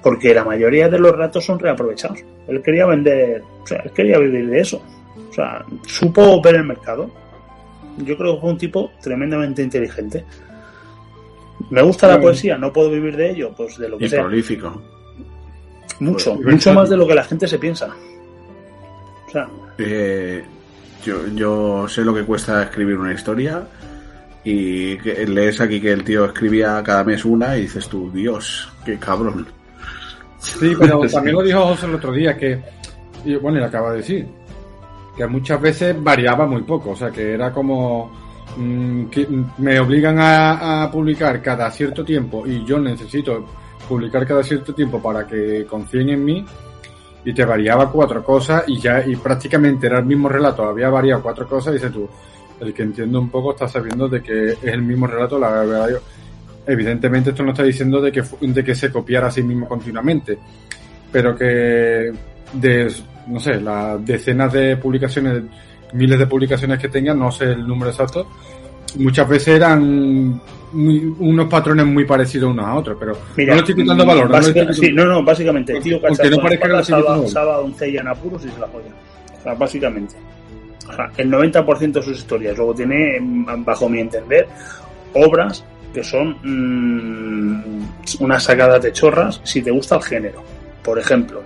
porque 0.07 0.33
la 0.33 0.45
mayoría 0.45 0.89
de 0.89 1.01
los 1.01 1.11
relatos 1.11 1.45
son 1.45 1.59
reaprovechados. 1.59 2.21
Él 2.47 2.63
quería 2.63 2.87
vender, 2.87 3.43
o 3.61 3.67
sea, 3.67 3.79
él 3.79 3.91
quería 3.91 4.21
vivir 4.21 4.49
de 4.49 4.61
eso. 4.61 4.81
O 5.31 5.33
sea, 5.33 5.65
supo 5.85 6.41
ver 6.41 6.55
el 6.55 6.63
mercado. 6.65 7.11
Yo 7.99 8.17
creo 8.17 8.37
que 8.37 8.41
fue 8.41 8.51
un 8.51 8.57
tipo 8.57 8.93
tremendamente 9.03 9.65
inteligente. 9.65 10.25
¿Me 11.71 11.83
gusta 11.83 12.07
la 12.07 12.21
poesía? 12.21 12.57
¿No 12.57 12.73
puedo 12.73 12.89
vivir 12.89 13.17
de 13.17 13.31
ello? 13.33 13.53
Pues 13.57 13.77
de 13.79 13.89
lo 13.89 13.99
que 13.99 14.05
Y 14.05 14.09
sea. 14.09 14.21
prolífico. 14.21 14.81
Mucho, 15.99 16.35
Pues, 16.35 16.37
mucho 16.37 16.45
versátil. 16.45 16.75
más 16.75 16.91
de 16.91 16.97
lo 16.99 17.09
que 17.09 17.15
la 17.17 17.25
gente 17.25 17.49
se 17.49 17.59
piensa. 17.59 17.89
O 19.27 19.31
sea, 19.33 19.49
Eh, 19.79 20.45
yo, 21.05 21.27
yo 21.35 21.89
sé 21.89 22.05
lo 22.05 22.15
que 22.15 22.23
cuesta 22.23 22.63
escribir 22.63 22.97
una 22.97 23.13
historia 23.13 23.67
y 24.45 24.97
que 24.99 25.27
lees 25.27 25.61
aquí 25.61 25.81
que 25.81 25.91
el 25.91 26.05
tío 26.05 26.27
escribía 26.27 26.81
cada 26.85 27.03
mes 27.03 27.25
una 27.25 27.59
y 27.59 27.63
dices 27.63 27.89
tú, 27.89 28.09
Dios, 28.13 28.73
qué 28.85 28.99
cabrón. 28.99 29.49
Sí, 30.59 30.73
pero 30.79 31.01
también 31.13 31.37
lo 31.37 31.43
dijo 31.43 31.61
José 31.67 31.87
el 31.87 31.95
otro 31.95 32.13
día 32.13 32.37
que, 32.37 32.61
y 33.25 33.35
bueno, 33.37 33.59
y 33.59 33.61
lo 33.61 33.67
acaba 33.67 33.91
de 33.93 33.99
decir, 33.99 34.27
que 35.17 35.27
muchas 35.27 35.61
veces 35.61 35.97
variaba 36.03 36.47
muy 36.47 36.63
poco, 36.63 36.91
o 36.91 36.97
sea, 36.97 37.11
que 37.11 37.33
era 37.35 37.53
como 37.53 38.11
mm, 38.57 39.05
que 39.07 39.27
me 39.59 39.81
obligan 39.81 40.19
a, 40.19 40.85
a 40.85 40.91
publicar 40.91 41.41
cada 41.43 41.71
cierto 41.71 42.05
tiempo 42.05 42.47
y 42.47 42.65
yo 42.65 42.79
necesito 42.79 43.45
publicar 43.89 44.27
cada 44.27 44.43
cierto 44.43 44.75
tiempo 44.75 45.01
para 45.01 45.27
que 45.27 45.65
confíen 45.65 46.11
en 46.11 46.25
mí 46.25 46.45
y 47.25 47.33
te 47.33 47.45
variaba 47.45 47.91
cuatro 47.91 48.23
cosas 48.23 48.65
y 48.67 48.79
ya 48.79 49.05
y 49.07 49.17
prácticamente 49.17 49.87
era 49.87 49.99
el 49.99 50.05
mismo 50.07 50.29
relato, 50.29 50.65
había 50.65 50.89
variado 50.91 51.23
cuatro 51.23 51.47
cosas 51.49 51.73
y 51.73 51.77
dices 51.79 51.93
tú, 51.93 52.09
el 52.61 52.73
que 52.73 52.83
entiende 52.83 53.19
un 53.19 53.29
poco 53.31 53.53
está 53.53 53.69
sabiendo 53.69 54.09
de 54.09 54.23
que 54.23 54.51
es 54.51 54.65
el 54.65 54.83
mismo 54.83 55.07
relato, 55.07 55.39
la 55.39 55.51
verdad 55.51 55.89
yo- 55.91 55.99
evidentemente 56.67 57.31
esto 57.31 57.43
no 57.43 57.51
está 57.53 57.63
diciendo 57.63 58.01
de 58.01 58.11
que, 58.13 58.23
de 58.41 58.65
que 58.65 58.75
se 58.75 58.91
copiara 58.91 59.29
a 59.29 59.31
sí 59.31 59.43
mismo 59.43 59.67
continuamente, 59.69 60.39
pero 61.13 61.37
que 61.37 62.13
de, 62.53 62.93
no 63.29 63.41
sé, 63.41 63.61
las 63.61 64.05
decenas 64.05 64.53
de 64.53 64.77
publicaciones, 64.77 65.43
miles 65.93 66.19
de 66.19 66.27
publicaciones 66.27 66.79
que 66.79 66.89
tenga, 66.89 67.15
no 67.15 67.31
sé 67.31 67.45
el 67.45 67.67
número 67.67 67.91
exacto, 67.91 68.29
muchas 68.99 69.29
veces 69.29 69.49
eran 69.57 70.41
muy- 70.73 71.15
unos 71.21 71.47
patrones 71.49 71.87
muy 71.87 72.05
parecidos 72.05 72.51
unos 72.51 72.67
a 72.67 72.75
otros, 72.75 72.97
pero 72.99 73.17
Mira, 73.37 73.55
no 73.55 73.61
estoy 73.61 73.75
quitando 73.77 74.05
valor. 74.05 74.31
No, 74.31 74.39
estoy 74.39 74.75
sí, 74.75 74.93
no, 74.93 75.05
no, 75.05 75.23
básicamente, 75.25 75.73
Porque- 75.75 75.89
tío, 75.91 76.01
porque 76.01 76.17
cachazo 76.17 76.31
no 76.37 76.43
parezca 76.43 76.67
que 76.67 76.73
en 76.73 76.81
estoy 76.81 76.95
quitando 77.25 77.57
doncella 77.59 78.01
apuros 78.09 78.45
y 78.45 78.49
se 78.51 78.59
la 78.61 78.67
joya. 78.69 78.89
O 79.39 79.43
sea, 79.43 79.55
básicamente. 79.55 80.15
O 80.89 80.93
sea, 80.93 81.11
el 81.17 81.31
90% 81.31 81.93
de 82.01 82.03
sus 82.03 82.19
historias. 82.19 82.57
Luego 82.57 82.75
tiene, 82.75 83.19
mm, 83.21 83.65
bajo 83.65 83.89
mi 83.89 84.01
entender, 84.01 84.47
obras 85.15 85.65
que 85.97 86.05
son 86.05 86.37
mm, 86.45 87.63
unas 88.21 88.43
sacadas 88.43 88.83
de 88.83 88.93
chorras 88.93 89.41
si 89.45 89.63
te 89.63 89.71
gusta 89.71 89.97
el 89.97 90.03
género. 90.03 90.43
Por 90.85 90.99
ejemplo, 90.99 91.43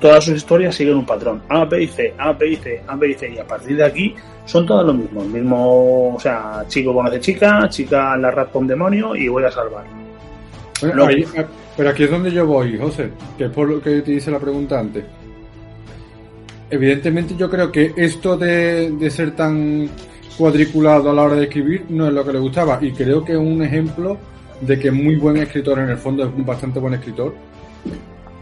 todas 0.00 0.24
sus 0.24 0.34
historias 0.34 0.74
siguen 0.74 0.96
un 0.96 1.06
patrón. 1.06 1.40
A, 1.48 1.64
B 1.64 1.84
y 1.84 1.86
C, 1.86 2.12
A, 2.18 2.32
B 2.32 2.48
y 2.50 2.56
C, 2.56 2.82
A, 2.86 2.96
B 2.96 3.10
y 3.10 3.14
C. 3.14 3.32
Y 3.32 3.38
a 3.38 3.46
partir 3.46 3.76
de 3.76 3.84
aquí 3.84 4.12
son 4.44 4.66
todas 4.66 4.84
lo 4.84 4.92
mismo. 4.92 5.22
El 5.22 5.28
mismo, 5.28 6.14
o 6.16 6.20
sea, 6.20 6.64
chico 6.66 6.92
conoce 6.92 7.20
chica, 7.20 7.68
chica 7.68 8.16
la 8.16 8.32
raspa 8.32 8.58
un 8.58 8.66
demonio 8.66 9.14
y 9.14 9.28
voy 9.28 9.44
a 9.44 9.50
salvar. 9.52 9.84
Ahí- 11.06 11.24
eh, 11.36 11.46
pero 11.76 11.90
aquí 11.90 12.02
es 12.02 12.10
donde 12.10 12.32
yo 12.32 12.44
voy, 12.44 12.76
José, 12.76 13.10
que 13.38 13.44
es 13.44 13.50
por 13.50 13.68
lo 13.70 13.80
que 13.80 14.02
te 14.02 14.12
hice 14.14 14.32
la 14.32 14.40
pregunta 14.40 14.80
antes. 14.80 15.04
Evidentemente 16.68 17.36
yo 17.36 17.48
creo 17.48 17.70
que 17.70 17.92
esto 17.96 18.36
de, 18.36 18.90
de 18.90 19.10
ser 19.10 19.36
tan 19.36 19.88
cuadriculado 20.36 21.10
a 21.10 21.12
la 21.12 21.22
hora 21.22 21.36
de 21.36 21.44
escribir 21.44 21.86
no 21.88 22.06
es 22.06 22.12
lo 22.12 22.24
que 22.24 22.32
le 22.32 22.38
gustaba 22.38 22.78
y 22.80 22.92
creo 22.92 23.24
que 23.24 23.32
es 23.32 23.38
un 23.38 23.62
ejemplo 23.62 24.18
de 24.60 24.78
que 24.78 24.90
muy 24.90 25.16
buen 25.16 25.36
escritor 25.36 25.78
en 25.80 25.90
el 25.90 25.96
fondo, 25.96 26.24
es 26.24 26.30
un 26.34 26.46
bastante 26.46 26.78
buen 26.78 26.94
escritor. 26.94 27.34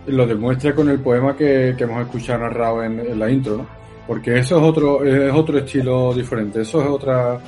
Lo 0.07 0.26
demuestra 0.26 0.74
con 0.74 0.88
el 0.88 1.00
poema 1.00 1.37
que, 1.37 1.70
hemos 1.70 2.03
escuchado 2.03 2.40
narrado 2.40 2.85
en, 2.85 3.18
la 3.18 3.31
intro, 3.31 3.57
¿no? 3.59 3.66
Porque 4.07 4.38
eso 4.38 4.59
es 4.59 4.62
otro, 4.62 5.05
es 5.05 5.33
otro 5.33 5.59
estilo 5.59 6.12
diferente, 6.12 6.62
eso 6.62 6.83
es 6.83 6.88
otra... 6.88 7.38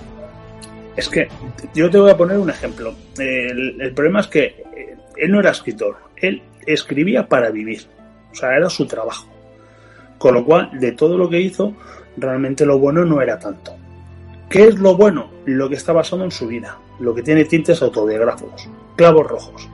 Es 0.97 1.09
que 1.09 1.27
yo 1.75 1.91
te 1.91 1.99
voy 1.99 2.11
a 2.11 2.17
poner 2.17 2.39
un 2.39 2.51
ejemplo. 2.51 2.95
El, 3.19 3.81
el 3.81 3.95
problema 3.95 4.21
es 4.21 4.27
que 4.29 4.45
eh, 4.45 4.97
él 5.17 5.33
no 5.33 5.41
era 5.41 5.51
escritor, 5.51 5.97
él 6.17 6.43
escribía 6.67 7.27
para 7.27 7.51
vivir. 7.51 7.83
O 8.31 8.35
sea, 8.35 8.57
era 8.57 8.71
su 8.71 8.87
trabajo. 8.87 9.27
Con 10.19 10.35
lo 10.35 10.45
cual, 10.45 10.71
de 10.79 10.93
todo 10.93 11.19
lo 11.19 11.29
que 11.29 11.41
hizo, 11.41 11.75
realmente 12.17 12.65
lo 12.65 12.79
bueno 12.79 13.05
no 13.05 13.21
era 13.21 13.39
tanto. 13.39 13.75
¿Qué 14.53 14.65
es 14.65 14.79
lo 14.79 14.95
bueno? 14.95 15.31
Lo 15.47 15.67
que 15.71 15.77
está 15.77 15.95
basado 15.95 16.25
en 16.25 16.31
su 16.31 16.47
vida, 16.47 16.79
lo 17.01 17.15
que 17.15 17.23
tiene 17.23 17.47
tintes 17.47 17.81
autobiográficos. 17.81 18.69
Clavos 18.97 19.27
rojos. 19.27 19.67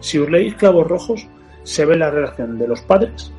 Si 0.00 0.18
os 0.18 0.28
leéis 0.28 0.54
Clavos 0.56 0.86
rojos, 0.86 1.26
se 1.62 1.86
ve 1.86 1.96
la 1.96 2.10
relación 2.10 2.58
de 2.58 2.68
los 2.68 2.82
padres, 2.82 3.32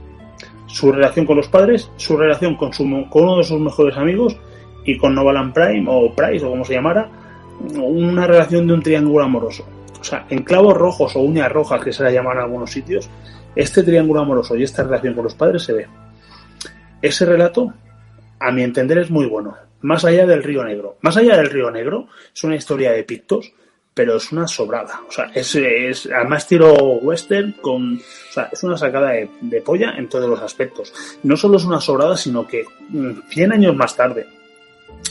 su 0.66 0.92
relación 0.92 1.28
con 1.28 1.38
los 1.38 1.48
padres, 1.48 1.92
su 1.98 2.18
relación 2.18 2.56
con, 2.56 2.72
con 2.72 3.24
uno 3.24 3.38
de 3.38 3.44
sus 3.44 3.60
mejores 3.60 3.96
amigos 3.98 4.36
y 4.84 4.98
con 4.98 5.14
Novaland 5.14 5.54
Prime 5.54 5.86
o 5.88 6.12
Price 6.16 6.44
o 6.44 6.50
como 6.50 6.66
se 6.66 6.74
llamara, 6.74 7.08
una 7.76 8.26
relación 8.26 8.66
de 8.66 8.74
un 8.74 8.82
triángulo 8.82 9.24
amoroso. 9.24 9.68
O 10.02 10.04
sea, 10.04 10.26
en 10.32 10.42
clavos 10.42 10.76
rojos 10.76 11.16
o 11.16 11.20
uñas 11.20 11.52
rojas 11.52 11.84
que 11.84 11.94
se 11.94 12.02
la 12.02 12.10
llaman 12.10 12.38
en 12.38 12.44
algunos 12.46 12.72
sitios, 12.72 13.08
este 13.56 13.84
triángulo 13.84 14.22
amoroso 14.22 14.56
y 14.56 14.64
esta 14.64 14.82
relación 14.82 15.14
con 15.14 15.26
los 15.26 15.36
padres 15.36 15.62
se 15.62 15.74
ve. 15.74 15.88
Ese 17.00 17.28
relato, 17.28 17.72
a 18.40 18.52
mi 18.52 18.64
entender, 18.64 18.98
es 18.98 19.12
muy 19.12 19.28
bueno. 19.28 19.56
Más 19.84 20.04
allá 20.06 20.26
del 20.26 20.44
Río 20.44 20.64
Negro. 20.64 20.98
Más 21.02 21.16
allá 21.18 21.38
del 21.38 21.50
Río 21.50 21.70
Negro, 21.70 22.08
es 22.34 22.44
una 22.44 22.56
historia 22.56 22.92
de 22.92 23.04
pictos, 23.04 23.54
pero 23.94 24.16
es 24.16 24.32
una 24.32 24.48
sobrada. 24.48 25.02
O 25.08 25.12
sea, 25.12 25.26
es, 25.34 25.56
es 25.56 26.10
además 26.12 26.48
tiro 26.48 26.74
western 26.74 27.54
con. 27.62 27.98
O 27.98 28.34
sea, 28.34 28.50
es 28.52 28.64
una 28.64 28.78
sacada 28.78 29.12
de, 29.12 29.30
de 29.42 29.62
polla 29.62 29.94
en 29.98 30.10
todos 30.10 30.30
los 30.30 30.42
aspectos. 30.42 30.94
No 31.24 31.38
solo 31.38 31.58
es 31.58 31.66
una 31.66 31.80
sobrada, 31.80 32.18
sino 32.18 32.48
que 32.48 32.64
mm, 32.90 33.30
100 33.30 33.54
años 33.54 33.76
más 33.76 33.96
tarde, 33.96 34.26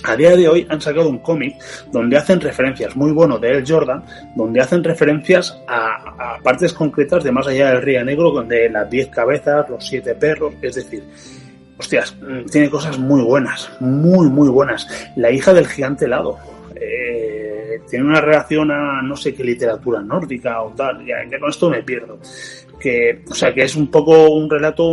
a 0.04 0.16
día 0.16 0.34
de 0.36 0.48
hoy 0.48 0.66
han 0.68 0.80
sacado 0.80 1.08
un 1.08 1.18
cómic 1.18 1.54
donde 1.92 2.16
hacen 2.16 2.40
referencias 2.40 2.96
muy 2.96 3.12
bueno 3.12 3.38
de 3.38 3.50
El 3.50 3.64
Jordan, 3.66 4.02
donde 4.34 4.60
hacen 4.60 4.82
referencias 4.82 5.56
a, 5.68 6.36
a 6.36 6.38
partes 6.38 6.72
concretas 6.72 7.22
de 7.22 7.30
más 7.30 7.46
allá 7.46 7.70
del 7.70 7.82
Río 7.82 8.04
Negro, 8.04 8.30
donde 8.30 8.68
las 8.68 8.90
10 8.90 9.08
cabezas, 9.08 9.68
los 9.68 9.86
7 9.86 10.14
perros, 10.16 10.54
es 10.60 10.74
decir, 10.74 11.04
hostias, 11.82 12.16
mm, 12.20 12.46
tiene 12.50 12.70
cosas 12.70 12.98
muy 12.98 13.20
buenas, 13.22 13.70
muy, 13.80 14.28
muy 14.28 14.48
buenas. 14.48 14.86
La 15.16 15.30
hija 15.30 15.52
del 15.52 15.66
gigante 15.66 16.06
helado. 16.06 16.38
eh, 16.84 17.80
tiene 17.88 18.04
una 18.06 18.20
relación 18.20 18.70
a 18.70 19.00
no 19.02 19.16
sé 19.16 19.34
qué 19.34 19.44
literatura 19.44 20.00
nórdica 20.02 20.62
o 20.62 20.70
tal, 20.70 21.04
ya, 21.06 21.16
ya 21.30 21.38
con 21.38 21.50
esto 21.50 21.70
me 21.70 21.82
pierdo. 21.82 22.18
Que, 22.80 23.22
o 23.30 23.34
sea, 23.34 23.54
que 23.54 23.62
es 23.62 23.76
un 23.76 23.88
poco 23.90 24.30
un 24.30 24.50
relato 24.50 24.84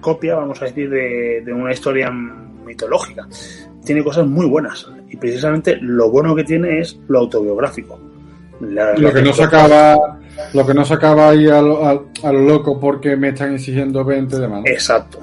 copia, 0.00 0.34
vamos 0.34 0.60
a 0.60 0.64
decir, 0.66 0.90
de, 0.90 1.42
de 1.44 1.52
una 1.52 1.72
historia 1.72 2.10
mitológica. 2.10 3.26
Tiene 3.84 4.02
cosas 4.02 4.26
muy 4.26 4.46
buenas 4.46 4.86
y 5.08 5.16
precisamente 5.16 5.76
lo 5.80 6.10
bueno 6.10 6.34
que 6.34 6.44
tiene 6.44 6.80
es 6.80 6.98
lo 7.08 7.20
autobiográfico. 7.20 8.00
La- 8.60 8.96
Lo 8.96 9.12
que 9.12 9.22
no 9.22 9.32
sacaba, 9.32 10.18
lo 10.52 10.66
que 10.66 10.74
no 10.74 10.84
sacaba 10.84 11.28
ahí 11.30 11.46
a 11.48 11.60
lo, 11.62 11.86
a- 11.86 12.02
a 12.22 12.32
lo 12.32 12.40
loco 12.40 12.78
porque 12.80 13.16
me 13.16 13.28
están 13.28 13.54
exigiendo 13.54 14.04
20 14.04 14.38
de 14.38 14.48
mano. 14.48 14.62
Exacto, 14.66 15.20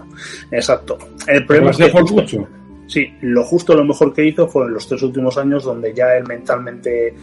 exacto. 0.52 0.98
El 1.28 1.46
problema 1.46 1.72
es 1.72 1.78
que 1.78 1.88
por 1.90 2.12
mucho. 2.12 2.48
Sí, 2.88 3.14
lo 3.22 3.44
justo, 3.46 3.74
lo 3.74 3.86
mejor 3.86 4.14
que 4.14 4.26
hizo 4.26 4.48
fue 4.48 4.66
en 4.66 4.74
los 4.74 4.86
tres 4.86 5.02
últimos 5.02 5.38
años 5.38 5.64
donde 5.64 5.94
ya 5.94 6.18
él 6.18 6.26
mentalmente, 6.28 7.16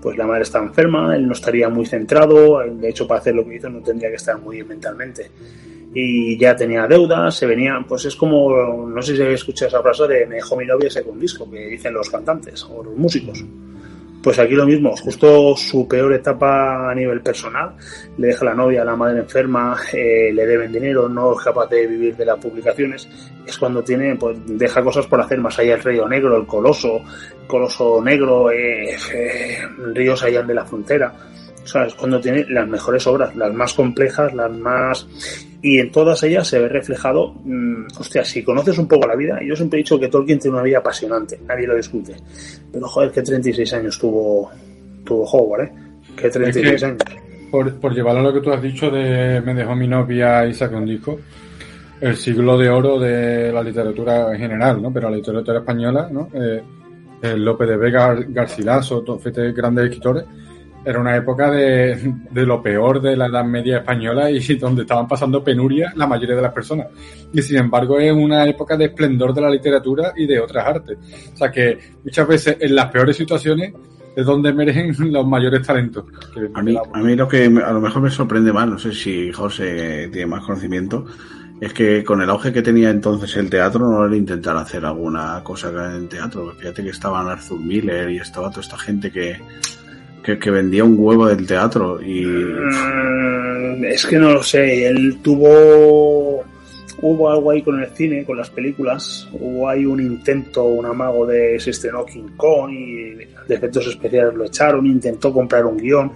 pues 0.00 0.16
la 0.16 0.26
madre 0.26 0.42
está 0.42 0.60
enferma, 0.60 1.16
él 1.16 1.26
no 1.26 1.32
estaría 1.32 1.68
muy 1.68 1.86
centrado, 1.86 2.60
de 2.60 2.88
hecho 2.88 3.08
para 3.08 3.18
hacer 3.18 3.34
lo 3.34 3.44
que 3.44 3.56
hizo 3.56 3.68
no 3.68 3.80
tendría 3.80 4.10
que 4.10 4.16
estar 4.16 4.38
muy 4.38 4.56
bien 4.56 4.68
mentalmente. 4.68 5.28
Y 5.92 6.38
ya 6.38 6.54
tenía 6.54 6.86
deudas, 6.86 7.34
se 7.34 7.46
venía, 7.46 7.84
pues 7.88 8.04
es 8.04 8.14
como, 8.14 8.86
no 8.86 9.02
sé 9.02 9.16
si 9.16 9.22
habéis 9.22 9.40
escuchado 9.40 9.68
esa 9.68 9.82
frase 9.82 10.06
de 10.06 10.26
me 10.26 10.36
dejó 10.36 10.56
mi 10.56 10.66
novia 10.66 10.86
ese 10.86 11.02
con 11.02 11.18
disco, 11.18 11.50
que 11.50 11.66
dicen 11.66 11.94
los 11.94 12.08
cantantes 12.08 12.62
o 12.64 12.84
los 12.84 12.94
músicos. 12.94 13.44
Pues 14.22 14.36
aquí 14.40 14.54
lo 14.54 14.66
mismo, 14.66 14.96
justo 14.96 15.54
su 15.56 15.86
peor 15.86 16.12
etapa 16.12 16.90
a 16.90 16.94
nivel 16.94 17.20
personal, 17.20 17.74
le 18.16 18.28
deja 18.28 18.44
la 18.44 18.54
novia, 18.54 18.84
la 18.84 18.96
madre 18.96 19.20
enferma, 19.20 19.76
eh, 19.92 20.32
le 20.32 20.44
deben 20.44 20.72
dinero, 20.72 21.08
no 21.08 21.32
es 21.32 21.44
capaz 21.44 21.68
de 21.68 21.86
vivir 21.86 22.16
de 22.16 22.26
las 22.26 22.38
publicaciones, 22.38 23.08
es 23.46 23.56
cuando 23.56 23.82
tiene, 23.82 24.16
pues 24.16 24.36
deja 24.44 24.82
cosas 24.82 25.06
por 25.06 25.20
hacer 25.20 25.38
más 25.38 25.56
allá 25.60 25.76
del 25.76 25.84
río 25.84 26.08
negro, 26.08 26.36
el 26.36 26.46
coloso, 26.46 27.00
coloso 27.46 28.02
negro, 28.02 28.50
eh, 28.50 28.96
eh, 29.14 29.58
ríos 29.94 30.22
allá 30.24 30.42
de 30.42 30.54
la 30.54 30.66
frontera. 30.66 31.12
O 31.68 31.70
sea, 31.70 31.84
es 31.84 31.94
cuando 31.94 32.18
tiene 32.18 32.46
las 32.48 32.66
mejores 32.66 33.06
obras, 33.06 33.36
las 33.36 33.52
más 33.52 33.74
complejas, 33.74 34.32
las 34.32 34.50
más... 34.50 35.06
Y 35.60 35.80
en 35.80 35.90
todas 35.92 36.22
ellas 36.22 36.48
se 36.48 36.58
ve 36.58 36.66
reflejado, 36.68 37.34
mmm, 37.44 37.84
hostia, 37.98 38.24
si 38.24 38.42
conoces 38.42 38.78
un 38.78 38.88
poco 38.88 39.06
la 39.06 39.14
vida, 39.14 39.38
yo 39.46 39.54
siempre 39.54 39.78
he 39.78 39.82
dicho 39.82 40.00
que 40.00 40.08
Tolkien 40.08 40.38
tiene 40.38 40.54
una 40.56 40.62
vida 40.64 40.78
apasionante, 40.78 41.38
nadie 41.46 41.66
lo 41.66 41.76
discute. 41.76 42.16
Pero 42.72 42.88
joder, 42.88 43.10
que 43.10 43.20
36 43.20 43.74
años 43.74 43.98
tuvo, 43.98 44.50
tuvo 45.04 45.24
Howard, 45.24 45.64
¿eh? 45.64 45.72
Que 46.16 46.30
36 46.30 46.74
Es 46.74 46.80
que- 46.80 46.86
años. 46.86 47.02
Por, 47.50 47.74
por 47.80 47.94
llevarlo 47.94 48.20
a 48.20 48.22
lo 48.24 48.32
que 48.32 48.40
tú 48.40 48.50
has 48.50 48.62
dicho 48.62 48.90
de 48.90 49.42
me 49.44 49.52
dejó 49.54 49.74
mi 49.76 49.88
novia 49.88 50.46
y 50.46 50.54
saqué 50.54 50.74
un 50.74 50.86
disco, 50.86 51.18
el 52.00 52.16
siglo 52.16 52.56
de 52.56 52.70
oro 52.70 52.98
de 52.98 53.52
la 53.52 53.62
literatura 53.62 54.32
en 54.32 54.38
general, 54.38 54.80
¿no? 54.80 54.90
Pero 54.92 55.10
la 55.10 55.16
literatura 55.16 55.58
española, 55.58 56.08
¿no? 56.10 56.30
Eh, 56.32 56.62
López 57.36 57.68
de 57.68 57.76
Vega, 57.76 58.14
Gar- 58.14 58.26
Garcilaso, 58.32 59.00
todos 59.02 59.22
grandes 59.54 59.84
escritores, 59.86 60.24
era 60.88 61.00
una 61.00 61.16
época 61.16 61.50
de, 61.50 62.14
de 62.30 62.46
lo 62.46 62.62
peor 62.62 63.00
de 63.02 63.16
la 63.16 63.26
Edad 63.26 63.44
Media 63.44 63.78
española 63.78 64.30
y 64.30 64.38
donde 64.56 64.82
estaban 64.82 65.06
pasando 65.06 65.44
penuria 65.44 65.92
la 65.96 66.06
mayoría 66.06 66.36
de 66.36 66.42
las 66.42 66.52
personas. 66.52 66.86
Y 67.32 67.42
sin 67.42 67.58
embargo 67.58 67.98
es 67.98 68.12
una 68.12 68.46
época 68.46 68.76
de 68.76 68.86
esplendor 68.86 69.34
de 69.34 69.40
la 69.42 69.50
literatura 69.50 70.12
y 70.16 70.26
de 70.26 70.40
otras 70.40 70.66
artes. 70.66 70.96
O 71.34 71.36
sea 71.36 71.50
que 71.50 71.78
muchas 72.04 72.26
veces 72.26 72.56
en 72.60 72.74
las 72.74 72.86
peores 72.90 73.16
situaciones 73.16 73.74
es 74.16 74.24
donde 74.26 74.48
emergen 74.48 74.94
los 75.12 75.26
mayores 75.26 75.66
talentos. 75.66 76.04
Que- 76.34 76.48
A 76.54 76.62
mí, 76.62 76.76
a 76.92 76.98
mí 76.98 77.14
lo 77.14 77.28
que 77.28 77.44
a 77.44 77.72
lo 77.72 77.80
mejor 77.80 78.02
me 78.02 78.10
sorprende 78.10 78.52
más, 78.52 78.66
no 78.66 78.78
sé 78.78 78.92
si 78.92 79.30
José 79.30 80.08
tiene 80.12 80.26
más 80.26 80.44
conocimiento, 80.44 81.04
es 81.60 81.72
que 81.72 82.02
con 82.04 82.22
el 82.22 82.30
auge 82.30 82.52
que 82.52 82.62
tenía 82.62 82.88
entonces 82.90 83.36
el 83.36 83.50
teatro 83.50 83.80
no 83.88 84.06
era 84.06 84.16
intentar 84.16 84.56
hacer 84.56 84.84
alguna 84.84 85.40
cosa 85.44 85.70
en 85.96 86.08
teatro. 86.08 86.52
Fíjate 86.56 86.82
que 86.84 86.90
estaban 86.90 87.28
Arthur 87.28 87.58
Miller 87.60 88.10
y 88.10 88.18
estaba 88.18 88.48
toda 88.48 88.62
esta 88.62 88.78
gente 88.78 89.10
que, 89.10 89.36
que, 90.36 90.50
vendía 90.50 90.84
un 90.84 90.96
huevo 90.98 91.26
del 91.28 91.46
teatro 91.46 92.00
y 92.02 92.24
Mm, 92.24 93.84
Es 93.84 94.04
que 94.06 94.18
no 94.18 94.32
lo 94.32 94.42
sé, 94.42 94.86
él 94.86 95.18
tuvo... 95.22 96.44
Hubo 97.00 97.30
algo 97.30 97.50
ahí 97.52 97.62
con 97.62 97.80
el 97.80 97.88
cine, 97.90 98.24
con 98.24 98.36
las 98.36 98.50
películas. 98.50 99.28
Hubo 99.32 99.68
ahí 99.68 99.86
un 99.86 100.00
intento, 100.00 100.64
un 100.64 100.84
amago 100.84 101.26
de 101.26 101.58
se 101.60 101.70
estrenó 101.70 102.04
King 102.04 102.30
Kong 102.36 102.70
y 102.72 103.14
de 103.14 103.54
efectos 103.54 103.86
especiales 103.86 104.34
lo 104.34 104.44
echaron. 104.44 104.84
Intentó 104.86 105.32
comprar 105.32 105.64
un 105.64 105.76
guion. 105.76 106.10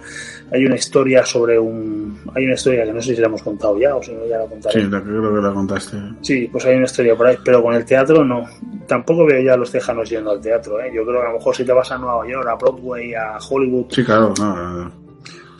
Hay 0.51 0.65
una 0.65 0.75
historia 0.75 1.25
sobre 1.25 1.57
un. 1.57 2.19
Hay 2.35 2.43
una 2.45 2.53
historia 2.55 2.83
que 2.83 2.91
no 2.93 3.01
sé 3.01 3.15
si 3.15 3.21
la 3.21 3.27
hemos 3.27 3.41
contado 3.41 3.79
ya 3.79 3.95
o 3.95 4.03
si 4.03 4.11
no 4.13 4.25
ya 4.27 4.37
la 4.39 4.45
contaré. 4.45 4.81
sí, 4.81 4.87
la- 4.89 5.01
creo 5.01 5.33
que 5.35 5.41
la 5.41 5.53
contaste. 5.53 5.97
Sí, 6.21 6.49
pues 6.51 6.65
hay 6.65 6.75
una 6.75 6.85
historia 6.85 7.15
por 7.15 7.27
ahí, 7.27 7.37
pero 7.43 7.63
con 7.63 7.73
el 7.73 7.85
teatro 7.85 8.23
no. 8.25 8.43
Tampoco 8.87 9.25
veo 9.25 9.41
ya 9.41 9.53
a 9.53 9.57
los 9.57 9.71
tejanos 9.71 10.09
yendo 10.09 10.31
al 10.31 10.41
teatro, 10.41 10.81
¿eh? 10.81 10.91
Yo 10.93 11.05
creo 11.05 11.21
que 11.21 11.27
a 11.27 11.31
lo 11.31 11.37
mejor 11.37 11.55
si 11.55 11.63
te 11.63 11.71
vas 11.71 11.89
a 11.91 11.97
Nueva 11.97 12.27
York, 12.27 12.45
a 12.47 12.55
Broadway, 12.55 13.13
a 13.13 13.37
Hollywood, 13.49 13.85
Sí, 13.89 14.03
claro, 14.03 14.33
no, 14.37 14.55
no, 14.55 14.69
no. 14.83 15.02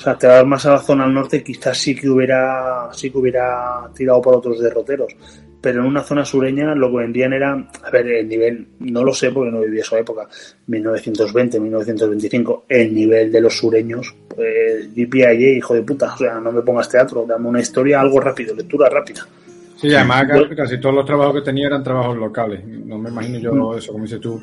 O 0.03 0.05
sea, 0.05 0.17
te 0.17 0.27
vas 0.27 0.45
más 0.45 0.65
a 0.65 0.73
la 0.73 0.79
zona 0.79 1.05
al 1.05 1.13
norte, 1.13 1.41
quizás 1.41 1.77
sí 1.77 1.95
que 1.95 2.09
hubiera, 2.09 2.89
sí 2.91 3.09
que 3.09 3.17
hubiera 3.17 3.89
tirado 3.95 4.21
por 4.21 4.35
otros 4.35 4.59
derroteros. 4.59 5.15
pero 5.61 5.79
en 5.79 5.85
una 5.85 6.03
zona 6.03 6.25
sureña 6.25 6.75
lo 6.75 6.91
que 6.91 6.97
vendían 6.97 7.31
era, 7.31 7.53
a 7.53 7.89
ver, 7.89 8.07
el 8.07 8.27
nivel, 8.27 8.67
no 8.79 9.01
lo 9.01 9.13
sé 9.13 9.31
porque 9.31 9.49
no 9.49 9.61
viví 9.61 9.79
esa 9.79 9.97
época, 9.97 10.27
1920, 10.67 11.57
1925, 11.57 12.65
el 12.67 12.93
nivel 12.93 13.31
de 13.31 13.39
los 13.39 13.57
sureños, 13.57 14.13
pues, 14.27 14.93
GPIA, 14.93 15.31
hijo 15.33 15.73
de 15.73 15.83
puta, 15.83 16.13
o 16.13 16.17
sea, 16.17 16.37
no 16.41 16.51
me 16.51 16.61
pongas 16.63 16.89
teatro, 16.89 17.25
dame 17.25 17.47
una 17.47 17.61
historia 17.61 18.01
algo 18.01 18.19
rápido, 18.19 18.53
lectura 18.53 18.89
rápida. 18.89 19.25
Sí, 19.77 19.95
además 19.95 20.25
casi, 20.27 20.53
casi 20.53 20.81
todos 20.81 20.95
los 20.95 21.05
trabajos 21.05 21.35
que 21.35 21.41
tenía 21.43 21.67
eran 21.67 21.81
trabajos 21.81 22.17
locales, 22.17 22.61
no 22.65 22.97
me 22.97 23.09
imagino 23.09 23.39
yo 23.39 23.77
eso, 23.77 23.93
como 23.93 24.03
dices 24.03 24.19
tú, 24.19 24.37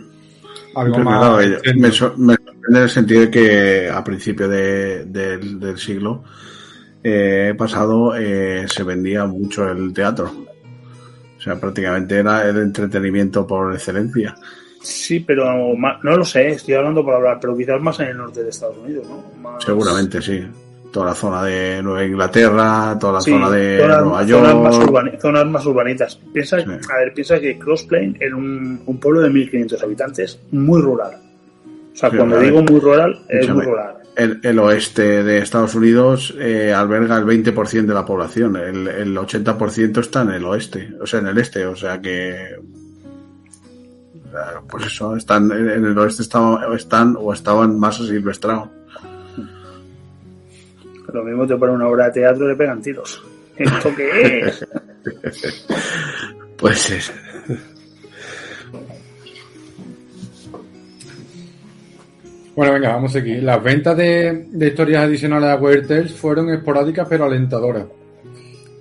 algo 0.74 0.94
Pero 0.94 1.04
más... 1.04 1.44
me, 1.76 1.90
me 2.16 2.34
en 2.68 2.76
el 2.76 2.88
sentido 2.90 3.22
de 3.22 3.30
que 3.30 3.88
a 3.90 4.02
principios 4.04 4.50
de- 4.50 5.04
del, 5.06 5.58
del 5.60 5.78
siglo 5.78 6.22
eh, 7.02 7.54
pasado 7.56 8.14
eh, 8.16 8.66
se 8.68 8.82
vendía 8.82 9.24
mucho 9.26 9.68
el 9.68 9.92
teatro. 9.92 10.30
O 11.38 11.40
sea, 11.42 11.58
prácticamente 11.58 12.16
era 12.18 12.46
el 12.48 12.58
entretenimiento 12.58 13.46
por 13.46 13.72
excelencia. 13.72 14.34
Sí, 14.82 15.20
pero 15.20 15.44
no 15.74 16.16
lo 16.16 16.24
sé, 16.24 16.48
estoy 16.48 16.74
hablando 16.74 17.02
por 17.04 17.14
hablar, 17.14 17.38
pero 17.40 17.56
quizás 17.56 17.80
más 17.80 17.98
en 18.00 18.08
el 18.08 18.16
norte 18.18 18.42
de 18.42 18.50
Estados 18.50 18.76
Unidos, 18.78 19.06
¿no? 19.08 19.24
Más- 19.40 19.64
Seguramente, 19.64 20.20
sí. 20.22 20.42
Toda 20.92 21.06
la 21.06 21.14
zona 21.14 21.44
de 21.44 21.80
Nueva 21.82 22.04
Inglaterra, 22.04 22.96
toda 22.98 23.12
la 23.14 23.20
Sí, 23.20 23.30
zona 23.30 23.48
de 23.50 23.78
zonas, 23.78 24.02
Nueva 24.02 24.26
zonas 24.26 24.54
más 24.56 24.76
York. 24.76 25.18
zonas 25.20 25.46
más 25.46 25.66
urbanitas. 25.66 26.16
Piensa, 26.32 26.58
Sí. 26.58 26.64
A 26.92 26.98
ver, 26.98 27.14
piensa 27.14 27.38
que 27.38 27.58
Crossplain 27.58 28.16
era 28.20 28.34
un, 28.36 28.82
un 28.84 28.98
pueblo 28.98 29.20
de 29.20 29.30
1.500 29.30 29.82
habitantes, 29.84 30.40
muy 30.50 30.82
rural. 30.82 31.12
O 31.92 31.96
sea, 31.96 32.10
Sí, 32.10 32.16
cuando 32.16 32.38
digo 32.38 32.62
muy 32.62 32.80
rural, 32.80 33.18
es 33.28 33.48
muy 33.48 33.64
rural. 33.64 33.96
El, 34.16 34.40
el 34.42 34.58
oeste 34.58 35.22
de 35.22 35.38
Estados 35.38 35.74
Unidos 35.74 36.34
eh, 36.38 36.72
alberga 36.72 37.16
el 37.16 37.24
20% 37.24 37.86
de 37.86 37.94
la 37.94 38.04
población. 38.04 38.56
El, 38.56 38.88
el 38.88 39.16
80% 39.16 39.98
está 40.00 40.22
en 40.22 40.30
el 40.30 40.44
oeste, 40.44 40.92
o 41.00 41.06
sea, 41.06 41.20
en 41.20 41.28
el 41.28 41.38
este. 41.38 41.66
O 41.66 41.76
sea 41.76 42.00
que. 42.00 42.56
Pues 44.68 44.86
eso, 44.86 45.16
están 45.16 45.50
en 45.50 45.84
el 45.84 45.98
oeste 45.98 46.22
estaban, 46.22 46.72
están 46.74 47.16
o 47.18 47.32
estaban 47.32 47.78
más 47.78 48.00
asilvestrados. 48.00 48.68
Lo 51.12 51.24
mismo 51.24 51.46
te 51.46 51.56
ponen 51.56 51.76
una 51.76 51.88
obra 51.88 52.06
de 52.06 52.12
teatro 52.12 52.44
y 52.44 52.48
le 52.48 52.56
pegan 52.56 52.80
tiros. 52.80 53.22
¿Esto 53.56 53.94
qué 53.96 54.40
es? 54.40 54.66
Puede 56.56 56.76
ser. 56.76 57.02
Bueno, 62.60 62.74
venga, 62.74 62.92
vamos 62.92 63.16
aquí. 63.16 63.40
Las 63.40 63.62
ventas 63.62 63.96
de, 63.96 64.48
historias 64.52 65.04
adicionales 65.04 65.48
a 65.48 65.56
Weird 65.56 65.88
Tales 65.88 66.12
fueron 66.12 66.50
esporádicas 66.50 67.06
pero 67.08 67.24
alentadoras. 67.24 67.86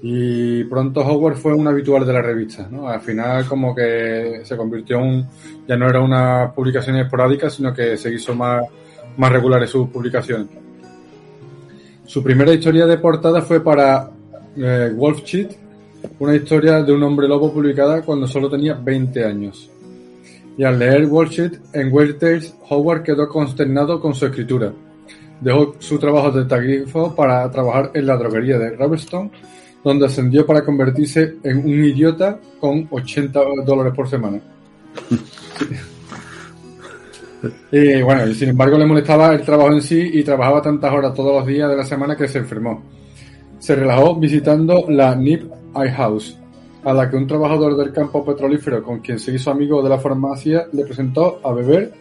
Y 0.01 0.65
pronto 0.65 0.99
Howard 0.99 1.38
fue 1.38 1.53
un 1.53 1.65
habitual 1.65 2.05
de 2.05 2.11
la 2.11 2.21
revista, 2.21 2.67
¿no? 2.69 2.89
Al 2.89 2.99
final 2.99 3.45
como 3.45 3.73
que 3.73 4.41
se 4.43 4.57
convirtió 4.57 4.99
en... 4.99 5.25
Ya 5.65 5.77
no 5.77 5.88
era 5.88 6.01
una 6.01 6.51
publicación 6.53 6.97
esporádica, 6.97 7.49
sino 7.49 7.73
que 7.73 7.95
se 7.95 8.13
hizo 8.13 8.36
más, 8.36 8.65
más 9.15 9.32
regulares 9.32 9.69
sus 9.69 9.88
publicaciones. 9.88 10.47
Su 12.05 12.21
primera 12.21 12.51
historia 12.51 12.86
de 12.86 12.97
portada 12.97 13.41
fue 13.41 13.63
para 13.63 14.11
eh, 14.57 14.91
Wolf 14.93 15.23
Cheat, 15.23 15.53
una 16.19 16.36
historia 16.36 16.84
de 16.84 16.91
un 16.91 17.01
hombre 17.03 17.30
lobo 17.30 17.53
publicada 17.53 18.01
cuando 18.01 18.27
solo 18.27 18.49
tenía 18.49 18.73
20 18.73 19.23
años. 19.23 19.71
Y 20.60 20.64
al 20.66 20.78
leer 20.78 21.05
Wallshit 21.05 21.53
en 21.72 21.93
Weird 21.93 22.18
Tales, 22.18 22.53
Howard 22.68 23.03
quedó 23.03 23.30
consternado 23.30 24.01
con 24.01 24.14
su 24.14 24.26
escritura. 24.26 24.74
Dejó 25.39 25.76
su 25.80 25.97
trabajo 25.97 26.32
de 26.32 26.43
taquígrafo 26.43 27.16
para 27.16 27.49
trabajar 27.49 27.91
en 27.93 28.05
la 28.05 28.18
droguería 28.18 28.60
de 28.60 28.72
Ravelstone, 28.72 29.32
donde 29.82 30.07
ascendió 30.07 30.45
para 30.45 30.66
convertirse 30.66 31.38
en 31.43 31.60
un 31.60 31.86
idiota 31.86 32.38
con 32.60 32.89
80 32.91 33.39
dólares 33.66 33.93
por 33.95 34.10
semana. 34.10 34.41
y 37.72 38.01
bueno, 38.01 38.28
y 38.28 38.36
sin 38.36 38.49
embargo 38.49 38.78
le 38.78 38.86
molestaba 38.86 39.34
el 39.34 39.43
trabajo 39.43 39.72
en 39.72 39.82
sí 39.82 40.10
y 40.12 40.24
trabajaba 40.24 40.62
tantas 40.62 40.91
horas 40.91 41.14
todos 41.14 41.38
los 41.38 41.47
días 41.47 41.70
de 41.70 41.78
la 41.78 41.86
semana 41.86 42.18
que 42.18 42.28
se 42.28 42.39
enfermó. 42.39 42.84
Se 43.60 43.78
relajó 43.78 44.18
visitando 44.18 44.88
la 44.89 45.16
Nip 45.16 45.49
Eye 45.74 45.91
House, 45.91 46.38
a 46.84 46.93
la 46.93 47.09
que 47.09 47.15
un 47.17 47.27
trabajador 47.27 47.75
del 47.77 47.91
campo 47.91 48.23
petrolífero 48.25 48.82
con 48.84 48.99
quien 48.99 49.19
se 49.19 49.32
hizo 49.34 49.51
amigo 49.51 49.82
de 49.84 49.89
la 49.89 49.99
farmacia 49.99 50.67
le 50.71 50.84
presentó 50.86 51.39
a 51.43 51.51
beber. 51.53 51.91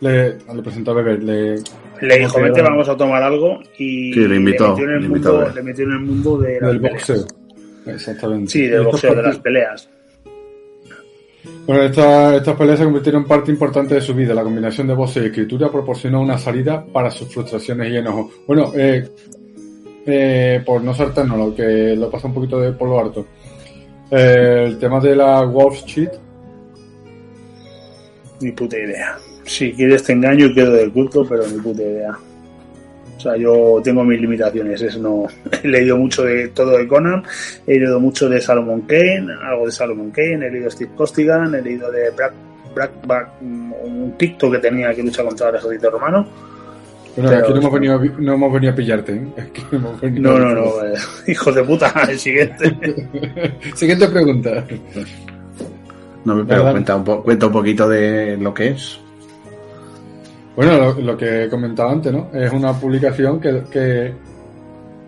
Le, 0.00 0.30
le 0.38 0.62
presentó 0.62 0.90
a 0.90 0.94
beber, 0.94 1.22
le, 1.22 1.54
Le 2.00 2.18
dijo, 2.18 2.38
era- 2.40 2.62
vamos 2.64 2.88
a 2.88 2.96
tomar 2.96 3.22
algo 3.22 3.60
y 3.78 4.12
Sí, 4.12 4.26
le 4.26 4.36
invitó, 4.36 4.70
metió 4.70 4.84
en 4.84 4.90
el, 4.94 5.02
le 5.02 5.08
mundo, 5.08 5.48
le 5.54 5.62
metió 5.62 5.84
en 5.84 5.92
el 5.92 6.00
mundo 6.00 6.38
de 6.38 6.52
del 6.60 6.80
peleas. 6.80 6.92
boxeo. 6.92 7.24
Exactamente. 7.86 8.50
Sí, 8.50 8.66
del 8.66 8.82
boxeo, 8.82 9.14
de 9.14 9.22
las 9.22 9.38
peleas. 9.38 9.88
Bueno, 11.66 11.82
esta- 11.84 12.36
estas 12.36 12.56
peleas 12.56 12.78
se 12.78 12.84
convirtieron 12.84 13.22
en 13.22 13.28
parte 13.28 13.50
importante 13.52 13.94
de 13.94 14.00
su 14.00 14.14
vida. 14.14 14.34
La 14.34 14.42
combinación 14.42 14.86
de 14.88 14.94
voz 14.94 15.16
y 15.16 15.20
escritura 15.20 15.70
proporcionó 15.70 16.20
una 16.20 16.38
salida 16.38 16.84
para 16.84 17.10
sus 17.10 17.32
frustraciones 17.32 17.92
y 17.92 17.96
enojos. 17.96 18.32
Bueno, 18.46 18.72
eh, 18.76 19.08
eh, 20.06 20.62
por 20.66 20.82
no 20.82 20.92
saltarnos 20.94 21.38
lo 21.38 21.54
que 21.54 21.94
lo 21.96 22.10
pasa 22.10 22.26
un 22.26 22.34
poquito 22.34 22.60
de 22.60 22.72
por 22.72 22.88
lo 22.88 22.98
harto. 22.98 23.26
Eh, 24.14 24.64
el 24.66 24.78
tema 24.78 25.00
de 25.00 25.16
la 25.16 25.40
Wolf 25.40 25.86
Cheat, 25.86 26.12
Ni 28.42 28.52
puta 28.52 28.76
idea. 28.78 29.16
Si 29.44 29.72
quieres 29.72 30.02
te 30.02 30.12
engaño 30.12 30.46
y 30.46 30.54
quedo 30.54 30.72
del 30.72 30.92
culto, 30.92 31.26
pero 31.26 31.46
ni 31.46 31.58
puta 31.58 31.82
idea. 31.82 32.18
O 33.16 33.20
sea, 33.20 33.36
yo 33.38 33.80
tengo 33.82 34.04
mis 34.04 34.20
limitaciones. 34.20 34.82
Es 34.82 34.98
no... 34.98 35.24
He 35.62 35.66
leído 35.68 35.96
mucho 35.96 36.24
de 36.24 36.48
todo 36.48 36.76
de 36.76 36.86
Conan, 36.86 37.22
he 37.66 37.78
leído 37.78 37.98
mucho 38.00 38.28
de 38.28 38.38
Salomon 38.38 38.82
Kane, 38.82 39.28
algo 39.44 39.64
de 39.64 39.72
Salomon 39.72 40.10
Kane, 40.10 40.46
he 40.46 40.50
leído 40.50 40.70
Steve 40.70 40.90
Costigan, 40.94 41.54
he 41.54 41.62
leído 41.62 41.90
de 41.90 42.10
Brack, 42.10 42.34
Brackback, 42.74 43.40
un 43.40 43.72
un 43.82 44.12
ticto 44.18 44.50
que 44.50 44.58
tenía 44.58 44.94
que 44.94 45.02
luchar 45.02 45.24
contra 45.24 45.48
el 45.48 45.56
ejército 45.56 45.90
romano. 45.90 46.26
Bueno, 47.16 47.30
Pero- 47.30 47.42
aquí 47.44 47.52
no 47.52 47.58
hemos, 47.60 47.72
venido, 47.72 48.00
no 48.20 48.32
hemos 48.34 48.52
venido 48.54 48.72
a 48.72 48.76
pillarte. 48.76 49.12
¿eh? 49.14 49.26
Aquí 49.38 49.62
no 49.72 49.78
hemos 49.78 50.00
venido 50.00 50.30
No, 50.30 50.36
a- 50.36 50.40
no, 50.40 50.54
no, 50.54 50.84
eh, 50.86 50.94
hijos 51.28 51.54
de 51.54 51.62
puta, 51.64 51.92
el 52.08 52.18
siguiente. 52.18 52.74
Siguiente 53.74 54.08
pregunta. 54.08 54.64
No 56.24 56.46
pero 56.46 56.70
cuenta 56.70 56.96
un, 56.96 57.04
po- 57.04 57.22
cuenta 57.22 57.46
un 57.46 57.52
poquito 57.52 57.88
de 57.88 58.36
lo 58.38 58.54
que 58.54 58.68
es. 58.68 58.98
Bueno, 60.56 60.78
lo, 60.78 61.00
lo 61.00 61.16
que 61.16 61.44
he 61.44 61.48
comentado 61.48 61.88
antes, 61.90 62.12
¿no? 62.12 62.28
Es 62.32 62.52
una 62.52 62.72
publicación 62.72 63.40
que, 63.40 63.62
que 63.70 64.12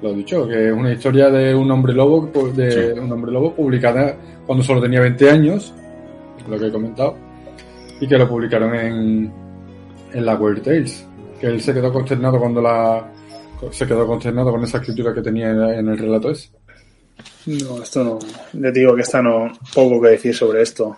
lo 0.02 0.10
he 0.10 0.14
dicho, 0.14 0.46
que 0.48 0.68
es 0.68 0.72
una 0.72 0.92
historia 0.92 1.30
de 1.30 1.54
un 1.54 1.70
hombre 1.70 1.92
lobo, 1.94 2.30
de 2.54 2.70
Sí. 2.94 3.00
un 3.00 3.12
hombre 3.12 3.30
lobo 3.32 3.54
publicada 3.54 4.16
cuando 4.46 4.64
solo 4.64 4.80
tenía 4.82 5.00
20 5.00 5.30
años, 5.30 5.72
lo 6.48 6.58
que 6.58 6.66
he 6.66 6.72
comentado, 6.72 7.16
y 8.00 8.06
que 8.06 8.18
lo 8.18 8.28
publicaron 8.28 8.74
en, 8.74 9.32
en 10.12 10.26
la 10.26 10.34
Weird 10.34 10.62
Tales. 10.62 11.06
Que 11.44 11.50
él 11.50 11.60
se 11.60 11.74
quedó 11.74 11.92
consternado 11.92 12.38
cuando 12.38 12.62
la 12.62 13.06
se 13.70 13.86
quedó 13.86 14.06
consternado 14.06 14.50
con 14.50 14.64
esa 14.64 14.78
escritura 14.78 15.12
que 15.12 15.20
tenía 15.20 15.50
en, 15.50 15.88
el 15.88 15.98
relato 15.98 16.30
ese. 16.30 16.48
No, 17.44 17.82
esto 17.82 18.02
no. 18.02 18.18
Le 18.54 18.72
digo 18.72 18.94
que 18.94 19.02
está 19.02 19.20
no. 19.20 19.52
Poco 19.74 20.00
que 20.00 20.08
decir 20.08 20.34
sobre 20.34 20.62
esto. 20.62 20.96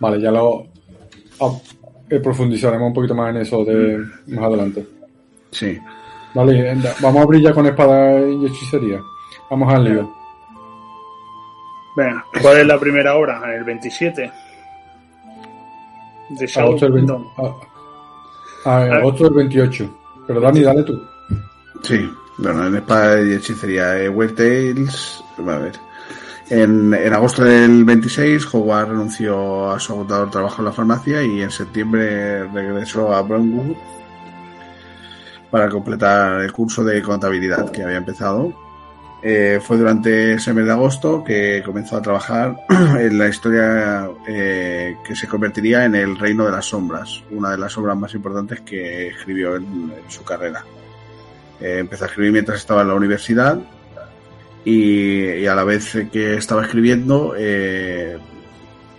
Vale, 0.00 0.18
ya 0.18 0.30
lo 0.30 0.66
eh, 2.08 2.20
profundizaremos 2.20 2.88
un 2.88 2.94
poquito 2.94 3.14
más 3.14 3.34
en 3.34 3.42
eso 3.42 3.66
de 3.66 4.02
más 4.28 4.46
adelante. 4.46 4.86
Sí. 5.50 5.78
Vale, 6.32 6.70
anda, 6.70 6.94
vamos 7.02 7.20
a 7.20 7.24
abrir 7.24 7.42
ya 7.42 7.52
con 7.52 7.66
espada 7.66 8.18
y 8.18 8.46
hechicería. 8.46 9.02
Vamos 9.50 9.74
al 9.74 9.84
lío. 9.84 10.16
Venga, 11.98 12.24
¿cuál 12.40 12.60
es 12.60 12.66
la 12.66 12.80
primera 12.80 13.14
obra? 13.14 13.42
En 13.44 13.58
el 13.58 13.64
27. 13.64 14.32
De 16.30 16.46
Shadow 16.46 16.70
Agosto 16.70 16.86
del 16.86 16.94
20 16.94 17.12
Kingdom. 17.12 17.75
A- 18.66 18.76
a- 18.78 18.96
agosto 18.96 19.24
del 19.24 19.34
28. 19.34 19.90
Pero 20.26 20.40
Dani, 20.40 20.62
dale 20.62 20.82
tú. 20.82 21.02
Sí, 21.82 22.10
bueno, 22.38 22.66
en 22.66 22.76
Espada 22.76 23.20
y 23.22 23.32
Hechicería 23.32 23.98
eh, 24.00 24.08
Weird 24.08 24.34
Tales, 24.34 25.22
a 25.38 25.42
ver. 25.58 25.72
En, 26.48 26.94
en 26.94 27.12
agosto 27.12 27.42
del 27.44 27.84
26, 27.84 28.54
Howard 28.54 28.90
renunció 28.90 29.70
a 29.70 29.80
su 29.80 29.92
agotador 29.94 30.30
trabajo 30.30 30.60
en 30.60 30.66
la 30.66 30.72
farmacia 30.72 31.22
y 31.22 31.42
en 31.42 31.50
septiembre 31.50 32.44
regresó 32.48 33.12
a 33.14 33.22
Brownwood 33.22 33.76
para 35.50 35.68
completar 35.68 36.40
el 36.42 36.52
curso 36.52 36.84
de 36.84 37.02
contabilidad 37.02 37.70
que 37.70 37.82
había 37.82 37.96
empezado. 37.96 38.52
Eh, 39.28 39.58
fue 39.60 39.76
durante 39.76 40.34
ese 40.34 40.54
mes 40.54 40.66
de 40.66 40.70
agosto 40.70 41.24
que 41.24 41.60
comenzó 41.66 41.96
a 41.96 42.00
trabajar 42.00 42.60
en 43.00 43.18
la 43.18 43.26
historia 43.26 44.08
eh, 44.28 44.94
que 45.04 45.16
se 45.16 45.26
convertiría 45.26 45.84
en 45.84 45.96
El 45.96 46.16
Reino 46.16 46.44
de 46.44 46.52
las 46.52 46.66
Sombras, 46.66 47.24
una 47.32 47.50
de 47.50 47.58
las 47.58 47.76
obras 47.76 47.96
más 47.96 48.14
importantes 48.14 48.60
que 48.60 49.08
escribió 49.08 49.56
en- 49.56 49.92
su 50.06 50.22
carrera. 50.22 50.64
Eh, 51.60 51.78
empezó 51.80 52.04
a 52.04 52.06
escribir 52.06 52.30
mientras 52.30 52.58
estaba 52.58 52.82
en 52.82 52.88
la 52.88 52.94
universidad 52.94 53.58
y, 54.64 55.44
a 55.44 55.56
la 55.56 55.64
vez 55.64 55.98
que 56.12 56.36
estaba 56.36 56.62
escribiendo 56.62 57.34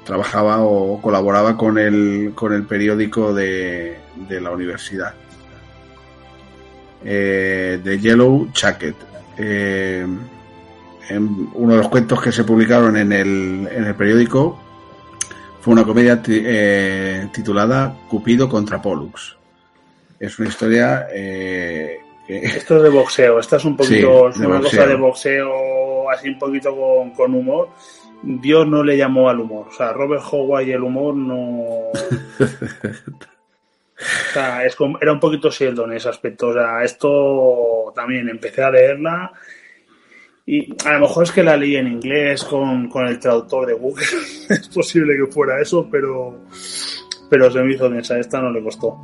trabajaba 0.04 0.60
o 0.60 1.02
colaboraba 1.02 1.56
con 1.56 1.78
el, 1.78 2.34
con 2.36 2.52
el 2.52 2.64
periódico 2.64 3.34
de, 3.34 3.98
la 4.28 4.52
universidad, 4.52 5.14
eh, 7.06 7.80
de 7.82 7.98
Yellow 7.98 8.50
Jacket. 8.54 9.07
Eh, 9.38 10.06
en 11.10 11.50
uno 11.54 11.74
de 11.74 11.80
los 11.80 11.90
cuentos 11.90 12.22
que 12.22 12.32
se 12.32 12.44
publicaron 12.44 12.98
en 12.98 13.12
el, 13.12 13.68
en 13.72 13.86
el 13.86 13.96
periódico 13.96 14.60
fue 15.62 15.74
una 15.74 15.84
comedia 15.84 16.22
eh, 16.28 17.30
titulada 17.32 17.96
Cupido 18.10 18.50
contra 18.50 18.82
Pollux. 18.82 19.38
Es 20.20 20.38
una 20.40 20.50
historia 20.50 21.08
eh, 21.14 22.00
Esto 22.28 22.78
es 22.78 22.84
de 22.84 22.90
boxeo, 22.90 23.40
esta 23.40 23.58
es 23.58 23.66
un 23.66 23.78
poquito, 23.78 24.30
es 24.30 24.38
una 24.38 24.60
cosa 24.60 24.86
de 24.86 24.96
boxeo 24.96 26.10
así 26.10 26.30
un 26.30 26.40
poquito 26.40 26.76
con, 26.76 27.12
con 27.12 27.34
humor. 27.34 27.70
Dios 28.22 28.68
no 28.68 28.84
le 28.84 28.98
llamó 28.98 29.30
al 29.30 29.40
humor. 29.40 29.68
O 29.70 29.74
sea, 29.74 29.94
Robert 29.94 30.24
Howard 30.32 30.68
y 30.68 30.72
el 30.72 30.84
humor 30.84 31.16
no. 31.16 31.64
O 34.00 34.34
sea, 34.34 34.66
es 34.66 34.76
como, 34.76 35.00
era 35.02 35.12
un 35.12 35.20
poquito 35.20 35.50
Sheldon 35.50 35.92
en 35.92 35.98
ese 35.98 36.10
aspecto. 36.10 36.50
O 36.50 36.54
sea, 36.54 36.84
esto 36.84 37.92
también 37.96 38.30
empecé 38.30 38.64
a 38.64 38.72
leerla 38.72 39.32
y 40.50 40.74
a 40.86 40.94
lo 40.94 41.02
mejor 41.02 41.26
es 41.26 41.32
que 41.34 41.44
la 41.44 41.58
leí 41.58 41.76
en 41.76 41.88
inglés 41.88 42.46
con, 42.46 42.88
con 42.88 43.06
el 43.06 43.20
traductor 43.20 43.68
de 43.68 43.74
Google. 43.74 44.06
es 44.50 44.70
posible 44.70 45.14
que 45.18 45.30
fuera 45.30 45.62
eso, 45.62 45.90
pero, 45.92 46.46
pero 47.30 47.52
se 47.52 47.62
me 47.62 47.74
hizo 47.74 47.90
densa. 47.90 48.18
Esta 48.18 48.40
no 48.40 48.50
le 48.50 48.64
costó. 48.64 48.98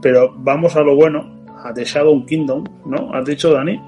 Pero 0.00 0.34
vamos 0.38 0.74
a 0.76 0.80
lo 0.80 0.96
bueno, 0.96 1.44
a 1.62 1.74
The 1.74 1.84
Shadow 1.84 2.24
Kingdom, 2.24 2.64
¿no? 2.86 3.12
¿Has 3.12 3.26
dicho, 3.26 3.52
Dani? 3.52 3.78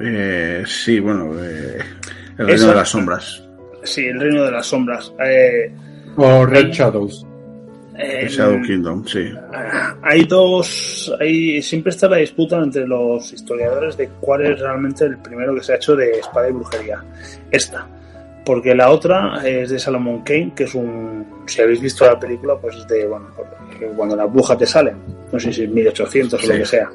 Eh, 0.00 0.64
sí, 0.66 0.98
bueno, 0.98 1.32
eh, 1.40 1.78
el 2.36 2.46
reino 2.48 2.66
de 2.66 2.74
las 2.74 2.88
sombras. 2.88 3.48
Sí, 3.84 4.06
el 4.06 4.18
reino 4.18 4.42
de 4.42 4.50
las 4.50 4.66
sombras. 4.66 5.14
Eh, 5.24 5.72
o 6.16 6.44
Red 6.44 6.72
Shadows. 6.72 7.24
Eh, 8.00 8.28
Shadow 8.28 8.62
Kingdom, 8.62 9.04
sí. 9.04 9.32
Hay 10.02 10.24
dos, 10.24 11.12
hay, 11.18 11.60
siempre 11.60 11.90
está 11.90 12.08
la 12.08 12.18
disputa 12.18 12.56
entre 12.58 12.86
los 12.86 13.32
historiadores 13.32 13.96
de 13.96 14.08
cuál 14.20 14.46
es 14.46 14.60
realmente 14.60 15.04
el 15.04 15.18
primero 15.18 15.52
que 15.56 15.64
se 15.64 15.72
ha 15.72 15.76
hecho 15.76 15.96
de 15.96 16.12
espada 16.12 16.48
y 16.48 16.52
brujería. 16.52 17.04
Esta. 17.50 17.88
Porque 18.44 18.72
la 18.74 18.90
otra 18.90 19.42
es 19.44 19.70
de 19.70 19.78
Salomon 19.80 20.22
Kane, 20.22 20.52
que 20.54 20.64
es 20.64 20.74
un, 20.74 21.26
si 21.46 21.60
habéis 21.60 21.80
visto 21.80 22.06
la 22.06 22.18
película, 22.18 22.56
pues 22.56 22.76
es 22.76 22.86
de, 22.86 23.04
bueno, 23.06 23.26
cuando 23.96 24.14
las 24.14 24.32
brujas 24.32 24.56
te 24.56 24.64
salen, 24.64 24.96
no 25.32 25.38
sé 25.40 25.52
si 25.52 25.64
es 25.64 25.68
1800 25.68 26.42
o 26.42 26.46
lo 26.46 26.54
que 26.54 26.64
sea. 26.64 26.88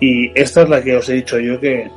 Y 0.00 0.32
esta 0.34 0.62
es 0.62 0.68
la 0.70 0.82
que 0.82 0.96
os 0.96 1.08
he 1.10 1.12
dicho 1.12 1.38
yo 1.38 1.60
que, 1.60 1.90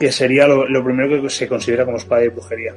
que 0.00 0.10
sería 0.10 0.48
lo, 0.48 0.82
primero 0.82 1.22
que 1.22 1.28
se 1.28 1.46
considera 1.46 1.84
como 1.84 1.98
espada 1.98 2.24
y 2.24 2.28
brujería. 2.28 2.74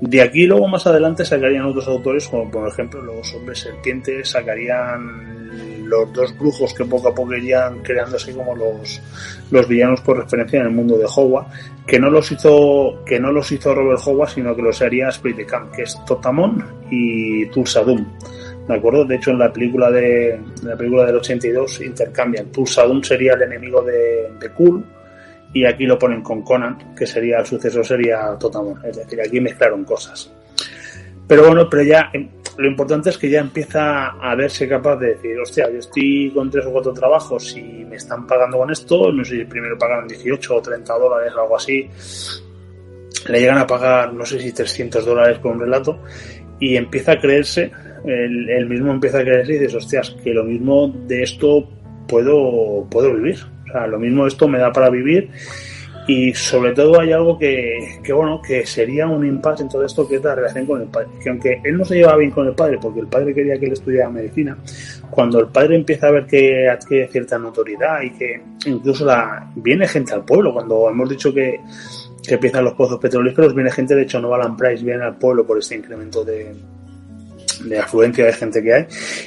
De 0.00 0.22
aquí 0.22 0.46
luego 0.46 0.68
más 0.68 0.86
adelante 0.86 1.24
sacarían 1.24 1.64
otros 1.64 1.88
autores, 1.88 2.28
como 2.28 2.48
por 2.48 2.68
ejemplo 2.68 3.02
los 3.02 3.34
hombres 3.34 3.58
serpientes, 3.58 4.30
sacarían 4.30 5.88
los 5.88 6.12
dos 6.12 6.38
brujos 6.38 6.72
que 6.72 6.84
poco 6.84 7.08
a 7.08 7.14
poco 7.14 7.34
irían 7.34 7.80
creándose 7.82 8.32
como 8.32 8.54
los, 8.54 9.02
los 9.50 9.68
villanos 9.68 10.00
por 10.02 10.18
referencia 10.18 10.60
en 10.60 10.66
el 10.66 10.72
mundo 10.72 10.96
de 10.96 11.04
Hogwarts, 11.04 11.50
que 11.84 11.98
no 11.98 12.08
los 12.08 12.30
hizo, 12.30 13.02
que 13.04 13.18
no 13.18 13.32
los 13.32 13.50
hizo 13.50 13.74
Robert 13.74 14.00
Hogwarts, 14.04 14.34
sino 14.34 14.54
que 14.54 14.62
los 14.62 14.80
haría 14.82 15.08
Spirit 15.08 15.48
Camp, 15.48 15.72
que 15.72 15.82
es 15.82 15.98
Totamon 16.06 16.64
y 16.90 17.46
Tulsadum. 17.46 18.06
¿De 18.68 18.74
acuerdo? 18.74 19.04
De 19.04 19.16
hecho, 19.16 19.32
en 19.32 19.40
la 19.40 19.52
película 19.52 19.90
de, 19.90 20.34
en 20.34 20.44
la 20.62 20.76
película 20.76 21.04
del 21.06 21.16
82 21.16 21.80
intercambian. 21.80 22.52
Tulsadum 22.52 23.02
sería 23.02 23.34
el 23.34 23.42
enemigo 23.42 23.82
de, 23.82 24.30
de 24.38 24.48
Kul, 24.50 24.84
y 25.52 25.64
aquí 25.64 25.84
lo 25.84 25.98
ponen 25.98 26.22
con 26.22 26.42
Conan, 26.42 26.94
que 26.94 27.06
sería 27.06 27.38
el 27.38 27.46
sucesor 27.46 27.84
sería 27.84 28.36
Totamon, 28.38 28.84
es 28.84 28.96
decir, 28.96 29.20
aquí 29.20 29.40
mezclaron 29.40 29.84
cosas. 29.84 30.32
Pero 31.26 31.46
bueno, 31.46 31.68
pero 31.68 31.82
ya 31.82 32.10
em, 32.12 32.28
lo 32.58 32.66
importante 32.66 33.10
es 33.10 33.18
que 33.18 33.30
ya 33.30 33.40
empieza 33.40 34.08
a 34.08 34.34
verse 34.34 34.68
capaz 34.68 34.96
de 34.96 35.14
decir, 35.14 35.38
hostia, 35.38 35.70
yo 35.70 35.78
estoy 35.78 36.30
con 36.34 36.50
tres 36.50 36.66
o 36.66 36.72
cuatro 36.72 36.92
trabajos 36.92 37.56
y 37.56 37.84
me 37.84 37.96
están 37.96 38.26
pagando 38.26 38.58
con 38.58 38.70
esto, 38.70 39.12
no 39.12 39.24
sé 39.24 39.38
si 39.38 39.44
primero 39.44 39.78
pagan 39.78 40.06
18 40.06 40.56
o 40.56 40.62
30 40.62 40.98
dólares 40.98 41.32
o 41.34 41.40
algo 41.40 41.56
así, 41.56 41.88
le 43.28 43.40
llegan 43.40 43.58
a 43.58 43.66
pagar, 43.66 44.12
no 44.12 44.24
sé 44.26 44.40
si 44.40 44.52
300 44.52 45.04
dólares 45.04 45.38
por 45.38 45.52
un 45.52 45.60
relato, 45.60 46.00
y 46.60 46.76
empieza 46.76 47.12
a 47.12 47.18
creerse, 47.18 47.70
el, 48.04 48.66
mismo 48.66 48.92
empieza 48.92 49.18
a 49.18 49.22
creerse 49.22 49.54
y 49.54 49.58
dices, 49.58 49.74
hostias, 49.74 50.16
que 50.22 50.34
lo 50.34 50.44
mismo 50.44 50.88
de 51.06 51.22
esto 51.22 51.68
puedo, 52.08 52.86
puedo 52.90 53.14
vivir. 53.14 53.38
Sea, 53.72 53.86
lo 53.86 53.98
mismo 53.98 54.26
esto 54.26 54.46
me 54.48 54.58
da 54.58 54.72
para 54.72 54.90
vivir 54.90 55.30
y 56.06 56.34
sobre 56.34 56.72
todo 56.72 57.00
hay 57.00 57.12
algo 57.12 57.38
que, 57.38 58.00
que, 58.02 58.12
bueno, 58.12 58.42
que 58.42 58.66
sería 58.66 59.06
un 59.06 59.24
impasse 59.24 59.62
en 59.62 59.68
todo 59.68 59.84
esto 59.84 60.06
que 60.08 60.16
es 60.16 60.24
la 60.24 60.34
relación 60.34 60.66
con 60.66 60.82
el 60.82 60.88
padre. 60.88 61.08
Que 61.22 61.30
aunque 61.30 61.60
él 61.62 61.76
no 61.76 61.84
se 61.84 61.94
llevaba 61.94 62.18
bien 62.18 62.32
con 62.32 62.46
el 62.46 62.54
padre 62.54 62.78
porque 62.80 63.00
el 63.00 63.06
padre 63.06 63.32
quería 63.32 63.58
que 63.58 63.66
él 63.66 63.72
estudiara 63.72 64.10
medicina, 64.10 64.58
cuando 65.10 65.38
el 65.38 65.46
padre 65.46 65.76
empieza 65.76 66.08
a 66.08 66.10
ver 66.10 66.26
que 66.26 66.68
adquiere 66.68 67.08
cierta 67.08 67.38
notoriedad 67.38 68.02
y 68.02 68.10
que 68.10 68.42
incluso 68.66 69.04
la 69.04 69.48
viene 69.54 69.86
gente 69.86 70.12
al 70.12 70.24
pueblo, 70.24 70.52
cuando 70.52 70.90
hemos 70.90 71.08
dicho 71.08 71.32
que, 71.32 71.60
que 72.26 72.34
empiezan 72.34 72.64
los 72.64 72.74
pozos 72.74 72.98
petrolíferos, 72.98 73.54
viene 73.54 73.70
gente, 73.70 73.94
de 73.94 74.02
hecho 74.02 74.20
Novaland 74.20 74.58
Price 74.58 74.84
viene 74.84 75.04
al 75.04 75.16
pueblo 75.16 75.46
por 75.46 75.58
este 75.58 75.76
incremento 75.76 76.24
de, 76.24 76.52
de 77.64 77.78
afluencia 77.78 78.26
de 78.26 78.32
gente 78.32 78.60
que 78.60 78.74
hay. 78.74 78.86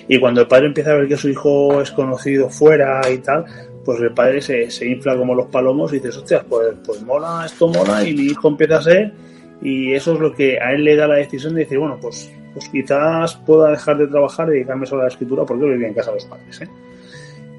Y 0.10 0.20
cuando 0.20 0.42
el 0.42 0.48
padre 0.48 0.68
empieza 0.68 0.92
a 0.92 0.96
ver 0.96 1.08
que 1.08 1.16
su 1.16 1.30
hijo 1.30 1.82
es 1.82 1.92
conocido 1.92 2.50
fuera 2.50 3.02
y 3.10 3.20
tal, 3.20 3.46
pues 3.86 4.02
el 4.02 4.12
padre 4.12 4.42
se, 4.42 4.70
se 4.72 4.88
infla 4.88 5.16
como 5.16 5.36
los 5.36 5.46
palomos 5.46 5.94
y 5.94 5.98
dices, 5.98 6.18
hostias, 6.18 6.44
pues, 6.50 6.74
pues 6.84 7.02
mola, 7.04 7.44
esto 7.46 7.68
mola, 7.68 8.04
y 8.04 8.14
mi 8.16 8.24
hijo 8.24 8.48
empieza 8.48 8.78
a 8.78 8.82
ser, 8.82 9.14
y 9.62 9.94
eso 9.94 10.14
es 10.14 10.20
lo 10.20 10.34
que 10.34 10.60
a 10.60 10.74
él 10.74 10.84
le 10.84 10.96
da 10.96 11.08
la 11.08 11.16
decisión 11.16 11.54
de 11.54 11.62
decir, 11.62 11.78
bueno, 11.78 11.98
pues, 12.02 12.32
pues 12.54 12.68
quizás 12.70 13.36
pueda 13.46 13.70
dejar 13.70 13.98
de 13.98 14.08
trabajar 14.08 14.50
y 14.50 14.54
dedicarme 14.54 14.88
solo 14.88 15.02
a 15.02 15.06
la 15.06 15.12
escritura, 15.12 15.44
porque 15.46 15.66
vivía 15.66 15.88
en 15.88 15.94
casa 15.94 16.12
de 16.12 16.18
los 16.18 16.26
padres, 16.26 16.62
¿eh? 16.62 16.70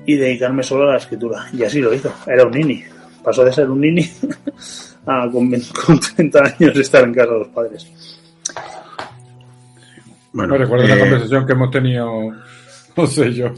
Y 0.05 0.17
dedicarme 0.17 0.63
solo 0.63 0.89
a 0.89 0.93
la 0.93 0.99
escritura. 0.99 1.47
Y 1.53 1.63
así 1.65 1.81
lo 1.81 1.93
hizo, 1.93 2.13
era 2.27 2.45
un 2.45 2.53
nini. 2.53 2.85
Pasó 3.23 3.45
de 3.45 3.53
ser 3.53 3.69
un 3.69 3.81
nini 3.81 4.09
a 5.07 5.29
con, 5.31 5.51
con 5.87 6.01
30 6.01 6.39
años 6.39 6.77
estar 6.77 7.05
en 7.05 7.15
casa 7.15 7.33
de 7.33 7.39
los 7.39 7.49
padres. 7.49 8.19
Bueno, 10.33 10.59
recuerdo 10.59 10.85
eh, 10.85 10.89
la 10.89 10.99
conversación 10.99 11.47
que 11.47 11.53
hemos 11.53 11.71
tenido 11.71 12.33
no 13.03 13.07
sé 13.07 13.33
yo. 13.33 13.53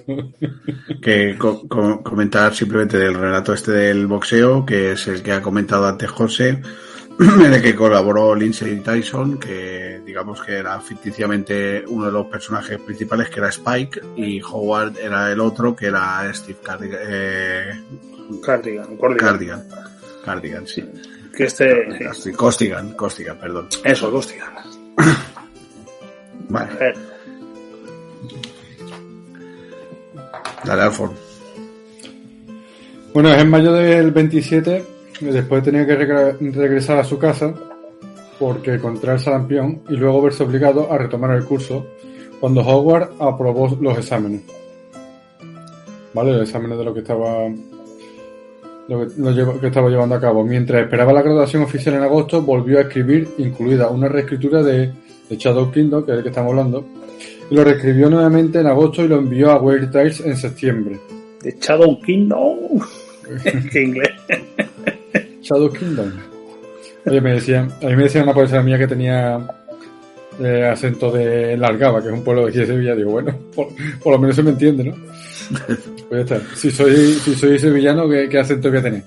que 1.00 1.36
co 1.38 1.68
co 1.68 2.02
comentar 2.02 2.54
simplemente 2.54 2.98
del 2.98 3.14
relato 3.14 3.52
este 3.52 3.72
del 3.72 4.06
boxeo, 4.06 4.66
que 4.66 4.92
es 4.92 5.06
el 5.06 5.22
que 5.22 5.32
ha 5.32 5.42
comentado 5.42 5.86
antes 5.86 6.10
José, 6.10 6.60
en 7.20 7.52
el 7.52 7.62
que 7.62 7.74
colaboró 7.74 8.34
Lindsay 8.34 8.80
Tyson, 8.80 9.38
que 9.38 10.00
digamos 10.04 10.42
que 10.42 10.56
era 10.56 10.80
ficticiamente 10.80 11.84
uno 11.86 12.06
de 12.06 12.12
los 12.12 12.26
personajes 12.26 12.78
principales, 12.80 13.30
que 13.30 13.40
era 13.40 13.48
Spike, 13.48 14.00
y 14.16 14.40
Howard 14.42 14.98
era 14.98 15.30
el 15.30 15.40
otro, 15.40 15.76
que 15.76 15.86
era 15.86 16.32
Steve 16.34 16.58
Cardigan. 16.62 17.00
Eh... 17.06 17.80
Cardigan, 18.44 18.96
Cardigan. 19.16 19.64
Cardigan. 20.24 20.66
sí. 20.66 20.84
Que 21.34 21.44
este. 21.44 22.12
Sí. 22.14 22.32
Costigan, 22.32 22.94
Costigan, 22.94 23.38
perdón. 23.38 23.68
Eso, 23.84 24.10
Costigan. 24.10 24.52
vale. 26.48 26.94
Dale, 30.64 30.82
Alfon. 30.82 31.10
Bueno, 33.14 33.30
es 33.30 33.40
en 33.40 33.50
mayo 33.50 33.72
del 33.72 34.12
27, 34.12 34.84
después 35.20 35.62
tenía 35.62 35.86
que 35.86 35.96
regresar 35.96 36.98
a 36.98 37.04
su 37.04 37.18
casa 37.18 37.54
porque 38.38 38.78
contra 38.78 39.14
el 39.14 39.20
sarampión 39.20 39.82
y 39.88 39.96
luego 39.96 40.22
verse 40.22 40.44
obligado 40.44 40.92
a 40.92 40.98
retomar 40.98 41.32
el 41.32 41.44
curso 41.44 41.86
cuando 42.38 42.60
Howard 42.60 43.10
aprobó 43.18 43.76
los 43.80 43.98
exámenes. 43.98 44.42
¿Vale? 46.14 46.32
Los 46.32 46.42
exámenes 46.42 46.78
de 46.78 46.84
lo 46.84 46.94
que 46.94 47.00
estaba 47.00 47.48
lo 48.88 49.60
que, 49.60 49.66
estaba 49.66 49.90
llevando 49.90 50.14
a 50.14 50.20
cabo. 50.20 50.44
Mientras 50.44 50.82
esperaba 50.82 51.12
la 51.12 51.22
graduación 51.22 51.62
oficial 51.62 51.96
en 51.96 52.02
agosto, 52.02 52.40
volvió 52.42 52.78
a 52.78 52.82
escribir, 52.82 53.28
incluida 53.38 53.88
una 53.88 54.08
reescritura 54.08 54.62
de, 54.62 54.92
de 55.28 55.36
Shadow 55.36 55.70
Kingdom, 55.70 56.04
que 56.04 56.12
es 56.12 56.16
el 56.18 56.22
que 56.22 56.30
estamos 56.30 56.50
hablando, 56.50 56.86
lo 57.50 57.64
reescribió 57.64 58.10
nuevamente 58.10 58.60
en 58.60 58.66
agosto 58.66 59.04
y 59.04 59.08
lo 59.08 59.18
envió 59.18 59.50
a 59.50 59.60
Weird 59.60 59.90
Tales 59.90 60.20
en 60.20 60.36
septiembre. 60.36 60.98
¿De 61.42 61.56
Shadow 61.60 62.00
Kingdom? 62.02 62.80
¿Qué 63.72 63.82
inglés? 63.82 64.10
Shadow 65.42 65.72
Kingdom. 65.72 66.12
Oye, 67.06 67.20
me 67.20 67.34
decían, 67.34 67.72
a 67.82 67.86
mí 67.86 67.96
me 67.96 68.04
decían 68.04 68.24
una 68.24 68.34
profesora 68.34 68.62
mía 68.62 68.78
que 68.78 68.86
tenía 68.86 69.40
eh, 70.40 70.64
acento 70.66 71.10
de 71.10 71.56
Largaba, 71.56 72.02
que 72.02 72.08
es 72.08 72.14
un 72.14 72.22
pueblo 72.22 72.44
de 72.44 72.48
aquí 72.50 72.58
de 72.58 72.66
Sevilla. 72.66 72.94
Digo, 72.94 73.12
bueno, 73.12 73.34
por, 73.54 73.68
por 74.02 74.12
lo 74.12 74.18
menos 74.18 74.36
se 74.36 74.42
me 74.42 74.50
entiende, 74.50 74.84
¿no? 74.84 74.94
Pues 76.08 76.26
ya 76.26 76.36
está. 76.36 76.56
Si 76.56 76.70
soy, 76.70 76.96
si 77.14 77.34
soy 77.34 77.58
sevillano, 77.58 78.08
¿qué, 78.08 78.30
qué 78.30 78.38
acento 78.38 78.70
voy 78.70 78.78
a 78.78 78.82
tener? 78.82 79.02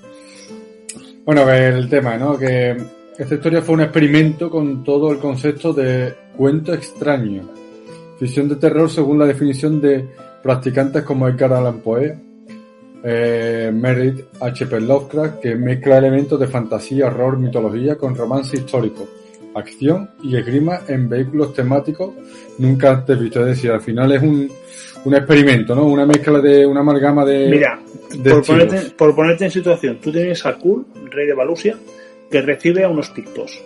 Bueno, 1.24 1.50
el 1.50 1.88
tema, 1.88 2.16
¿no? 2.16 2.38
Que 2.38 2.76
esta 3.18 3.34
historia 3.34 3.60
fue 3.60 3.74
un 3.74 3.80
experimento 3.80 4.48
con 4.48 4.84
todo 4.84 5.10
el 5.10 5.18
concepto 5.18 5.72
de 5.72 6.14
cuento 6.36 6.72
extraño 6.72 7.61
Ficción 8.22 8.48
de 8.48 8.54
terror 8.54 8.88
según 8.88 9.18
la 9.18 9.26
definición 9.26 9.80
de 9.80 10.06
practicantes 10.44 11.02
como 11.02 11.26
Edgar 11.26 11.54
Allan 11.54 11.80
Poe, 11.80 12.16
eh, 13.02 13.72
Meredith 13.74 14.26
H.P. 14.40 14.80
Lovecraft, 14.80 15.40
que 15.40 15.56
mezcla 15.56 15.98
elementos 15.98 16.38
de 16.38 16.46
fantasía, 16.46 17.08
horror, 17.08 17.36
mitología 17.36 17.96
con 17.96 18.14
romance 18.14 18.56
histórico, 18.56 19.08
acción 19.56 20.08
y 20.22 20.36
esgrima 20.36 20.82
en 20.86 21.08
vehículos 21.08 21.52
temáticos 21.52 22.14
nunca 22.58 22.92
antes 22.92 23.18
visto. 23.18 23.40
Es 23.40 23.56
decir, 23.56 23.72
al 23.72 23.80
final 23.80 24.12
es 24.12 24.22
un, 24.22 24.48
un 25.04 25.14
experimento, 25.16 25.74
¿no? 25.74 25.84
Una 25.86 26.06
mezcla 26.06 26.38
de, 26.38 26.64
una 26.64 26.78
amalgama 26.78 27.24
de. 27.24 27.48
Mira, 27.48 27.80
de 28.16 28.30
por, 28.30 28.46
ponerte, 28.46 28.80
por 28.96 29.16
ponerte 29.16 29.46
en 29.46 29.50
situación, 29.50 29.98
tú 30.00 30.12
tienes 30.12 30.46
a 30.46 30.56
Kul, 30.56 30.86
rey 31.10 31.26
de 31.26 31.34
Valusia, 31.34 31.76
que 32.30 32.40
recibe 32.40 32.84
a 32.84 32.88
unos 32.88 33.10
pictos. 33.10 33.60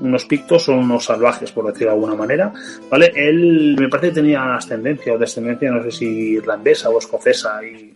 Unos 0.00 0.24
pictos 0.24 0.64
son 0.64 0.78
unos 0.78 1.04
salvajes, 1.04 1.52
por 1.52 1.66
decirlo 1.66 1.92
de 1.92 1.94
alguna 1.94 2.14
manera. 2.14 2.52
¿Vale? 2.90 3.12
Él 3.14 3.76
me 3.78 3.88
parece 3.88 4.08
que 4.08 4.14
tenía 4.14 4.54
ascendencia 4.54 5.14
o 5.14 5.18
descendencia, 5.18 5.70
no 5.70 5.82
sé 5.82 5.90
si 5.90 6.06
irlandesa 6.06 6.90
o 6.90 6.98
escocesa, 6.98 7.60
y, 7.64 7.94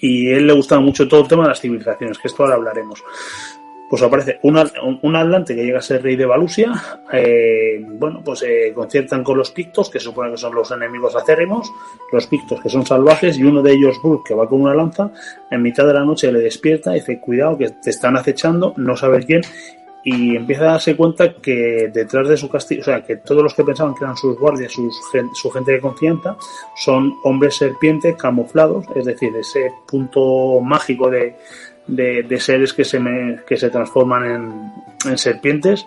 y 0.00 0.30
él 0.30 0.46
le 0.46 0.52
gustaba 0.52 0.80
mucho 0.80 1.08
todo 1.08 1.22
el 1.22 1.28
tema 1.28 1.42
de 1.44 1.50
las 1.50 1.60
civilizaciones, 1.60 2.18
que 2.18 2.28
esto 2.28 2.42
ahora 2.42 2.56
hablaremos 2.56 3.02
pues 3.92 4.00
aparece 4.00 4.38
un, 4.44 4.56
Atlante 4.56 5.54
que 5.54 5.66
llega 5.66 5.80
a 5.80 5.82
ser 5.82 6.02
rey 6.02 6.16
de 6.16 6.24
Valusia, 6.24 6.72
eh, 7.12 7.84
bueno, 7.86 8.22
pues 8.24 8.42
eh, 8.42 8.72
conciertan 8.74 9.22
con 9.22 9.36
los 9.36 9.50
pictos, 9.50 9.90
que 9.90 9.98
se 9.98 10.06
supone 10.06 10.30
que 10.30 10.38
son 10.38 10.54
los 10.54 10.70
enemigos 10.70 11.14
acérrimos, 11.14 11.70
los 12.10 12.26
pictos 12.26 12.58
que 12.62 12.70
son 12.70 12.86
salvajes, 12.86 13.36
y 13.36 13.44
uno 13.44 13.60
de 13.60 13.72
ellos, 13.72 14.00
Brooke, 14.02 14.28
que 14.28 14.34
va 14.34 14.48
con 14.48 14.62
una 14.62 14.72
lanza, 14.74 15.10
en 15.50 15.60
mitad 15.60 15.86
de 15.86 15.92
la 15.92 16.06
noche 16.06 16.32
le 16.32 16.38
despierta 16.38 16.92
y 16.92 17.00
dice, 17.00 17.20
cuidado, 17.20 17.58
que 17.58 17.68
te 17.68 17.90
están 17.90 18.16
acechando, 18.16 18.72
no 18.78 18.96
sabes 18.96 19.26
quién, 19.26 19.42
y 20.04 20.36
empieza 20.36 20.62
a 20.62 20.72
darse 20.72 20.96
cuenta 20.96 21.34
que 21.34 21.90
detrás 21.92 22.28
de 22.28 22.36
su 22.36 22.48
castillo, 22.48 22.80
o 22.82 22.84
sea, 22.84 23.04
que 23.04 23.16
todos 23.16 23.42
los 23.42 23.54
que 23.54 23.62
pensaban 23.62 23.94
que 23.94 24.04
eran 24.04 24.16
sus 24.16 24.36
guardias, 24.38 24.72
su 24.72 25.50
gente 25.50 25.72
de 25.72 25.80
confianza, 25.80 26.36
son 26.76 27.14
hombres 27.24 27.56
serpientes 27.56 28.16
camuflados, 28.16 28.84
es 28.96 29.04
decir, 29.04 29.34
ese 29.36 29.72
punto 29.86 30.60
mágico 30.60 31.08
de, 31.08 31.36
de, 31.86 32.40
seres 32.40 32.72
que 32.72 32.84
se, 32.84 33.00
que 33.46 33.56
se 33.56 33.70
transforman 33.70 34.72
en, 35.04 35.18
serpientes 35.18 35.86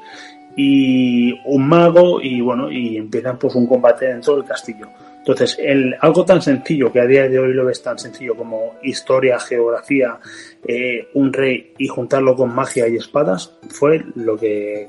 y 0.57 1.33
un 1.45 1.67
mago 1.67 2.21
y 2.21 2.41
bueno 2.41 2.71
y 2.71 2.97
empiezan 2.97 3.37
pues 3.37 3.55
un 3.55 3.67
combate 3.67 4.07
dentro 4.07 4.35
del 4.35 4.45
castillo 4.45 4.87
entonces 5.25 5.57
el, 5.59 5.95
algo 6.01 6.23
tan 6.23 6.39
sencillo 6.39 6.91
que 6.91 6.99
a 6.99 7.07
día 7.07 7.27
de 7.27 7.39
hoy 7.39 7.51
lo 7.51 7.65
ves 7.65 7.81
tan 7.81 7.97
sencillo 7.97 8.35
como 8.35 8.75
historia 8.83 9.39
geografía 9.39 10.19
eh, 10.63 11.07
un 11.15 11.33
rey 11.33 11.73
y 11.79 11.87
juntarlo 11.87 12.35
con 12.35 12.53
magia 12.53 12.87
y 12.87 12.97
espadas 12.97 13.57
fue 13.69 14.05
lo 14.13 14.37
que 14.37 14.87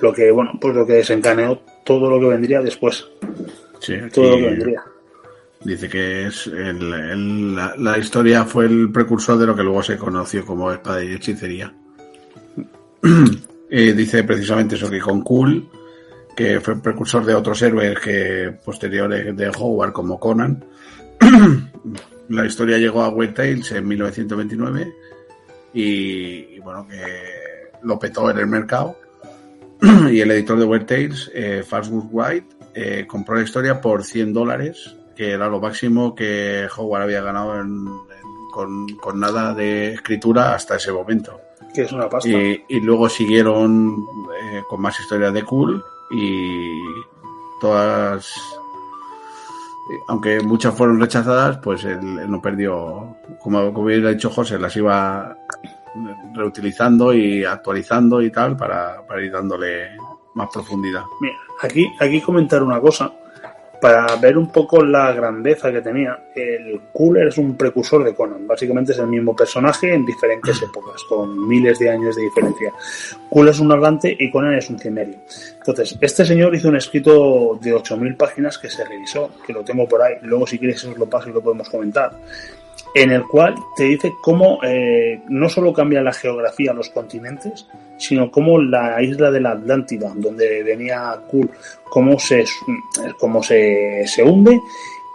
lo 0.00 0.10
que 0.12 0.30
bueno 0.30 0.52
pues 0.58 0.74
lo 0.74 0.86
que 0.86 0.94
desencadenó 0.94 1.60
todo 1.84 2.08
lo 2.08 2.18
que 2.18 2.26
vendría 2.28 2.62
después 2.62 3.06
todo 4.12 4.30
lo 4.30 4.36
que 4.36 4.50
vendría 4.50 4.82
Dice 5.66 5.88
que 5.88 6.26
es 6.26 6.46
la, 6.46 7.98
historia 7.98 8.44
fue 8.44 8.66
el 8.66 8.92
precursor 8.92 9.36
de 9.36 9.46
lo 9.46 9.56
que 9.56 9.64
luego 9.64 9.82
se 9.82 9.96
conoció 9.96 10.44
como 10.44 10.70
espada 10.70 11.02
y 11.02 11.12
hechicería. 11.12 11.74
Eh, 13.68 13.94
dice 13.94 14.22
precisamente 14.22 14.76
eso 14.76 14.88
que 14.88 15.00
con 15.00 15.22
Cool, 15.22 15.68
que 16.36 16.60
fue 16.60 16.74
el 16.74 16.80
precursor 16.80 17.24
de 17.24 17.34
otros 17.34 17.60
héroes 17.62 17.98
que 17.98 18.54
posteriores 18.62 19.34
de 19.34 19.48
Howard 19.48 19.92
como 19.92 20.20
Conan, 20.20 20.64
la 22.28 22.44
historia 22.44 22.76
llegó 22.76 23.02
a 23.02 23.08
Weird 23.08 23.34
Tales 23.34 23.72
en 23.72 23.88
1929 23.88 24.94
y, 25.72 26.58
bueno 26.60 26.86
que 26.86 27.00
lo 27.82 27.98
petó 27.98 28.30
en 28.30 28.38
el 28.38 28.46
mercado 28.46 28.98
y 30.10 30.20
el 30.20 30.30
editor 30.30 30.58
de 30.58 30.64
Weird 30.66 30.86
Tales, 30.86 31.30
eh, 31.34 31.64
White, 32.10 32.56
eh, 32.74 33.06
compró 33.06 33.36
la 33.36 33.42
historia 33.42 33.80
por 33.80 34.04
100 34.04 34.32
dólares 34.34 34.94
que 35.16 35.30
era 35.30 35.48
lo 35.48 35.58
máximo 35.58 36.14
que 36.14 36.68
Howard 36.76 37.04
había 37.04 37.22
ganado 37.22 37.54
con, 38.52 38.86
nada 39.18 39.54
de 39.54 39.94
escritura 39.94 40.54
hasta 40.54 40.76
ese 40.76 40.92
momento. 40.92 41.40
Que 41.74 41.82
es 41.82 41.92
una 41.92 42.08
pasta. 42.08 42.28
Y, 42.28 42.80
luego 42.80 43.08
siguieron 43.08 43.96
eh, 44.42 44.62
con 44.68 44.82
más 44.82 45.00
historias 45.00 45.32
de 45.32 45.42
Cool 45.42 45.82
y 46.10 46.80
todas, 47.60 48.32
aunque 50.08 50.40
muchas 50.40 50.74
fueron 50.74 51.00
rechazadas, 51.00 51.58
pues 51.58 51.84
él, 51.84 52.30
no 52.30 52.40
perdió, 52.40 53.16
como, 53.40 53.72
como 53.72 53.86
hubiera 53.86 54.10
dicho 54.10 54.30
José, 54.30 54.58
las 54.58 54.76
iba 54.76 55.36
reutilizando 56.34 57.14
y 57.14 57.44
actualizando 57.44 58.20
y 58.20 58.30
tal 58.30 58.56
para, 58.56 59.06
para 59.06 59.22
ir 59.22 59.32
dándole 59.32 59.90
más 60.34 60.48
profundidad. 60.52 61.04
Mira, 61.20 61.36
aquí, 61.62 61.86
aquí 61.98 62.20
comentar 62.20 62.62
una 62.62 62.80
cosa 62.80 63.12
para 63.80 64.16
ver 64.16 64.36
un 64.38 64.48
poco 64.48 64.84
la 64.84 65.12
grandeza 65.12 65.72
que 65.72 65.80
tenía, 65.80 66.18
el 66.34 66.80
Cooler 66.92 67.28
es 67.28 67.38
un 67.38 67.56
precursor 67.56 68.04
de 68.04 68.14
Conan. 68.14 68.46
Básicamente 68.46 68.92
es 68.92 68.98
el 68.98 69.06
mismo 69.06 69.34
personaje 69.34 69.92
en 69.92 70.04
diferentes 70.04 70.60
épocas, 70.62 71.02
con 71.08 71.48
miles 71.48 71.78
de 71.78 71.90
años 71.90 72.16
de 72.16 72.22
diferencia. 72.22 72.72
Cooler 73.28 73.54
es 73.54 73.60
un 73.60 73.72
hablante 73.72 74.16
y 74.18 74.30
Conan 74.30 74.54
es 74.54 74.68
un 74.70 74.78
cimerio. 74.78 75.16
Entonces, 75.58 75.96
este 76.00 76.24
señor 76.24 76.54
hizo 76.54 76.68
un 76.68 76.76
escrito 76.76 77.58
de 77.60 77.74
8.000 77.74 78.16
páginas 78.16 78.58
que 78.58 78.70
se 78.70 78.84
revisó, 78.84 79.30
que 79.46 79.52
lo 79.52 79.62
tengo 79.62 79.88
por 79.88 80.02
ahí. 80.02 80.14
Luego, 80.22 80.46
si 80.46 80.58
quieres, 80.58 80.84
os 80.84 80.96
lo 80.96 81.06
paso 81.06 81.28
y 81.28 81.32
lo 81.32 81.42
podemos 81.42 81.68
comentar 81.68 82.12
en 82.96 83.10
el 83.10 83.24
cual 83.24 83.54
te 83.76 83.84
dice 83.84 84.14
cómo 84.22 84.58
eh, 84.62 85.20
no 85.28 85.50
solo 85.50 85.74
cambia 85.74 86.00
la 86.00 86.14
geografía 86.14 86.72
los 86.72 86.88
continentes, 86.88 87.66
sino 87.98 88.30
cómo 88.30 88.58
la 88.58 89.02
isla 89.02 89.30
de 89.30 89.40
la 89.40 89.50
Atlántida, 89.50 90.14
donde 90.16 90.62
venía 90.62 91.14
Kul, 91.28 91.50
cómo 91.84 92.18
se, 92.18 92.46
cómo 93.18 93.42
se, 93.42 94.02
se 94.06 94.22
hunde, 94.22 94.58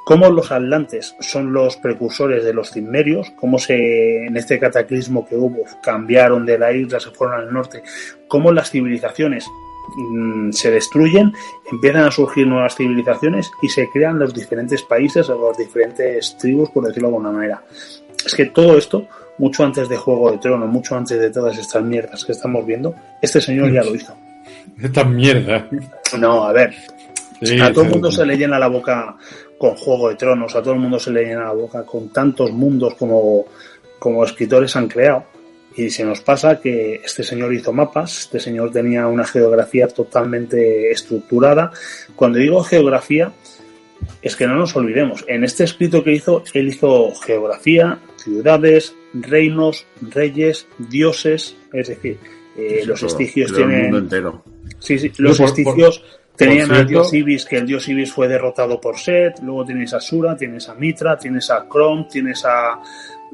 cómo 0.05 0.29
los 0.29 0.51
atlantes 0.51 1.15
son 1.21 1.53
los 1.53 1.75
precursores 1.77 2.43
de 2.43 2.53
los 2.53 2.69
cimerios, 2.69 3.31
cómo 3.31 3.57
se, 3.57 4.27
en 4.27 4.37
este 4.37 4.59
cataclismo 4.59 5.27
que 5.27 5.35
hubo, 5.35 5.63
cambiaron 5.81 6.45
de 6.45 6.59
la 6.59 6.71
isla, 6.71 6.99
se 6.99 7.09
fueron 7.09 7.39
al 7.39 7.51
norte, 7.51 7.81
cómo 8.27 8.51
las 8.51 8.69
civilizaciones 8.69 9.49
Mm, 9.95 10.51
se 10.51 10.71
destruyen, 10.71 11.33
empiezan 11.69 12.03
a 12.03 12.11
surgir 12.11 12.47
nuevas 12.47 12.75
civilizaciones 12.75 13.51
y 13.61 13.69
se 13.69 13.89
crean 13.89 14.19
los 14.19 14.33
diferentes 14.33 14.81
países 14.83 15.29
o 15.29 15.49
las 15.49 15.57
diferentes 15.57 16.37
tribus, 16.37 16.69
por 16.69 16.85
decirlo 16.85 17.09
de 17.09 17.15
alguna 17.15 17.31
manera. 17.31 17.63
Es 18.25 18.33
que 18.33 18.45
todo 18.45 18.77
esto, 18.77 19.07
mucho 19.37 19.63
antes 19.63 19.89
de 19.89 19.97
Juego 19.97 20.31
de 20.31 20.37
Tronos, 20.37 20.69
mucho 20.69 20.95
antes 20.95 21.19
de 21.19 21.29
todas 21.29 21.57
estas 21.57 21.83
mierdas 21.83 22.23
que 22.23 22.31
estamos 22.31 22.65
viendo, 22.65 22.95
este 23.21 23.41
señor 23.41 23.71
ya 23.71 23.83
lo 23.83 23.93
hizo. 23.93 24.15
Esta 24.81 25.03
mierda. 25.03 25.67
No, 26.17 26.45
a 26.45 26.53
ver. 26.53 26.73
a 27.61 27.73
todo 27.73 27.83
el 27.83 27.89
mundo 27.89 28.11
se 28.11 28.25
le 28.25 28.37
llena 28.37 28.59
la 28.59 28.67
boca 28.67 29.15
con 29.57 29.75
Juego 29.75 30.09
de 30.09 30.15
Tronos, 30.15 30.55
a 30.55 30.61
todo 30.61 30.73
el 30.73 30.79
mundo 30.79 30.99
se 30.99 31.11
le 31.11 31.25
llena 31.25 31.45
la 31.45 31.53
boca 31.53 31.83
con 31.83 32.09
tantos 32.09 32.51
mundos 32.51 32.95
como, 32.95 33.45
como 33.99 34.23
escritores 34.23 34.75
han 34.75 34.87
creado 34.87 35.30
y 35.75 35.89
se 35.89 36.03
nos 36.03 36.21
pasa 36.21 36.59
que 36.59 36.95
este 37.03 37.23
señor 37.23 37.53
hizo 37.53 37.71
mapas, 37.71 38.19
este 38.19 38.39
señor 38.39 38.71
tenía 38.71 39.07
una 39.07 39.23
geografía 39.23 39.87
totalmente 39.87 40.91
estructurada. 40.91 41.71
Cuando 42.15 42.39
digo 42.39 42.63
geografía, 42.63 43.31
es 44.21 44.35
que 44.35 44.47
no 44.47 44.55
nos 44.55 44.75
olvidemos, 44.75 45.23
en 45.27 45.43
este 45.43 45.63
escrito 45.63 46.03
que 46.03 46.13
hizo, 46.13 46.43
él 46.53 46.67
hizo 46.67 47.13
geografía, 47.15 47.99
ciudades, 48.17 48.95
reinos, 49.13 49.85
reyes, 50.01 50.67
dioses, 50.77 51.55
es 51.71 51.87
decir, 51.87 52.17
eh, 52.57 52.83
los 52.85 53.01
estigios 53.03 53.53
tienen... 53.53 54.09
Sí, 54.79 54.97
sí, 54.97 55.11
los 55.17 55.39
estigios 55.39 56.03
tenían 56.35 56.71
al 56.71 56.87
dios 56.87 57.13
Ibis, 57.13 57.45
que 57.45 57.57
el 57.57 57.67
dios 57.67 57.87
Ibis 57.87 58.11
fue 58.11 58.27
derrotado 58.27 58.81
por 58.81 58.97
Set, 58.97 59.39
luego 59.43 59.65
tienes 59.65 59.93
a 59.93 59.99
Sura, 59.99 60.35
tienes 60.35 60.67
a 60.69 60.75
Mitra, 60.75 61.17
tienes 61.17 61.49
a 61.51 61.67
Chrome, 61.69 62.07
tienes 62.11 62.43
a 62.45 62.81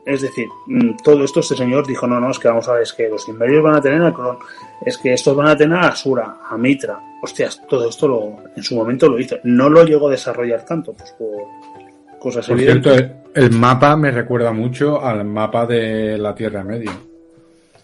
es 0.08 0.22
decir, 0.22 0.47
mm, 0.68 0.91
todo 1.03 1.26
esto 1.26 1.41
este 1.41 1.58
señor 1.58 1.86
dijo, 1.86 2.08
no, 2.08 2.18
no, 2.18 2.32
es 2.32 2.39
que 2.39 2.47
vamos 2.47 2.68
a 2.70 2.74
ver, 2.74 2.84
es 2.84 2.93
que 2.93 3.10
los 3.10 3.28
imperios 3.28 3.62
van 3.62 3.76
a 3.76 3.82
tener 3.82 4.01
a 4.01 4.14
Cron, 4.14 4.38
es 4.86 4.97
que 4.97 5.12
estos 5.12 5.36
van 5.36 5.47
a 5.47 5.58
tener 5.58 5.78
a 5.78 5.89
Asura, 5.89 6.38
a 6.49 6.58
Mitra. 6.58 6.97
Hostias, 7.22 7.62
todo 7.68 7.89
esto 7.89 8.08
lo, 8.08 8.38
en 8.55 8.64
su 8.64 8.76
momento 8.76 9.10
lo 9.10 9.20
hizo. 9.20 9.36
No 9.43 9.70
lo 9.70 9.84
llegó 9.84 10.08
a 10.08 10.12
desarrollar 10.12 10.64
tanto, 10.64 10.93
pues 10.93 11.12
por 11.12 12.20
cosas 12.20 12.47
Por 12.47 12.58
cierto, 12.58 12.91
el 13.34 13.51
mapa 13.51 13.97
me 13.97 14.12
recuerda 14.12 14.53
mucho 14.53 15.03
al 15.03 15.26
mapa 15.26 15.66
de 15.66 16.18
la 16.18 16.34
Tierra 16.34 16.64
Media. 16.64 16.91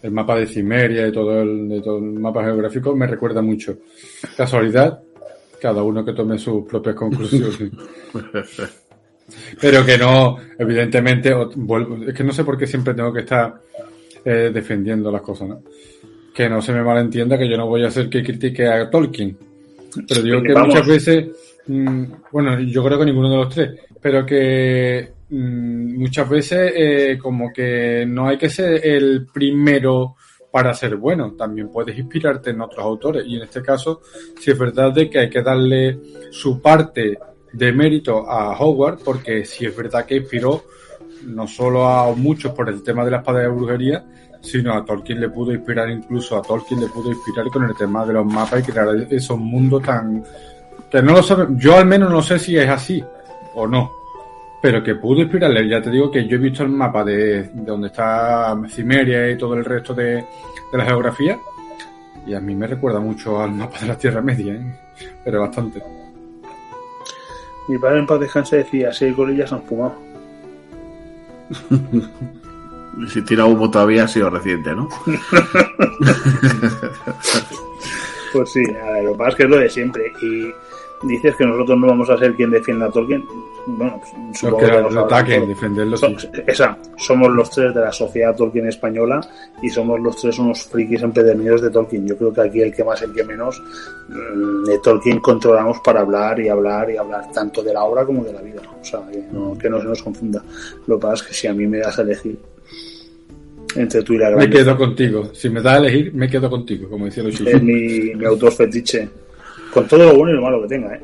El 0.02 0.12
mapa 0.12 0.38
de 0.38 0.48
Cimeria 0.48 1.06
y 1.06 1.12
todo 1.12 1.42
el, 1.42 1.68
de 1.68 1.82
todo 1.82 1.98
el 1.98 2.04
mapa 2.04 2.44
geográfico 2.46 2.96
me 2.96 3.08
recuerda 3.08 3.42
mucho. 3.42 3.80
Casualidad, 4.38 5.02
cada 5.62 5.84
uno 5.84 6.06
que 6.06 6.14
tome 6.14 6.38
sus 6.38 6.64
propias 6.66 6.96
conclusiones. 6.96 7.72
Pero 9.60 9.86
que 9.86 9.98
no, 9.98 10.38
evidentemente, 10.58 11.34
es 12.08 12.14
que 12.14 12.24
no 12.24 12.34
sé 12.34 12.44
por 12.44 12.58
qué 12.58 12.68
siempre 12.68 12.94
tengo 12.94 13.14
que 13.14 13.22
estar 13.22 13.54
eh, 14.26 14.52
defendiendo 14.54 15.12
las 15.12 15.22
cosas, 15.22 15.50
¿no? 15.50 15.64
Que 16.34 16.50
no 16.50 16.62
se 16.62 16.74
me 16.74 16.84
malentienda 16.84 17.38
que 17.38 17.50
yo 17.50 17.58
no 17.58 17.68
voy 17.68 17.84
a 17.84 17.88
hacer 17.88 18.10
que 18.10 18.24
critique 18.24 18.68
a 18.68 18.90
Tolkien. 18.90 19.38
Pero 20.08 20.22
digo 20.22 20.42
que 20.42 20.56
muchas 20.56 20.88
veces, 20.88 21.28
mm, 21.68 22.04
bueno, 22.32 22.60
yo 22.60 22.84
creo 22.84 23.00
que 23.00 23.06
ninguno 23.06 23.30
de 23.30 23.38
los 23.38 23.54
tres, 23.54 23.80
pero 24.02 24.26
que 24.26 25.12
mm, 25.30 25.98
muchas 26.00 26.30
veces 26.30 26.74
eh, 26.76 27.18
como 27.22 27.52
que 27.54 28.06
no 28.08 28.28
hay 28.28 28.38
que 28.38 28.50
ser 28.50 28.86
el 28.86 29.28
primero 29.32 30.16
para 30.52 30.74
ser 30.74 30.98
bueno, 30.98 31.34
también 31.34 31.70
puedes 31.70 31.98
inspirarte 31.98 32.52
en 32.52 32.62
otros 32.62 32.86
autores 32.86 33.26
y 33.26 33.38
en 33.38 33.44
este 33.44 33.62
caso, 33.62 34.02
si 34.40 34.52
es 34.52 34.58
verdad 34.58 34.94
de 34.94 35.10
que 35.10 35.20
hay 35.20 35.30
que 35.30 35.42
darle 35.42 35.98
su 36.30 36.62
parte 36.62 37.18
de 37.54 37.72
mérito 37.72 38.30
a 38.30 38.58
Howard, 38.58 39.00
porque 39.04 39.46
si 39.46 39.66
es 39.66 39.76
verdad 39.76 40.06
que 40.06 40.18
inspiró 40.18 40.64
no 41.28 41.48
solo 41.48 41.88
a 41.88 42.14
muchos 42.16 42.52
por 42.54 42.70
el 42.70 42.84
tema 42.84 43.06
de 43.06 43.12
la 43.12 43.18
espada 43.18 43.40
de 43.40 43.48
brujería, 43.48 44.04
sino 44.42 44.74
a 44.74 44.84
Tolkien 44.84 45.22
le 45.22 45.30
pudo 45.30 45.54
inspirar, 45.54 45.90
incluso 45.90 46.38
a 46.38 46.42
Tolkien 46.42 46.82
le 46.82 46.88
pudo 46.88 47.12
inspirar 47.12 47.48
con 47.48 47.64
el 47.64 47.76
tema 47.76 48.06
de 48.06 48.14
los 48.14 48.26
mapas 48.26 48.60
y 48.60 48.72
crear 48.72 48.90
esos 49.10 49.40
mundos 49.40 49.82
tan... 49.84 50.24
que 50.92 51.02
no 51.02 51.14
lo 51.14 51.24
saben, 51.24 51.58
yo 51.58 51.78
al 51.78 51.86
menos 51.86 52.12
no 52.12 52.22
sé 52.22 52.38
si 52.38 52.58
es 52.58 52.68
así 52.68 53.02
o 53.56 53.66
no, 53.68 53.92
pero 54.62 54.84
que 54.84 54.96
pudo 54.96 55.22
inspirarle. 55.22 55.68
Ya 55.68 55.82
te 55.82 55.92
digo 55.92 56.12
que 56.12 56.28
yo 56.28 56.36
he 56.36 56.40
visto 56.40 56.64
el 56.64 56.70
mapa 56.70 57.04
de, 57.04 57.44
de 57.44 57.64
donde 57.64 57.88
está 57.88 58.58
Cimeria 58.68 59.32
y 59.32 59.38
todo 59.38 59.54
el 59.54 59.64
resto 59.64 59.94
de, 59.94 60.16
de, 60.16 60.78
la 60.78 60.86
geografía, 60.86 61.40
y 62.26 62.34
a 62.34 62.40
mí 62.40 62.54
me 62.56 62.68
recuerda 62.68 63.00
mucho 63.00 63.42
al 63.42 63.52
mapa 63.52 63.80
de 63.80 63.88
la 63.88 63.98
Tierra 63.98 64.22
Media, 64.22 64.54
¿eh? 64.54 64.80
pero 65.24 65.42
bastante. 65.42 66.03
Mi 67.68 67.78
padre 67.78 68.00
en 68.00 68.08
paz 68.08 68.20
descanse 68.20 68.58
decía, 68.58 68.92
si 68.92 69.06
hay 69.06 69.14
gorillas 69.14 69.54
han 69.54 69.64
fumado. 69.64 69.96
si 73.08 73.22
tira 73.24 73.46
humo 73.46 73.72
todavía 73.72 74.04
ha 74.04 74.08
sido 74.08 74.30
reciente, 74.30 74.76
¿no? 74.76 74.90
pues 78.34 78.52
sí, 78.52 78.64
a 78.82 78.92
ver, 78.92 79.06
lo 79.06 79.12
que 79.14 79.18
pasa 79.18 79.30
es 79.30 79.36
que 79.36 79.44
es 79.44 79.50
lo 79.50 79.58
de 79.58 79.70
siempre. 79.70 80.12
Y 80.22 80.52
dices 81.08 81.36
que 81.36 81.46
nosotros 81.46 81.78
no 81.78 81.88
vamos 81.88 82.10
a 82.10 82.18
ser 82.18 82.36
quien 82.36 82.52
defienda 82.52 82.88
a 82.88 82.92
Tolkien. 82.92 83.24
Bueno, 83.66 84.00
pues, 84.00 84.40
supongo 84.40 84.58
que, 84.60 84.94
que 84.94 85.00
ataquen, 85.00 85.48
defenderlo. 85.48 85.96
So, 85.96 86.08
esa, 86.48 86.78
somos 86.98 87.32
los 87.32 87.50
tres 87.50 87.74
de 87.74 87.82
la 87.82 87.92
sociedad 87.92 88.36
Tolkien 88.36 88.68
española 88.68 89.22
y 89.62 89.70
somos 89.70 90.00
los 90.02 90.18
tres 90.18 90.38
unos 90.40 90.64
frikis 90.64 91.02
empedernidos 91.02 91.62
de 91.62 91.70
Tolkien. 91.70 92.06
Yo 92.06 92.18
creo 92.18 92.34
que 92.34 92.42
aquí 92.42 92.62
el 92.62 92.74
que 92.74 92.84
más, 92.84 93.02
el 93.02 93.14
que 93.14 93.24
menos, 93.24 93.62
de 94.68 94.80
Tolkien 94.80 95.20
controlamos 95.20 95.80
para 95.80 96.02
hablar 96.02 96.40
y 96.42 96.50
hablar 96.50 96.92
y 96.92 96.98
hablar 96.98 97.32
tanto 97.32 97.64
de 97.64 97.74
la 97.74 97.84
obra 97.84 98.06
como 98.06 98.24
de 98.24 98.34
la 98.34 98.42
vida. 98.42 98.62
O 98.82 98.84
sea, 98.84 99.02
que 99.10 99.24
no, 99.32 99.58
que 99.58 99.70
no 99.70 99.80
se 99.80 99.88
nos 99.88 100.04
confunda. 100.04 100.44
Lo 100.88 100.98
que 100.98 101.02
pasa 101.02 101.16
es 101.16 101.24
que 101.24 101.34
si 101.34 101.48
a 101.48 101.54
mí 101.54 101.66
me 101.66 101.78
das 101.80 101.98
a 102.00 102.02
elegir 102.02 102.38
entre 103.76 104.04
tú 104.04 104.14
y 104.14 104.18
la 104.18 104.30
grande, 104.30 104.48
Me 104.48 104.54
quedo 104.54 104.78
contigo. 104.78 105.30
Si 105.34 105.50
me 105.50 105.62
das 105.62 105.76
a 105.76 105.78
elegir, 105.78 106.14
me 106.14 106.30
quedo 106.30 106.50
contigo, 106.50 106.90
como 106.90 107.06
decía 107.06 107.24
los 107.24 107.40
Es 107.40 107.64
mi, 107.64 108.14
mi 108.14 108.26
autor 108.26 108.52
fetiche. 108.52 109.08
Con 109.74 109.88
todo 109.88 110.12
lo 110.12 110.18
bueno 110.18 110.34
y 110.34 110.36
lo 110.36 110.42
malo 110.42 110.62
que 110.62 110.68
tenga, 110.68 110.94
¿eh? 110.94 111.02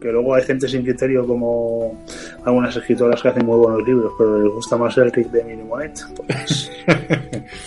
Que 0.00 0.12
luego 0.12 0.34
hay 0.34 0.42
gente 0.42 0.68
sin 0.68 0.82
criterio 0.82 1.26
como 1.26 2.02
algunas 2.44 2.76
escritoras 2.76 3.22
que 3.22 3.28
hacen 3.28 3.46
muy 3.46 3.56
buenos 3.58 3.86
libros, 3.86 4.12
pero 4.18 4.38
les 4.42 4.52
gusta 4.52 4.76
más 4.76 4.96
el 4.98 5.10
Rick 5.10 5.30
de 5.30 5.44
Minimonet. 5.44 5.98
Pues... 6.26 6.70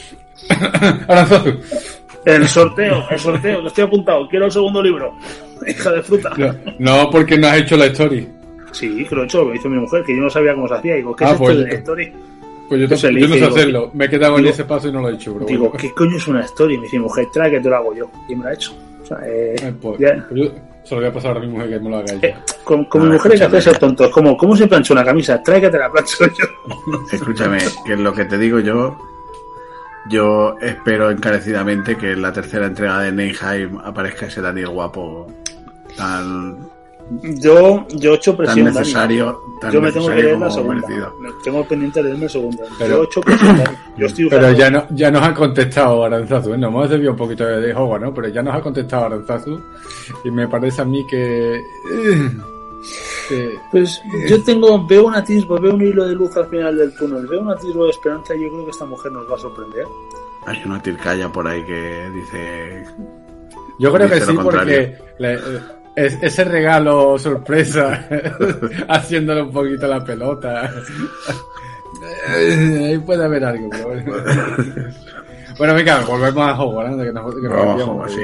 el 2.25 2.47
sorteo, 2.47 3.03
el 3.09 3.19
sorteo, 3.19 3.61
que 3.61 3.67
estoy 3.67 3.84
apuntado. 3.84 4.27
Quiero 4.27 4.45
el 4.45 4.51
segundo 4.51 4.82
libro. 4.82 5.13
Hija 5.67 5.91
de 5.91 6.03
fruta. 6.03 6.32
No, 6.38 6.53
no, 6.80 7.09
porque 7.09 7.38
no 7.38 7.47
has 7.47 7.57
hecho 7.57 7.77
la 7.77 7.86
story. 7.88 8.27
Sí, 8.71 9.05
que 9.05 9.15
lo 9.15 9.23
he 9.23 9.25
hecho, 9.25 9.43
lo 9.43 9.55
hizo 9.55 9.67
mi 9.69 9.80
mujer, 9.80 10.03
que 10.05 10.15
yo 10.15 10.21
no 10.21 10.30
sabía 10.30 10.53
cómo 10.53 10.67
se 10.67 10.75
hacía. 10.75 10.95
Digo, 10.95 11.15
¿qué 11.15 11.25
Ah, 11.25 11.30
es 11.30 11.34
esto 11.34 11.43
pues 11.45 11.57
de 11.57 11.63
la 11.65 11.73
story? 11.73 12.13
Pues 12.69 12.82
yo, 12.82 12.88
Pues 12.88 13.01
yo 13.01 13.27
no 13.27 13.36
sé 13.36 13.45
hacerlo. 13.45 13.91
Me 13.95 14.05
he 14.05 14.09
quedado 14.09 14.38
en 14.38 14.45
ese 14.45 14.63
paso 14.63 14.89
y 14.89 14.91
no 14.91 15.01
lo 15.01 15.09
he 15.09 15.15
hecho, 15.15 15.34
bro. 15.34 15.45
Digo, 15.47 15.71
¿qué 15.71 15.91
coño 15.91 16.17
es 16.17 16.27
una 16.27 16.41
story? 16.41 16.77
Me 16.77 16.84
dice 16.84 16.97
mi 16.97 17.03
mujer, 17.03 17.25
trae 17.34 17.49
que 17.49 17.59
te 17.59 17.67
lo 17.69 17.75
hago 17.75 17.95
yo. 17.95 18.11
Y 18.30 18.36
me 18.36 18.43
lo 18.43 18.49
ha 18.49 18.53
hecho. 18.53 18.73
O 19.01 19.05
sea, 19.05 19.17
eh, 19.25 19.55
Eh, 19.59 19.73
pues, 19.82 19.99
ya- 19.99 20.23
pues 20.30 20.41
yo 20.43 20.51
se 20.89 20.95
lo 20.95 21.01
voy 21.01 21.09
a 21.09 21.13
pasar 21.13 21.37
a 21.37 21.39
mi 21.39 21.47
mujer 21.47 21.69
que 21.69 21.79
me 21.79 21.89
lo 21.89 21.97
haga 21.97 22.13
eh, 22.13 22.19
ella. 22.21 22.43
con, 22.63 22.85
con 22.85 23.01
Ah, 23.01 23.05
mi 23.05 23.11
mujer 23.11 23.31
hay 23.33 23.37
que 23.37 23.43
hacerse 23.45 23.75
tontos. 23.79 24.09
Como, 24.09 24.35
¿cómo 24.35 24.55
se 24.55 24.67
plancha 24.67 24.91
una 24.93 25.05
camisa? 25.05 25.41
Trae 25.43 25.61
que 25.61 25.69
te 25.69 25.77
la 25.77 25.91
plancho 25.91 26.25
yo. 26.25 27.05
Escúchame, 27.11 27.59
que 27.85 27.95
lo 27.95 28.11
que 28.11 28.25
te 28.25 28.37
digo 28.39 28.59
yo. 28.59 28.97
Yo 30.09 30.55
espero 30.59 31.11
encarecidamente 31.11 31.95
que 31.95 32.13
en 32.13 32.21
la 32.23 32.33
tercera 32.33 32.65
entrega 32.65 33.01
de 33.01 33.11
Neyheim 33.11 33.77
aparezca 33.83 34.25
ese 34.25 34.41
Daniel 34.41 34.69
guapo 34.69 35.27
tan, 35.95 36.57
Yo, 37.41 37.88
yo 37.89 38.14
he 38.14 38.16
hecho 38.16 38.38
presión. 38.38 38.66
Necesario, 38.66 39.41
tan 39.60 39.72
Yo 39.72 39.82
me 39.82 39.91
tengo 39.91 40.07
que 40.10 40.16
leer 40.16 40.38
la 40.38 40.49
segunda. 40.51 40.76
merecido. 40.76 41.14
Tengo 41.43 41.68
pendiente 41.68 41.99
de 41.99 42.03
leerme 42.05 42.24
la 42.26 42.30
segunda. 42.30 42.64
Pero- 42.78 42.95
yo 42.97 43.01
he 43.01 43.05
hecho 43.05 43.22
presión. 43.22 43.57
Dani. 43.57 43.78
Yo 43.97 44.05
estoy 44.05 44.26
Pero 44.30 44.51
ya, 44.51 44.70
no, 44.70 44.86
ya 44.91 45.10
nos 45.12 45.24
ha 45.24 45.34
contestado 45.34 46.03
Aranzazu, 46.05 46.53
¿eh? 46.53 46.57
nos 46.57 46.70
hemos 46.70 46.89
desviado 46.89 47.12
un 47.14 47.18
poquito 47.18 47.45
de, 47.45 47.74
Hogwarts, 47.74 48.05
¿no? 48.05 48.14
Pero 48.14 48.28
ya 48.28 48.43
nos 48.43 48.55
ha 48.55 48.62
contestado 48.62 49.05
Aranzazu 49.05 49.60
y 50.24 50.30
me 50.32 50.47
parece 50.47 50.82
a 50.82 50.86
mí 50.86 51.05
que... 51.07 51.62
Pues 53.72 54.01
yo 54.28 54.41
tengo, 54.43 54.86
veo 54.88 55.05
un 55.07 55.14
atisbo, 55.16 55.60
veo 55.60 55.74
un 55.76 55.82
hilo 55.82 56.07
de 56.07 56.16
luz 56.16 56.36
al 56.38 56.47
final 56.47 56.76
del 56.78 56.93
túnel, 56.95 57.28
veo 57.28 57.41
un 57.41 57.51
atisbo 57.51 57.84
de 57.86 57.91
esperanza 57.91 58.36
y 58.36 58.41
yo 58.43 58.49
creo 58.49 58.66
que 58.66 58.72
esta 58.72 58.86
mujer 58.86 59.12
nos 59.12 59.30
va 59.30 59.36
a 59.36 59.39
sorprender. 59.39 59.86
Hay 60.45 60.62
una 60.66 60.82
tircaya 60.82 61.30
por 61.32 61.47
ahí 61.47 61.64
que 61.64 62.10
dice 62.16 62.86
yo 63.78 63.93
creo 63.93 64.10
que 64.10 64.22
sí, 64.22 64.38
porque 64.41 64.97
le- 65.20 65.39
es- 66.06 66.18
ese 66.22 66.43
regalo 66.43 67.18
sorpresa, 67.18 68.08
haciéndole 68.89 69.41
un 69.43 69.52
poquito 69.52 69.88
la 69.88 70.04
pelota, 70.04 70.70
ahí 72.28 72.97
puede 73.00 73.26
haber 73.26 73.43
algo. 73.45 73.70
Pero 73.70 73.86
bueno. 73.88 74.14
bueno, 75.58 75.74
venga, 75.74 76.02
volvemos 76.02 76.47
a 76.47 76.62
Hogwarts, 76.62 76.97
que 77.04 77.12
nos, 77.14 77.36
que 77.36 77.41
nos 77.41 77.78
Vamos 77.80 78.12
sí. 78.14 78.22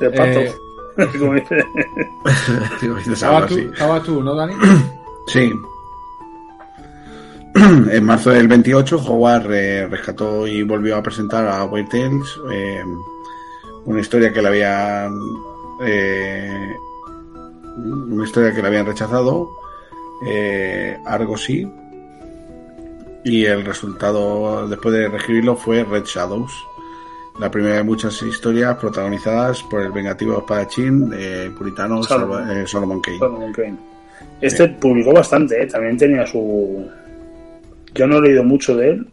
De 0.00 0.10
pato. 0.10 0.40
Eh, 0.40 0.54
¿Estabas 3.12 3.46
tú, 3.48 3.54
así. 3.54 3.68
estabas 3.72 4.02
tú, 4.02 4.22
¿no, 4.22 4.34
Dani? 4.34 4.54
Sí. 5.28 5.52
En 7.90 8.04
marzo 8.04 8.30
del 8.30 8.48
28, 8.48 8.96
Howard 9.06 9.52
eh, 9.52 9.86
rescató 9.88 10.46
y 10.46 10.62
volvió 10.62 10.96
a 10.96 11.02
presentar 11.02 11.46
a 11.48 11.64
Weird 11.64 11.88
Tales, 11.88 12.38
eh, 12.52 12.82
una 13.86 14.00
historia 14.00 14.32
que 14.32 14.42
le 14.42 14.48
habían 14.48 15.10
eh, 15.82 16.76
una 17.76 18.24
historia 18.24 18.54
que 18.54 18.62
le 18.62 18.68
habían 18.68 18.86
rechazado, 18.86 19.50
eh, 20.26 20.96
Argosy, 21.04 21.68
y 23.24 23.44
el 23.44 23.64
resultado 23.64 24.68
después 24.68 24.94
de 24.94 25.08
reescribirlo 25.08 25.56
fue 25.56 25.84
Red 25.84 26.04
Shadows, 26.04 26.52
la 27.40 27.50
primera 27.50 27.76
de 27.76 27.82
muchas 27.82 28.22
historias 28.22 28.76
protagonizadas 28.76 29.62
por 29.64 29.82
el 29.82 29.92
vengativo 29.92 30.38
espadachín 30.38 31.12
eh, 31.14 31.50
puritano 31.56 32.02
Solomon. 32.02 32.44
Eh, 32.44 32.46
Kane. 32.46 32.66
Solomon 32.66 33.52
Kane. 33.52 33.76
Este 34.40 34.68
publicó 34.68 35.12
bastante, 35.12 35.62
¿eh? 35.62 35.66
también 35.66 35.96
tenía 35.96 36.26
su. 36.26 36.88
Yo 37.94 38.06
no 38.06 38.18
he 38.18 38.22
leído 38.22 38.44
mucho 38.44 38.76
de 38.76 38.90
él, 38.90 39.06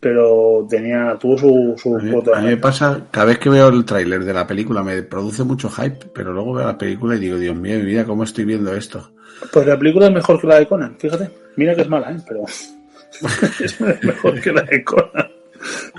pero 0.00 0.66
tenía 0.68 1.16
tuvo 1.20 1.36
su, 1.38 1.74
su 1.76 1.94
A 1.96 1.98
mí, 2.00 2.10
cuota. 2.10 2.38
a 2.38 2.40
mí 2.40 2.48
me 2.48 2.56
pasa, 2.56 3.06
cada 3.10 3.26
vez 3.26 3.38
que 3.38 3.50
veo 3.50 3.68
el 3.68 3.84
tráiler 3.84 4.24
de 4.24 4.32
la 4.32 4.46
película 4.46 4.82
me 4.82 5.02
produce 5.02 5.44
mucho 5.44 5.68
hype, 5.68 6.06
pero 6.14 6.32
luego 6.32 6.54
veo 6.54 6.66
la 6.66 6.78
película 6.78 7.16
y 7.16 7.20
digo, 7.20 7.36
Dios 7.36 7.54
mío, 7.56 7.78
mi 7.78 7.84
vida, 7.84 8.04
¿cómo 8.04 8.24
estoy 8.24 8.44
viendo 8.46 8.74
esto? 8.74 9.12
Pues 9.52 9.66
la 9.66 9.78
película 9.78 10.06
es 10.06 10.12
mejor 10.12 10.40
que 10.40 10.46
la 10.46 10.58
de 10.58 10.66
Conan, 10.66 10.96
fíjate. 10.98 11.30
Mira 11.56 11.74
que 11.74 11.82
es 11.82 11.88
mala, 11.88 12.12
¿eh? 12.12 12.16
pero 12.26 12.44
es 13.64 13.80
mejor 13.80 14.40
que 14.40 14.52
la 14.52 14.62
de 14.62 14.82
Conan. 14.84 15.28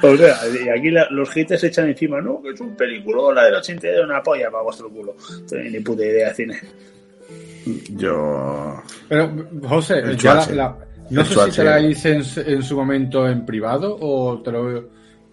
O 0.02 0.18
sea, 0.18 0.36
y 0.48 0.70
aquí 0.70 0.90
la- 0.90 1.08
los 1.12 1.36
hits 1.38 1.60
se 1.60 1.68
echan 1.68 1.88
encima, 1.88 2.20
no, 2.20 2.42
que 2.42 2.50
es 2.50 2.60
un 2.60 2.76
película, 2.76 3.32
la 3.36 3.46
del 3.46 3.56
80 3.56 3.88
de 3.88 4.04
una 4.04 4.24
polla 4.24 4.50
para 4.50 4.64
vuestro 4.64 4.90
culo. 4.90 5.16
No 5.30 5.46
tenéis 5.46 5.72
ni 5.74 5.80
puta 5.82 6.04
idea 6.04 6.30
de 6.30 6.34
cine. 6.36 6.60
Yo... 7.90 8.82
Pero, 9.08 9.32
José, 9.64 10.00
El 10.00 10.18
ya 10.18 10.34
la- 10.36 10.48
la- 10.52 10.78
no 11.12 11.24
sé 11.26 11.30
si 11.30 11.36
te 11.36 11.64
la 11.64 11.80
Schwarzenegger. 11.80 11.92
hice 11.92 12.12
en, 12.48 12.54
en 12.56 12.64
su 12.64 12.76
momento 12.76 13.28
en 13.28 13.46
privado 13.46 13.98
o 14.00 14.42
te 14.42 14.52
lo 14.52 14.86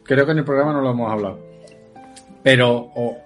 creo 0.02 0.24
que 0.26 0.32
en 0.32 0.38
el 0.38 0.44
programa 0.44 0.72
no 0.72 0.80
lo 0.80 0.90
hemos 0.90 1.10
hablado. 1.12 1.38
Pero, 2.42 2.70
o, 2.94 3.18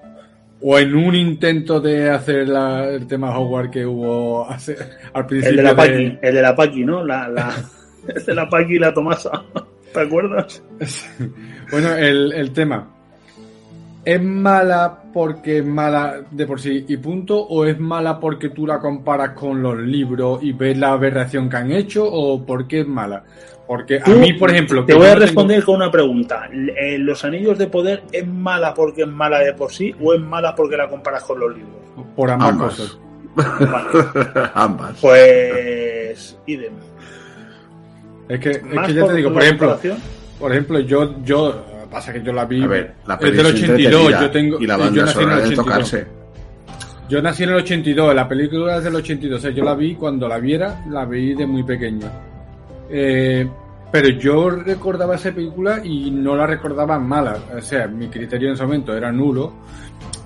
o 0.61 0.79
en 0.79 0.95
un 0.95 1.15
intento 1.15 1.81
de 1.81 2.11
hacer 2.11 2.49
la- 2.49 2.89
el 2.89 3.07
tema 3.07 3.37
Howard 3.39 3.71
que 3.71 3.85
hubo 3.87 4.49
hace- 4.49 4.77
al 5.13 5.27
principio. 5.27 5.51
El 5.51 5.57
de 5.57 5.63
la 5.63 5.71
de- 5.71 5.77
Paqui, 5.77 6.19
el 6.23 6.35
de 6.35 6.43
la 6.43 6.55
Paqui, 6.57 6.85
¿no? 6.85 7.05
La, 7.05 7.29
la, 7.29 7.53
el 8.15 8.25
de 8.25 8.35
la 8.35 8.49
Paqui 8.49 8.75
y 8.77 8.79
la 8.79 8.93
Tomasa. 8.95 9.31
¿Te 9.93 10.01
acuerdas? 10.01 10.63
Bueno, 11.71 11.95
el, 11.95 12.33
el 12.33 12.53
tema. 12.53 12.87
¿Es 14.05 14.21
mala 14.23 14.99
porque 15.13 15.59
es 15.59 15.65
mala 15.65 16.23
de 16.31 16.47
por 16.47 16.61
sí 16.61 16.85
y 16.89 16.97
punto? 16.97 17.39
¿O 17.41 17.65
es 17.65 17.79
mala 17.79 18.19
porque 18.19 18.49
tú 18.49 18.67
la 18.67 18.81
comparas 18.81 19.31
con 19.31 19.63
los 19.63 19.79
libros 19.79 20.43
y 20.43 20.53
ves 20.53 20.77
la 20.77 20.93
aberración 20.93 21.49
que 21.49 21.57
han 21.57 21.71
hecho? 21.73 22.05
¿O 22.11 22.45
por 22.45 22.67
qué 22.67 22.81
es 22.81 22.87
mala? 22.89 23.23
Porque 23.67 24.01
a 24.05 24.09
mí, 24.11 24.33
por 24.35 24.51
ejemplo... 24.51 24.85
Te 24.85 24.93
voy 24.95 25.07
a 25.07 25.11
tengo- 25.11 25.21
responder 25.21 25.65
con 25.65 25.77
una 25.77 25.91
pregunta. 25.91 26.49
Eh, 26.53 26.99
¿Los 26.99 27.25
anillos 27.25 27.57
de 27.59 27.69
poder 27.69 28.03
es 28.11 28.27
mala 28.27 28.75
porque 28.75 29.03
es 29.03 29.09
mala 29.09 29.39
de 29.39 29.53
por 29.55 29.71
sí 29.73 29.95
o 30.03 30.13
es 30.15 30.21
mala 30.21 30.55
porque 30.55 30.77
la 30.77 30.89
comparas 30.89 31.23
con 31.23 31.39
los 31.39 31.55
libros? 31.57 31.77
Por 32.17 32.31
ambas, 32.31 32.51
Ambas. 32.51 32.75
cosas. 32.75 32.99
Vale, 33.35 34.51
Ambas. 34.55 34.99
pues 35.01 36.39
idem. 36.47 36.73
Es 38.29 38.41
que, 38.41 38.51
es 38.51 38.59
que 38.87 38.95
ya 38.95 39.07
te 39.07 39.15
digo, 39.15 39.33
por 39.33 39.43
ejemplo, 39.43 39.79
por 40.39 40.51
ejemplo, 40.53 40.81
yo, 40.81 41.23
yo, 41.23 41.65
pasa 41.93 42.13
que 42.13 42.23
yo 42.23 42.33
la 42.33 42.45
vi 42.47 42.63
A 42.63 42.67
ver, 42.67 42.95
la 43.07 43.15
es 43.15 43.21
peli 43.21 43.37
del 43.37 43.47
es 43.47 43.53
82, 43.55 43.71
entretenida 43.85 44.21
yo 44.23 44.31
tengo, 44.31 44.59
y 44.61 44.67
la 44.67 44.77
yo 44.79 44.85
nací 44.85 44.99
en 44.99 45.03
el 45.05 45.09
sonora 45.09 45.37
de 45.37 45.43
82. 45.43 45.65
tocarse. 45.65 46.07
Yo 47.09 47.21
nací 47.23 47.43
en 47.45 47.51
el 47.51 47.57
82, 47.57 48.15
la 48.15 48.29
película 48.29 48.77
es 48.79 48.85
del 48.85 48.95
82, 48.97 49.39
o 49.39 49.43
sea, 49.43 49.51
yo 49.51 49.63
la 49.65 49.75
vi 49.75 49.95
cuando 49.95 50.27
la 50.27 50.39
viera, 50.39 50.85
la 50.91 51.05
vi 51.05 51.35
de 51.35 51.47
muy 51.47 51.63
pequeño. 51.63 52.07
Eh, 52.91 53.47
pero 53.91 54.09
yo 54.09 54.49
recordaba 54.51 55.17
esa 55.17 55.31
película 55.33 55.81
y 55.85 56.11
no 56.11 56.35
la 56.35 56.47
recordaba 56.47 56.99
mala, 56.99 57.37
o 57.57 57.61
sea, 57.61 57.87
mi 57.87 58.09
criterio 58.09 58.49
en 58.49 58.55
ese 58.55 58.63
momento 58.65 58.97
era 58.97 59.13
nulo, 59.13 59.53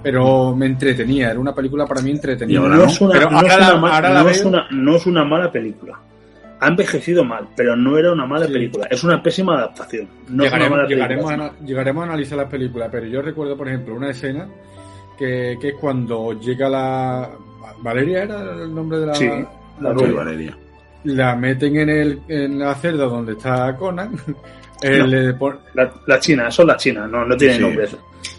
pero 0.03 0.55
me 0.55 0.67
entretenía, 0.67 1.31
era 1.33 1.41
una 1.41 1.53
película 1.55 1.85
para 1.87 2.01
mí 2.01 2.11
entretenida. 2.13 2.61
No, 2.61 2.69
no. 2.69 2.85
es 2.85 3.01
una, 3.01 3.13
Pero 3.13 3.31
no 3.31 3.37
ahora 3.39 3.49
es 3.55 3.59
la- 3.59 3.67
una 3.73 3.81
ma- 3.81 3.95
ahora 3.97 4.11
la 4.11 4.23
no 4.23 4.29
es 4.29 4.39
veo- 4.41 4.49
una- 4.49 4.67
no 4.71 4.97
es 4.97 5.07
una 5.07 5.25
mala 5.25 5.51
película. 5.51 5.99
Ha 6.61 6.69
envejecido 6.69 7.23
mal, 7.25 7.47
pero 7.55 7.77
no 7.77 7.99
era 7.99 8.13
una 8.13 8.25
mala 8.27 8.47
Sí. 8.47 8.53
película. 8.55 8.87
Es 8.91 9.05
una 9.05 9.23
pésima 9.23 9.57
adaptación. 9.59 10.09
No 10.29 10.45
es 10.45 10.51
una 10.53 10.59
llegaremos, 10.59 10.71
mala 10.71 10.89
llegaremos, 10.89 11.25
a, 11.25 11.29
película. 11.29 11.51
ana- 11.59 11.67
llegaremos 11.67 12.01
a 12.03 12.07
analizar 12.07 12.39
las 12.39 12.49
películas, 12.51 12.89
pero 12.91 13.07
yo 13.07 13.21
recuerdo, 13.23 13.57
por 13.57 13.69
ejemplo, 13.69 13.95
una 13.95 14.11
escena 14.11 14.49
que, 15.19 15.57
que 15.61 15.69
es 15.69 15.75
cuando 15.75 16.33
llega 16.41 16.69
la... 16.69 17.31
Valeria 17.83 18.23
era 18.23 18.41
el 18.63 18.75
nombre 18.75 18.99
de 19.01 19.07
la... 19.07 19.15
Sí. 19.15 19.29
La 19.81 19.93
rubia. 19.93 20.13
Valeria. 20.15 20.57
La 21.05 21.37
meten 21.37 21.77
en, 21.77 21.89
el, 21.91 22.21
en 22.29 22.59
la 22.59 22.75
cerda 22.75 23.05
donde 23.05 23.33
está 23.33 23.77
Conan. 23.77 24.13
eh, 24.83 25.33
No. 25.39 25.53
La, 25.75 25.93
la 26.07 26.19
china, 26.21 26.51
son 26.51 26.67
la 26.69 26.77
china, 26.79 27.07
no, 27.07 27.25
no 27.27 27.37
tiene 27.37 27.55
Sí. 27.57 27.61
nombre. 27.61 27.85
Es 27.85 27.93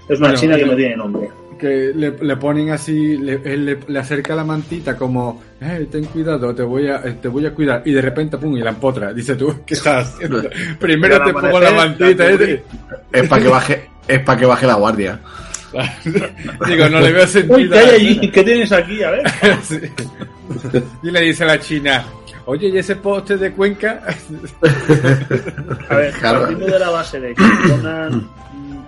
es 0.10 0.18
una 0.20 0.30
Bueno, 0.30 0.34
china 0.36 0.56
que 0.58 0.66
no 0.66 0.76
tiene 0.76 0.96
nombre. 0.98 1.30
Que 1.58 1.92
le, 1.96 2.12
le 2.12 2.38
ponen 2.38 2.70
así, 2.70 3.18
le, 3.18 3.40
le, 3.58 3.80
le 3.88 4.00
acerca 4.00 4.36
la 4.36 4.44
mantita 4.44 4.96
como, 4.96 5.42
eh, 5.60 5.88
ten 5.92 6.06
cuidado, 6.06 6.54
te 6.54 6.64
voy 6.64 6.88
a, 6.88 7.02
te 7.02 7.28
voy 7.28 7.46
a 7.46 7.54
cuidar. 7.54 7.82
Y 7.86 7.92
de 7.92 8.02
repente, 8.02 8.38
pum, 8.38 8.56
y 8.56 8.62
la 8.62 8.70
empotra. 8.70 9.14
Dice 9.14 9.36
tú, 9.36 9.62
¿qué 9.66 9.74
estás 9.74 10.14
haciendo? 10.14 10.42
Primero 10.80 11.24
te 11.24 11.34
pongo 11.34 11.60
la 11.60 11.72
mantita. 11.72 12.32
¿eh? 12.32 12.64
Es 13.12 13.28
para 13.28 13.44
que 13.44 13.50
baje, 13.50 13.90
es 14.08 14.20
para 14.22 14.40
que 14.40 14.46
baje 14.46 14.68
la 14.68 14.76
guardia. 14.76 15.20
Digo, 16.68 16.90
no 16.90 17.02
le 17.02 17.12
veo 17.12 17.28
sentido. 17.28 17.78
Uy, 17.98 18.32
¿qué 18.32 18.44
tienes 18.44 18.72
aquí? 18.72 19.04
A 19.04 19.12
ver. 19.12 19.24
Sí. 19.64 19.80
Y 21.04 21.12
le 21.12 21.22
dice 21.22 21.44
a 21.44 21.48
la 21.48 21.60
china, 21.60 22.06
oye, 22.46 22.70
¿y 22.70 22.78
ese 22.78 22.96
poste 22.96 23.38
de 23.38 23.52
Cuenca? 23.52 24.02
A 25.90 25.96
ver, 25.96 26.14
partiendo 26.22 26.66
de 26.66 26.80
la 26.80 26.90
base 26.90 27.20
de 27.20 27.36
que 27.36 27.44
Conan 27.70 28.30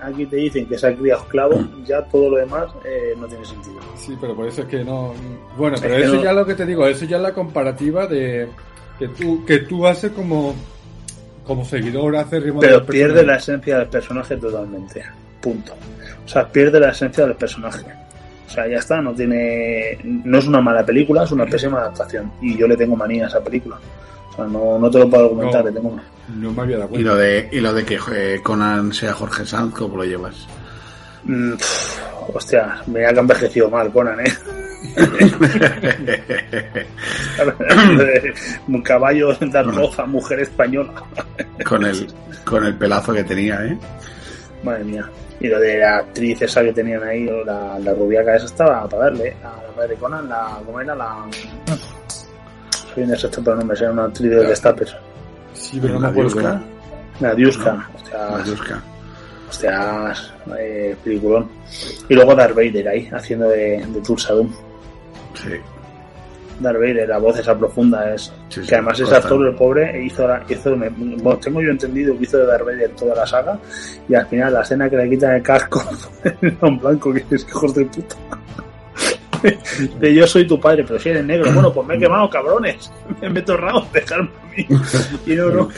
aquí 0.02 0.26
te 0.26 0.36
dicen 0.38 0.66
que 0.68 0.78
se 0.78 0.88
ha 0.88 0.96
criado 0.96 1.22
esclavo, 1.22 1.64
ya 1.86 2.04
todo 2.06 2.32
lo 2.32 2.38
demás 2.38 2.66
eh, 2.86 3.14
no 3.20 3.28
tiene 3.28 3.46
sentido. 3.46 3.80
Sí, 3.98 4.16
pero 4.20 4.36
por 4.36 4.48
eso 4.48 4.62
es 4.62 4.68
que 4.68 4.84
no. 4.84 5.14
Bueno, 5.58 5.78
pero 5.82 5.96
Es 5.96 6.06
eso 6.06 6.16
no- 6.16 6.24
ya 6.24 6.34
lo 6.34 6.46
que 6.46 6.56
te 6.56 6.66
digo, 6.66 6.86
eso 6.88 7.06
ya 7.06 7.18
es 7.18 7.24
la 7.24 7.34
comparativa 7.34 8.08
de 8.08 8.48
que 8.98 9.08
tú, 9.10 9.44
que 9.46 9.60
tú 9.60 9.86
haces 9.88 10.12
como, 10.12 10.56
como 11.46 11.64
seguidor, 11.66 12.16
haces 12.16 12.44
ritmo 12.44 12.60
Pero 12.60 12.86
pierde 12.86 13.26
la 13.26 13.38
esencia 13.38 13.78
del 13.80 13.88
personaje 13.88 14.36
totalmente. 14.38 15.04
Punto. 15.42 15.74
O 16.26 16.28
sea, 16.28 16.48
pierde 16.48 16.80
la 16.80 16.90
esencia 16.92 17.26
del 17.26 17.36
personaje. 17.36 17.86
O 18.48 18.52
sea, 18.52 18.68
ya 18.68 18.78
está, 18.78 19.00
no 19.02 19.14
tiene. 19.14 19.98
No 20.04 20.40
es 20.40 20.48
una 20.48 20.60
mala 20.60 20.84
película, 20.86 21.24
es 21.24 21.32
una 21.32 21.46
pésima 21.46 21.80
adaptación. 21.80 22.32
Y 22.42 22.58
yo 22.58 22.68
le 22.68 22.76
tengo 22.76 22.96
manía 22.96 23.26
a 23.26 23.28
esa 23.28 23.40
película. 23.44 23.78
Sea, 24.40 24.48
no, 24.48 24.80
no 24.80 24.90
te 24.92 25.00
lo 25.00 25.10
puedo 25.10 25.26
argumentar, 25.26 25.66
No. 25.66 25.72
tengo. 25.74 26.00
No 26.36 26.52
me 26.52 26.62
había 26.62 26.78
dado 26.78 26.90
Y 26.94 27.00
lo 27.04 27.16
de, 27.16 27.50
y 27.52 27.60
lo 27.60 27.74
de 27.74 27.84
que 27.86 28.00
eh, 28.14 28.40
Conan 28.44 28.94
sea 28.94 29.14
Jorge 29.14 29.46
Sanz, 29.46 29.74
¿cómo 29.74 29.98
lo 29.98 30.04
llevas? 30.04 30.48
Mm, 31.24 31.54
pff, 31.54 32.00
hostia, 32.36 32.82
me 32.88 33.06
ha 33.06 33.10
envejecido 33.10 33.70
mal, 33.70 33.92
Conan, 33.92 34.20
¿eh? 34.20 34.32
Un 38.68 38.82
caballo 38.82 39.34
dar 39.52 39.66
voz 39.72 39.98
a 40.00 40.06
mujer 40.06 40.40
española. 40.40 40.94
con 41.66 41.86
el, 41.86 42.08
con 42.46 42.66
el 42.66 42.76
pelazo 42.76 43.14
que 43.14 43.24
tenía, 43.24 43.66
¿eh? 43.66 43.78
Madre 44.64 44.84
mía. 44.84 45.10
Y 45.40 45.48
lo 45.48 45.60
de 45.60 45.78
la 45.80 45.98
actriz 45.98 46.42
esa 46.42 46.62
que 46.64 46.74
tenían 46.74 47.04
ahí, 47.04 47.26
la, 47.46 47.80
la 47.80 47.94
rubiaca 47.94 48.36
esa 48.36 48.46
estaba 48.46 48.88
para 48.88 49.06
darle. 49.06 49.34
A 49.44 49.64
la 49.64 49.72
madre 49.76 49.96
Conan, 49.96 50.28
la, 50.30 50.60
¿cómo 50.66 50.80
era? 50.82 50.96
La. 50.96 51.16
Soy 52.94 53.04
un 53.04 53.12
exacto 53.14 53.42
pero 53.44 53.58
no 53.58 53.66
me 53.66 53.76
sé, 53.76 53.88
una 53.90 54.06
actriz 54.06 54.30
de 54.32 54.46
destapes. 54.48 54.96
Sí, 55.54 55.80
pero 55.82 55.96
no 55.96 56.00
me 56.02 56.08
acuerdo. 56.08 56.60
Nadiuska. 57.20 57.88
Nadiuska. 58.14 58.82
hostias, 59.50 60.34
eh, 60.58 60.96
peliculón. 61.04 61.48
Y 62.08 62.14
luego 62.14 62.36
Darth 62.36 62.56
Vader 62.56 62.88
ahí, 62.88 63.10
haciendo 63.12 63.50
de, 63.50 63.86
de 63.86 64.02
Tulsa 64.02 64.34
Doom. 64.34 64.50
Sí. 65.34 65.50
Darth 66.60 66.78
Vader, 66.78 67.08
la 67.10 67.18
voz 67.20 67.40
esa 67.40 67.58
profunda 67.58 68.14
es. 68.14 68.32
Sí, 68.50 68.62
sí, 68.62 68.68
que 68.68 68.76
además 68.76 69.00
ese 69.00 69.16
actor, 69.16 69.48
el 69.48 69.56
pobre, 69.56 70.04
hizo, 70.06 70.28
la- 70.28 70.44
hizo 70.48 70.76
me- 70.76 70.90
bueno, 70.90 71.40
tengo 71.40 71.62
yo 71.62 71.70
entendido 71.72 72.16
que 72.18 72.24
hizo 72.24 72.38
de 72.38 72.46
Darth 72.46 72.66
Vader 72.66 72.92
toda 72.96 73.16
la 73.16 73.26
saga 73.26 73.58
y 74.08 74.14
al 74.16 74.28
final 74.28 74.54
la 74.54 74.62
escena 74.62 74.90
que 74.90 74.98
le 74.98 75.10
quitan 75.10 75.36
el 75.36 75.42
casco 75.44 75.82
un 76.62 76.80
blanco 76.80 77.14
que 77.14 77.24
es 77.32 77.44
hijos 77.48 77.74
de 77.76 77.86
puta. 77.86 78.16
De 80.00 80.14
yo 80.14 80.26
soy 80.28 80.46
tu 80.48 80.60
padre, 80.60 80.84
pero 80.88 81.00
si 81.00 81.10
eres 81.10 81.24
negro, 81.26 81.52
bueno, 81.54 81.72
pues 81.74 81.88
me 81.88 81.96
he 81.96 82.00
quemado, 82.00 82.30
cabrones. 82.30 82.92
Me 83.22 83.40
he 83.40 83.44
torrado, 83.44 83.86
dejarme 83.94 84.30
a 84.30 84.56
mí. 84.56 84.66
Y 85.26 85.36
no, 85.36 85.50
no. 85.50 85.70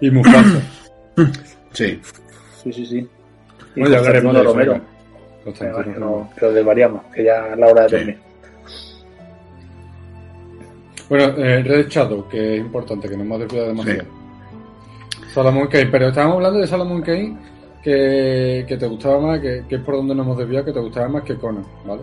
Y 0.00 0.10
Mufasa. 0.10 0.60
Sí. 1.72 2.00
Sí, 2.62 2.72
sí, 2.72 2.86
sí. 2.86 3.08
Y 3.76 3.80
Bueno, 3.80 3.90
ya 3.94 3.98
hablaremos 3.98 4.34
de 4.34 4.42
Romero. 4.42 4.80
Constantino 5.44 5.98
no, 5.98 6.30
que 6.38 6.46
lo 6.46 6.52
desvariamos, 6.52 7.02
que 7.14 7.24
ya 7.24 7.48
es 7.52 7.58
la 7.58 7.66
hora 7.66 7.82
de 7.82 7.88
Sí. 7.88 7.96
dormir. 7.96 8.18
Bueno, 11.08 11.24
eh, 11.36 11.62
Red 11.62 11.88
Shadow, 11.88 12.26
que 12.28 12.54
es 12.54 12.60
importante, 12.60 13.08
que 13.08 13.16
no 13.16 13.24
hemos 13.24 13.40
desviado 13.40 13.68
demasiado. 13.68 14.04
Solomon 15.34 15.66
Kane, 15.66 15.86
pero 15.86 16.08
estábamos 16.08 16.36
hablando 16.36 16.60
de 16.60 16.66
Solomon 16.66 17.02
Kane, 17.02 17.36
que, 17.82 18.64
que 18.66 18.76
te 18.78 18.86
gustaba 18.86 19.20
más, 19.20 19.40
que, 19.40 19.64
que 19.68 19.74
es 19.74 19.80
por 19.82 19.96
donde 19.96 20.14
nos 20.14 20.24
hemos 20.24 20.38
desviado, 20.38 20.64
que 20.64 20.72
te 20.72 20.80
gustaba 20.80 21.08
más 21.08 21.22
que 21.24 21.34
Conan, 21.36 21.64
¿vale? 21.84 22.02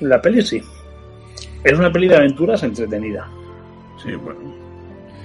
La 0.00 0.20
peli 0.20 0.42
sí. 0.42 0.62
Es 1.64 1.72
una 1.78 1.90
peli 1.90 2.08
de 2.08 2.16
aventuras 2.16 2.62
entretenida. 2.62 3.28
Sí, 4.02 4.14
bueno. 4.14 4.40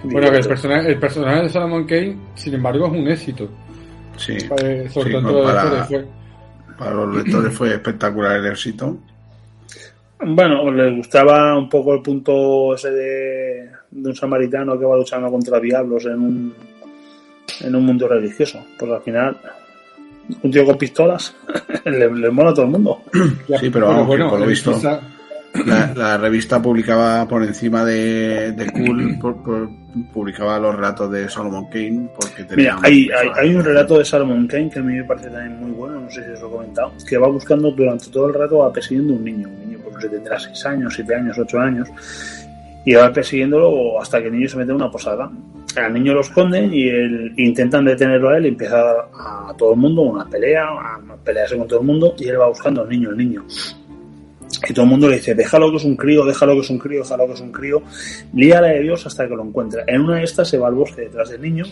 Bueno, 0.06 0.32
que 0.32 0.38
el 0.38 0.48
personaje, 0.48 0.90
el 0.90 1.00
personaje 1.00 1.44
de 1.44 1.50
Solomon 1.50 1.86
Kane, 1.86 2.18
sin 2.36 2.54
embargo, 2.56 2.88
es 2.88 2.92
un 2.92 3.08
éxito. 3.08 3.50
Sí. 4.18 4.34
eh, 4.62 4.88
sobre 4.92 5.12
Sí, 5.12 5.22
todo 5.22 5.44
para- 5.44 5.64
historia. 5.82 5.86
Fue- 5.88 6.76
Para 6.78 6.94
los 6.96 7.16
lectores 7.16 7.54
fue 7.56 7.70
espectacular 7.74 8.38
el 8.38 8.48
éxito. 8.48 8.98
Bueno, 10.26 10.72
les 10.72 10.96
gustaba 10.98 11.58
un 11.58 11.70
poco 11.70 11.94
el 11.94 12.02
punto 12.02 12.74
ese 12.76 12.90
de, 12.92 13.70
de 13.92 14.10
un 14.10 14.16
samaritano 14.16 14.78
que 14.80 14.86
va 14.86 14.96
luchando 14.98 15.30
contra 15.30 15.60
diablos 15.60 16.06
en 16.06 16.20
un, 16.20 16.54
en 17.62 17.76
un 17.76 17.86
mundo 17.86 18.08
religioso. 18.08 18.64
Pues 18.80 18.92
al 18.92 19.02
final, 19.02 19.38
un 20.42 20.52
tío 20.52 20.66
con 20.66 20.78
pistolas 20.78 21.36
le, 21.86 22.12
le 22.14 22.30
mola 22.32 22.52
a 22.52 22.54
todo 22.54 22.66
el 22.66 22.72
mundo. 22.72 23.02
Sí, 23.60 23.70
pero 23.72 23.88
vamos, 23.88 24.16
que 24.16 24.24
por 24.24 24.40
lo 24.40 24.46
visto- 24.46 24.72
La, 25.68 25.94
la 25.96 26.18
revista 26.18 26.60
publicaba 26.60 27.28
por 27.28 27.44
encima 27.44 27.86
de, 27.86 28.54
de 28.54 28.72
Cool, 28.72 29.20
por- 29.22 29.44
por- 29.44 29.70
publicaba 30.12 30.58
los 30.58 30.76
relatos 30.76 31.12
de 31.12 31.30
Solomon 31.30 31.68
Kane 31.70 32.10
porque 32.20 32.44
tenía 32.46 32.76
Mira, 32.76 32.80
hay, 32.82 33.08
hay, 33.12 33.30
hay 33.50 33.56
un 33.56 33.64
relato 33.64 34.00
de 34.00 34.06
Salomon 34.06 34.48
Kane 34.48 34.72
que 34.72 34.80
a 34.80 34.82
mí 34.82 34.96
me 34.96 35.04
parece 35.04 35.30
también 35.30 35.60
muy 35.62 35.70
bueno, 35.70 36.00
no 36.00 36.10
sé 36.10 36.24
si 36.26 36.32
os 36.32 36.42
lo 36.42 36.48
he 36.48 36.52
comentado, 36.52 36.92
que 37.08 37.18
va 37.20 37.28
buscando 37.28 37.70
durante 37.72 38.10
todo 38.10 38.28
el 38.30 38.34
rato, 38.34 38.58
va 38.58 38.74
persiguiendo 38.74 39.14
un 39.14 39.24
niño, 39.24 39.48
un 39.50 39.60
niño 39.60 39.80
pues 39.84 39.94
no 39.94 40.02
sé, 40.02 40.10
tendrá 40.10 40.40
6 40.40 40.66
años, 40.66 40.94
7 40.96 41.16
años, 41.16 41.38
8 41.38 41.60
años, 41.60 41.90
y 42.86 42.94
va 42.96 43.14
persiguiéndolo 43.14 44.02
hasta 44.02 44.20
que 44.22 44.28
el 44.30 44.34
niño 44.34 44.50
se 44.50 44.58
mete 44.58 44.72
en 44.72 44.78
una 44.78 44.90
posada. 44.90 45.30
Al 45.76 45.94
niño 45.94 46.14
lo 46.14 46.22
esconden 46.22 46.74
y 46.74 46.88
él- 46.88 47.34
intentan 47.38 47.86
detenerlo 47.86 48.30
a 48.30 48.38
él 48.38 48.46
y 48.46 48.50
empieza 48.50 48.80
a, 49.14 49.50
a 49.50 49.54
todo 49.58 49.74
el 49.74 49.80
mundo 49.80 50.02
una 50.04 50.26
pelea, 50.30 50.66
a 50.66 51.00
pelearse 51.24 51.58
con 51.58 51.68
todo 51.68 51.80
el 51.80 51.86
mundo 51.86 52.14
y 52.18 52.28
él 52.28 52.40
va 52.40 52.48
buscando 52.48 52.82
al 52.82 52.90
niño, 52.90 53.10
el 53.10 53.18
niño. 53.18 53.46
Y 54.70 54.74
todo 54.74 54.86
el 54.86 54.92
mundo 54.92 55.10
le 55.10 55.16
dice, 55.16 55.34
déjalo 55.36 55.72
que 55.72 55.78
es 55.78 55.84
un 55.84 55.96
crío, 55.96 56.24
déjalo 56.26 56.54
que 56.54 56.60
es 56.62 56.70
un 56.70 56.78
crío, 56.78 57.02
déjalo 57.02 57.26
que 57.28 57.34
es 57.34 57.42
un 57.42 57.52
crío. 57.52 57.82
Líala 58.34 58.68
de 58.68 58.82
Dios 58.82 59.06
hasta 59.06 59.28
que 59.28 59.36
lo 59.36 59.44
encuentra. 59.44 59.84
En 59.88 60.02
una 60.02 60.18
de 60.18 60.24
estas 60.24 60.48
se 60.48 60.58
va 60.58 60.68
al 60.68 60.76
bosque 60.76 61.02
detrás 61.02 61.30
del 61.32 61.42
niño 61.42 61.66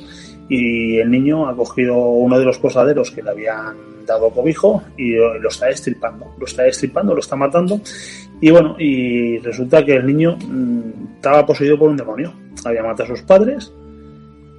y 0.49 0.97
el 0.97 1.09
niño 1.09 1.47
ha 1.47 1.55
cogido 1.55 1.95
uno 1.95 2.37
de 2.39 2.43
los 2.45 2.57
posaderos 2.57 3.11
que 3.11 3.21
le 3.21 3.29
habían 3.29 3.77
dado 4.05 4.29
cobijo 4.31 4.83
y 4.97 5.13
lo 5.13 5.47
está 5.47 5.67
destripando. 5.67 6.33
Lo 6.37 6.45
está 6.45 6.63
destripando, 6.63 7.13
lo 7.13 7.19
está 7.19 7.35
matando. 7.35 7.79
Y 8.41 8.49
bueno, 8.49 8.75
y 8.79 9.37
resulta 9.37 9.85
que 9.85 9.95
el 9.95 10.05
niño 10.07 10.35
mm, 10.37 11.15
estaba 11.17 11.45
poseído 11.45 11.77
por 11.77 11.89
un 11.89 11.97
demonio. 11.97 12.33
Había 12.65 12.83
matado 12.83 13.13
a 13.13 13.15
sus 13.15 13.21
padres 13.25 13.71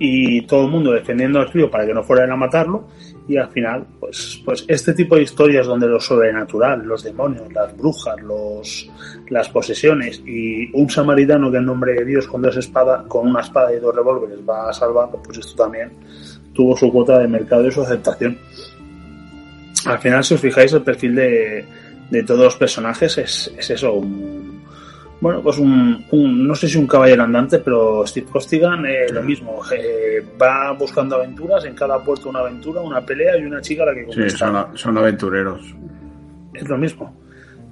y 0.04 0.42
todo 0.42 0.64
el 0.64 0.70
mundo 0.72 0.90
defendiendo 0.90 1.38
al 1.38 1.48
crío 1.48 1.70
para 1.70 1.86
que 1.86 1.94
no 1.94 2.02
fueran 2.02 2.32
a 2.32 2.36
matarlo 2.36 2.88
y 3.28 3.36
al 3.36 3.48
final 3.50 3.86
pues 4.00 4.42
pues 4.44 4.64
este 4.66 4.94
tipo 4.94 5.14
de 5.14 5.22
historias 5.22 5.64
donde 5.64 5.86
lo 5.86 6.00
sobrenatural 6.00 6.84
los 6.84 7.04
demonios 7.04 7.52
las 7.52 7.76
brujas 7.76 8.20
los 8.20 8.90
las 9.30 9.48
posesiones 9.48 10.20
y 10.26 10.68
un 10.72 10.90
samaritano 10.90 11.52
que 11.52 11.58
en 11.58 11.66
nombre 11.66 11.94
de 11.94 12.04
Dios 12.04 12.26
con 12.26 12.42
dos 12.42 12.56
espadas 12.56 13.06
con 13.06 13.28
una 13.28 13.42
espada 13.42 13.72
y 13.72 13.78
dos 13.78 13.94
revólveres 13.94 14.40
va 14.40 14.70
a 14.70 14.72
salvarlo 14.72 15.22
pues 15.22 15.38
esto 15.38 15.62
también 15.62 15.92
tuvo 16.52 16.76
su 16.76 16.90
cuota 16.90 17.20
de 17.20 17.28
mercado 17.28 17.66
y 17.66 17.70
su 17.70 17.82
aceptación. 17.82 18.36
Al 19.86 19.98
final 20.00 20.24
si 20.24 20.34
os 20.34 20.40
fijáis 20.40 20.72
el 20.72 20.82
perfil 20.82 21.14
de, 21.14 21.64
de 22.10 22.22
todos 22.24 22.40
los 22.40 22.56
personajes 22.56 23.18
es, 23.18 23.52
es 23.56 23.70
eso 23.70 24.02
bueno, 25.22 25.40
pues 25.40 25.56
un, 25.58 26.04
un- 26.10 26.46
no 26.46 26.54
sé 26.54 26.68
si 26.68 26.76
un 26.76 26.86
caballero 26.86 27.22
andante, 27.22 27.60
pero 27.60 28.04
Steve 28.06 28.26
Costigan 28.30 28.84
eh, 28.84 29.06
lo 29.10 29.22
mismo, 29.22 29.60
eh, 29.74 30.22
va 30.40 30.72
buscando 30.72 31.16
aventuras, 31.16 31.64
en 31.64 31.74
cada 31.74 31.98
puerto 32.02 32.28
una 32.28 32.40
aventura, 32.40 32.80
una 32.82 33.00
pelea 33.00 33.38
y 33.38 33.44
una 33.46 33.60
chica 33.62 33.84
a 33.84 33.86
la 33.86 33.94
que 33.94 34.00
Sí, 34.00 34.06
conquistar. 34.16 34.50
son, 34.50 34.76
son 34.78 34.98
aventureros. 34.98 35.74
Es 36.52 36.68
lo 36.68 36.76
mismo. 36.76 37.16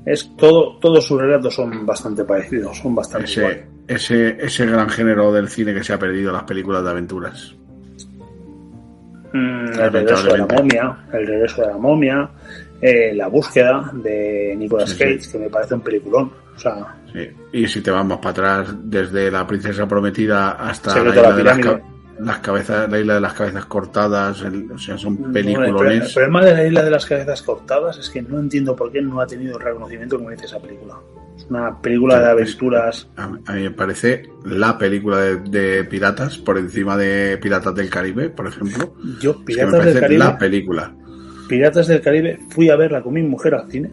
Es 0.06 0.34
todo, 0.36 0.78
todos 0.78 1.04
sus 1.04 1.20
relatos 1.20 1.52
son 1.54 1.84
bastante 1.84 2.24
parecidos, 2.24 2.78
son 2.78 2.94
bastante 2.94 3.30
igual. 3.30 3.64
Ese, 3.86 4.30
ese, 4.32 4.46
ese 4.46 4.66
gran 4.66 4.88
género 4.88 5.30
del 5.32 5.48
cine 5.48 5.74
que 5.74 5.82
se 5.84 5.92
ha 5.92 5.98
perdido, 5.98 6.32
las 6.32 6.44
películas 6.44 6.82
de 6.84 6.90
aventuras. 6.90 7.54
Mm, 9.32 9.78
el 9.78 9.92
regreso 9.92 10.26
de 10.32 10.38
la 10.38 10.46
momia, 10.46 10.96
el 11.12 11.26
regreso 11.26 11.60
de 11.62 11.66
la 11.68 11.76
momia, 11.76 12.30
eh, 12.80 13.12
la 13.14 13.28
búsqueda 13.28 13.90
de 13.94 14.54
Nicolas 14.56 14.90
Sí, 14.90 14.98
Cage, 14.98 15.20
sí. 15.20 15.32
que 15.32 15.38
me 15.38 15.50
parece 15.50 15.74
un 15.74 15.80
peliculón. 15.82 16.32
O 16.60 16.62
sea, 16.62 16.96
Sí. 17.12 17.28
Y 17.52 17.66
si 17.66 17.80
te 17.80 17.90
vas 17.90 18.04
más 18.06 18.18
para 18.18 18.30
atrás, 18.30 18.74
desde 18.84 19.30
la 19.30 19.46
princesa 19.46 19.88
prometida 19.88 20.50
hasta 20.50 20.94
la 21.02 21.08
isla 21.10 21.22
la 21.22 21.32
de 21.34 21.42
las, 22.20 22.38
cabezas, 22.40 22.88
la 22.90 23.00
isla 23.00 23.14
de 23.14 23.20
las 23.22 23.32
cabezas 23.32 23.64
cortadas, 23.64 24.42
el- 24.42 24.70
o 24.70 24.76
sea, 24.78 24.98
son 24.98 25.14
el, 25.14 25.18
pro- 25.18 25.26
el 25.28 25.32
peliculones. 25.32 26.12
problema 26.12 26.44
de 26.44 26.52
la 26.52 26.66
isla 26.66 26.82
de 26.84 26.90
las 26.90 27.06
cabezas 27.06 27.42
cortadas 27.42 27.96
es 27.98 28.10
que 28.10 28.20
no 28.22 28.38
entiendo 28.38 28.76
por 28.76 28.92
qué 28.92 29.00
no 29.00 29.20
ha 29.20 29.26
tenido 29.26 29.56
el 29.56 29.64
reconocimiento 29.64 30.18
que 30.18 30.24
merece 30.24 30.44
esa 30.44 30.60
película. 30.60 30.94
Es 31.36 31.46
una 31.48 31.80
película 31.80 32.20
de 32.20 32.26
aventuras. 32.30 33.08
A, 33.16 33.24
a 33.24 33.52
mí 33.54 33.62
me 33.62 33.70
parece 33.70 34.28
la 34.44 34.76
película 34.76 35.16
de, 35.18 35.36
de 35.38 35.84
piratas 35.84 36.36
por 36.38 36.58
encima 36.58 36.96
de 36.98 37.38
Piratas 37.38 37.74
del 37.74 37.88
Caribe, 37.88 38.28
por 38.30 38.46
ejemplo. 38.48 38.94
Yo, 39.20 39.30
Es 39.30 39.36
que 39.38 39.44
Piratas 39.46 39.84
del 39.86 40.00
Caribe. 40.00 40.18
la 40.18 40.38
película. 40.38 40.94
Piratas 41.48 41.86
del 41.88 42.02
Caribe 42.02 42.38
fui 42.50 42.68
a 42.68 42.76
verla 42.76 43.02
con 43.02 43.14
mi 43.14 43.22
mujer 43.22 43.54
al 43.54 43.68
cine 43.70 43.90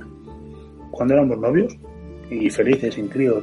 cuando 0.91 1.13
éramos 1.15 1.37
novios 1.39 1.73
y 2.29 2.49
felices, 2.49 2.93
sin 2.95 3.07
crío. 3.07 3.41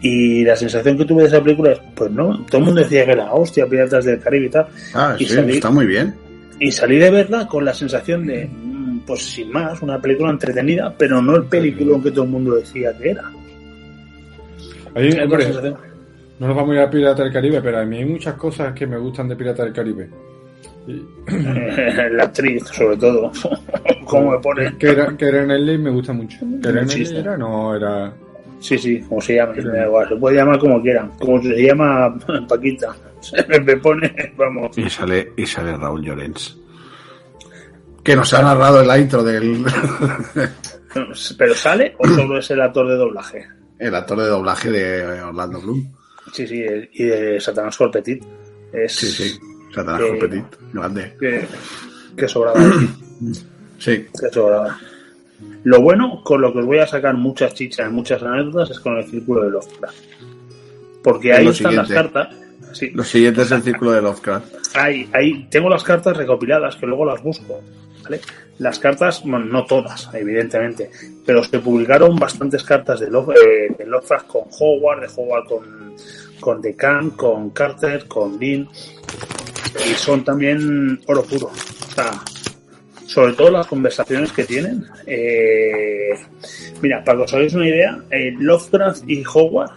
Y 0.00 0.44
la 0.44 0.56
sensación 0.56 0.96
que 0.98 1.04
tuve 1.04 1.22
de 1.22 1.28
esa 1.28 1.42
película 1.42 1.72
es, 1.72 1.80
pues 1.94 2.10
no, 2.10 2.44
todo 2.46 2.58
el 2.58 2.64
mundo 2.64 2.80
decía 2.82 3.04
que 3.06 3.12
era 3.12 3.32
hostia, 3.32 3.66
Piratas 3.66 4.04
del 4.04 4.18
Caribe 4.20 4.46
y 4.46 4.50
tal. 4.50 4.66
Ah, 4.94 5.16
Y 5.18 5.24
sí, 5.24 5.34
salí- 5.34 5.54
está 5.54 5.70
muy 5.70 5.86
bien. 5.86 6.14
Y 6.60 6.70
salí 6.72 6.98
de 6.98 7.10
verla 7.10 7.46
con 7.46 7.64
la 7.64 7.74
sensación 7.74 8.26
de, 8.26 8.46
mm, 8.46 9.00
pues 9.06 9.22
sin 9.24 9.50
más, 9.50 9.80
una 9.82 10.00
película 10.00 10.30
entretenida, 10.30 10.94
pero 10.96 11.20
no 11.22 11.36
el 11.36 11.44
película 11.44 11.98
que 12.02 12.10
todo 12.10 12.24
el 12.24 12.30
mundo 12.30 12.54
decía 12.56 12.96
que 12.98 13.10
era. 13.10 13.30
Ahí, 14.94 15.10
hombre, 15.20 15.48
no 16.38 16.46
nos 16.48 16.56
vamos 16.56 16.70
a 16.70 16.74
ir 16.74 16.80
a 16.80 16.90
Pirata 16.90 17.22
del 17.24 17.32
Caribe, 17.32 17.60
pero 17.62 17.78
a 17.78 17.84
mí 17.84 17.98
hay 17.98 18.04
muchas 18.04 18.34
cosas 18.34 18.72
que 18.74 18.86
me 18.86 18.98
gustan 18.98 19.28
de 19.28 19.36
Pirata 19.36 19.64
del 19.64 19.72
Caribe. 19.72 20.08
La 22.10 22.24
actriz, 22.24 22.64
sobre 22.66 22.96
todo. 22.96 23.30
¿Cómo 24.04 24.32
me 24.32 24.38
pone? 24.38 24.76
Que 24.78 24.90
era, 24.90 25.16
que 25.16 25.26
era 25.26 25.42
en 25.44 25.50
el 25.50 25.78
me 25.78 25.90
gusta 25.90 26.12
mucho. 26.12 26.38
Que 26.62 26.68
era 26.68 26.82
era, 26.82 27.36
no 27.36 27.74
era. 27.74 28.12
Sí, 28.58 28.78
sí, 28.78 29.00
como 29.00 29.20
se 29.20 29.34
llama, 29.36 29.54
me 29.54 29.62
da 29.62 29.86
igual, 29.86 30.08
se 30.08 30.16
puede 30.16 30.36
llamar 30.36 30.58
como 30.58 30.80
quieran. 30.80 31.10
Como 31.18 31.42
se 31.42 31.62
llama 31.62 32.16
Paquita. 32.48 32.94
Me 33.64 33.76
pone, 33.76 34.32
vamos. 34.36 34.76
Y 34.78 34.88
sale, 34.88 35.32
y 35.36 35.46
sale 35.46 35.76
Raúl 35.76 36.02
Llorens. 36.02 36.58
Que 38.02 38.16
nos 38.16 38.32
ha 38.34 38.42
narrado 38.42 38.80
en 38.80 38.88
la 38.88 38.98
intro 38.98 39.22
del 39.22 39.64
¿Pero 41.38 41.54
sale 41.54 41.94
o 41.98 42.06
solo 42.08 42.38
es 42.38 42.50
el 42.50 42.60
actor 42.60 42.88
de 42.88 42.96
doblaje? 42.96 43.46
el 43.78 43.94
actor 43.94 44.18
de 44.18 44.26
doblaje 44.26 44.70
de 44.70 45.22
Orlando 45.22 45.60
Bloom. 45.60 45.92
Sí, 46.32 46.46
sí, 46.46 46.64
y 46.92 47.04
de 47.04 47.40
Satanás 47.40 47.76
Corpetit. 47.76 48.24
Es 48.72 48.94
Sí, 48.94 49.06
sí. 49.06 49.38
Satanás 49.74 50.00
Que- 50.02 50.18
Petit, 50.18 50.44
grande. 50.72 51.16
que, 51.18 51.46
que 52.16 52.28
sobraba 52.28 52.58
decir, 52.60 52.88
Sí, 53.78 54.06
que 54.20 54.28
sobraba. 54.32 54.78
Lo 55.64 55.80
bueno, 55.80 56.22
con 56.24 56.40
lo 56.40 56.52
que 56.52 56.60
os 56.60 56.66
voy 56.66 56.78
a 56.78 56.86
sacar 56.86 57.14
muchas 57.14 57.54
chichas, 57.54 57.90
muchas 57.90 58.22
anécdotas, 58.22 58.70
es 58.70 58.80
con 58.80 58.96
el 58.98 59.04
círculo 59.10 59.42
de 59.44 59.50
Lovecraft. 59.50 59.96
Porque 61.02 61.32
ahí 61.32 61.48
están 61.48 61.74
las 61.76 61.88
cartas. 61.88 62.28
Sí, 62.72 62.90
lo 62.90 63.02
siguiente 63.04 63.42
es 63.42 63.50
el 63.50 63.62
círculo 63.62 63.92
de 63.92 64.02
Lovecraft. 64.02 64.76
ahí, 64.76 65.08
ahí 65.12 65.46
tengo 65.50 65.68
las 65.68 65.82
cartas 65.82 66.16
recopiladas, 66.16 66.76
que 66.76 66.86
luego 66.86 67.04
las 67.04 67.22
busco. 67.22 67.60
¿vale? 68.04 68.20
Las 68.58 68.78
cartas, 68.78 69.22
bueno, 69.24 69.44
no 69.46 69.64
todas, 69.64 70.08
evidentemente, 70.14 70.90
pero 71.26 71.42
se 71.42 71.58
publicaron 71.58 72.16
bastantes 72.16 72.62
cartas 72.62 73.00
de, 73.00 73.10
Love, 73.10 73.30
eh, 73.34 73.74
de 73.76 73.86
Lovecraft 73.86 74.26
con 74.28 74.42
Howard, 74.60 75.00
de 75.00 75.08
Howard 75.16 75.44
con, 75.46 75.94
con 76.40 76.60
Decan, 76.62 77.10
con 77.10 77.50
Carter, 77.50 78.06
con 78.06 78.38
Dean, 78.38 78.68
y 79.90 79.94
son 79.94 80.24
también 80.24 81.00
oro 81.06 81.22
puro. 81.22 81.46
O 81.46 81.94
sea, 81.94 82.10
sobre 83.06 83.34
todo 83.34 83.50
las 83.50 83.66
conversaciones 83.66 84.32
que 84.32 84.44
tienen. 84.44 84.84
eh, 85.06 86.10
mira, 86.80 87.02
para 87.04 87.18
que 87.18 87.24
os 87.24 87.34
hagáis 87.34 87.54
una 87.54 87.68
idea, 87.68 87.98
eh, 88.10 88.34
Lovecraft 88.38 89.08
y 89.08 89.22
Howard, 89.32 89.70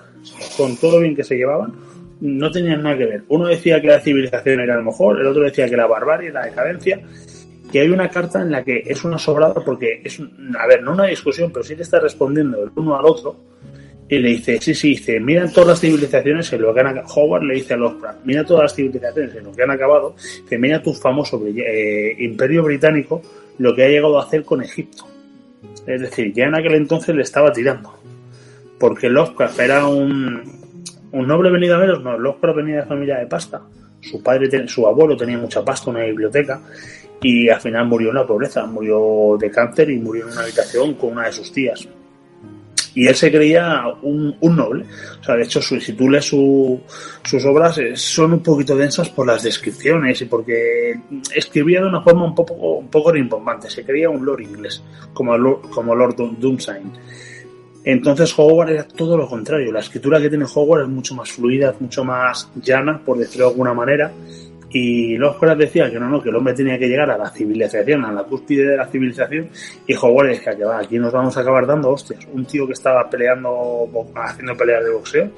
con 0.58 0.78
todo 0.78 0.94
lo 0.94 1.00
bien 1.02 1.16
que 1.16 1.24
se 1.24 1.36
llevaban, 1.36 1.74
no 2.22 2.52
tenían 2.52 2.84
nada 2.84 2.98
que 2.98 3.06
ver. 3.06 3.24
Uno 3.28 3.48
decía 3.48 3.82
que 3.82 3.88
la 3.88 4.00
civilización 4.00 4.60
era 4.60 4.78
lo 4.78 4.84
mejor, 4.84 5.20
el 5.20 5.28
otro 5.28 5.44
decía 5.44 5.70
que 5.70 5.78
la 5.78 5.88
barbarie, 5.88 6.32
la 6.32 6.46
decadencia. 6.46 7.02
Que 7.72 7.82
hay 7.82 7.90
una 7.90 8.10
carta 8.10 8.42
en 8.42 8.52
la 8.52 8.64
que 8.64 8.84
es 8.86 9.04
una 9.04 9.18
sobrada 9.18 9.56
porque 9.56 10.02
es, 10.04 10.22
a 10.58 10.68
ver, 10.68 10.82
no 10.82 10.94
una 10.94 11.08
discusión, 11.08 11.52
pero 11.52 11.66
sí 11.66 11.76
le 11.76 11.82
está 11.82 12.00
respondiendo 12.00 12.64
el 12.64 12.70
uno 12.76 12.98
al 12.98 13.06
otro. 13.06 13.36
Y 14.08 14.20
le 14.20 14.30
dice, 14.30 14.60
sí, 14.62 14.76
sí, 14.76 14.90
dice, 14.90 15.20
mira 15.20 15.52
todas 15.52 15.70
las 15.70 15.80
civilizaciones 15.80 16.52
en 16.54 16.62
lo 16.62 16.74
que 16.74 16.80
han 16.80 16.88
acabado. 16.88 17.14
Howard 17.16 17.44
le 17.44 17.56
dice 17.56 17.74
a 17.74 17.78
Lovecraft, 17.78 18.20
mira 18.24 18.44
todas 18.44 18.64
las 18.64 18.76
civilizaciones 18.76 19.36
en 19.36 19.44
lo 19.46 19.52
que 19.52 19.64
han 19.64 19.72
acabado. 19.72 20.16
Dice, 20.44 20.58
mira 20.60 20.82
tu 20.82 20.94
famoso 20.94 21.42
eh, 21.48 22.16
imperio 22.20 22.64
británico, 22.64 23.22
lo 23.58 23.74
que 23.74 23.84
ha 23.84 23.88
llegado 23.88 24.20
a 24.20 24.24
hacer 24.24 24.44
con 24.44 24.62
Egipto. 24.62 25.08
Es 25.88 26.02
decir, 26.02 26.34
ya 26.34 26.46
en 26.46 26.56
aquel 26.56 26.76
entonces 26.76 27.16
le 27.16 27.24
estaba 27.24 27.52
tirando. 27.52 27.94
Porque 28.80 29.10
Lovecraft 29.10 29.60
era 29.60 29.88
un, 29.88 30.42
un 31.12 31.28
noble 31.28 31.50
venido 31.50 31.76
a 31.76 31.80
menos, 31.80 32.04
no, 32.04 32.18
Lovecraft 32.18 32.58
venía 32.58 32.76
de 32.78 32.86
familia 32.86 33.18
de 33.18 33.26
pasta. 33.26 33.62
Su 34.02 34.22
padre, 34.22 34.68
su 34.68 34.86
abuelo 34.86 35.18
tenía 35.18 35.40
mucha 35.40 35.66
pasta, 35.66 35.90
una 35.90 36.04
biblioteca, 36.04 36.62
y 37.22 37.50
al 37.50 37.60
final 37.60 37.88
murió 37.88 38.10
en 38.10 38.16
la 38.16 38.28
pobreza, 38.28 38.68
murió 38.68 39.36
de 39.40 39.50
cáncer 39.50 39.90
y 39.90 39.98
murió 39.98 40.28
en 40.28 40.34
una 40.34 40.42
habitación 40.42 40.94
con 40.94 41.14
una 41.14 41.26
de 41.26 41.32
sus 41.32 41.52
tías. 41.52 41.88
Y 42.96 43.08
él 43.08 43.16
se 43.16 43.30
creía 43.30 43.84
un, 44.04 44.36
noble. 44.42 44.86
O 45.20 45.24
sea, 45.24 45.36
de 45.36 45.44
hecho, 45.44 45.62
si 45.62 45.94
tú 45.94 46.10
lees 46.10 46.26
su- 46.26 46.80
sus 47.24 47.44
obras, 47.46 47.78
eh, 47.78 47.96
son 47.96 48.34
un 48.34 48.40
poquito 48.40 48.76
densas 48.76 49.10
por 49.10 49.28
las 49.28 49.44
descripciones 49.44 50.22
y 50.22 50.26
porque 50.26 50.98
escribía 51.36 51.82
de 51.82 51.88
una 51.88 52.02
forma 52.02 52.24
un 52.26 52.34
poco, 52.34 52.54
un 52.54 52.88
poco 52.88 53.12
rimbombante. 53.12 53.70
Se 53.70 53.84
creía 53.84 54.10
un 54.10 54.26
lord 54.26 54.42
inglés, 54.42 54.82
como, 55.14 55.38
Lord- 55.38 55.70
como 55.70 55.94
Lord. 55.94 56.16
Entonces 57.84 58.34
Howard 58.40 58.70
era 58.72 58.84
todo 58.88 59.18
lo 59.18 59.28
contrario. 59.28 59.72
La 59.72 59.82
escritura 59.82 60.20
que 60.20 60.30
tiene 60.30 60.46
Howard 60.56 60.84
es 60.84 60.88
mucho 60.90 61.14
más 61.16 61.32
fluida, 61.32 61.76
mucho 61.80 62.04
más 62.04 62.50
llana, 62.56 63.00
por 63.04 63.18
decirlo 63.18 63.46
de 63.48 63.52
alguna 63.52 63.74
manera. 63.74 64.12
Y 64.78 65.16
Lovecraft 65.18 65.58
decía 65.62 65.90
que 65.90 65.98
no, 65.98 66.10
no, 66.10 66.22
que 66.22 66.28
el 66.28 66.36
hombre 66.36 66.54
tenía 66.54 66.78
que 66.78 66.90
llegar 66.90 67.10
a 67.10 67.18
la 67.18 67.30
civilización, 67.30 68.04
a 68.04 68.12
la 68.12 68.24
cúspide 68.26 68.72
de 68.72 68.76
la 68.76 68.86
civilización. 68.88 69.48
Y 69.88 69.96
Howard 69.96 70.28
decía 70.32 70.54
que 70.54 70.66
va, 70.66 70.80
aquí 70.80 71.00
nos 71.00 71.14
vamos 71.14 71.38
a 71.38 71.40
acabar 71.40 71.66
dando 71.66 71.92
hostias. 71.92 72.28
Un 72.34 72.44
tío 72.46 72.68
que 72.68 72.74
estaba 72.74 73.10
peleando, 73.10 73.88
haciendo 74.16 74.54
peleas 74.58 74.84
de 74.84 74.92
boxeo. 74.92 75.30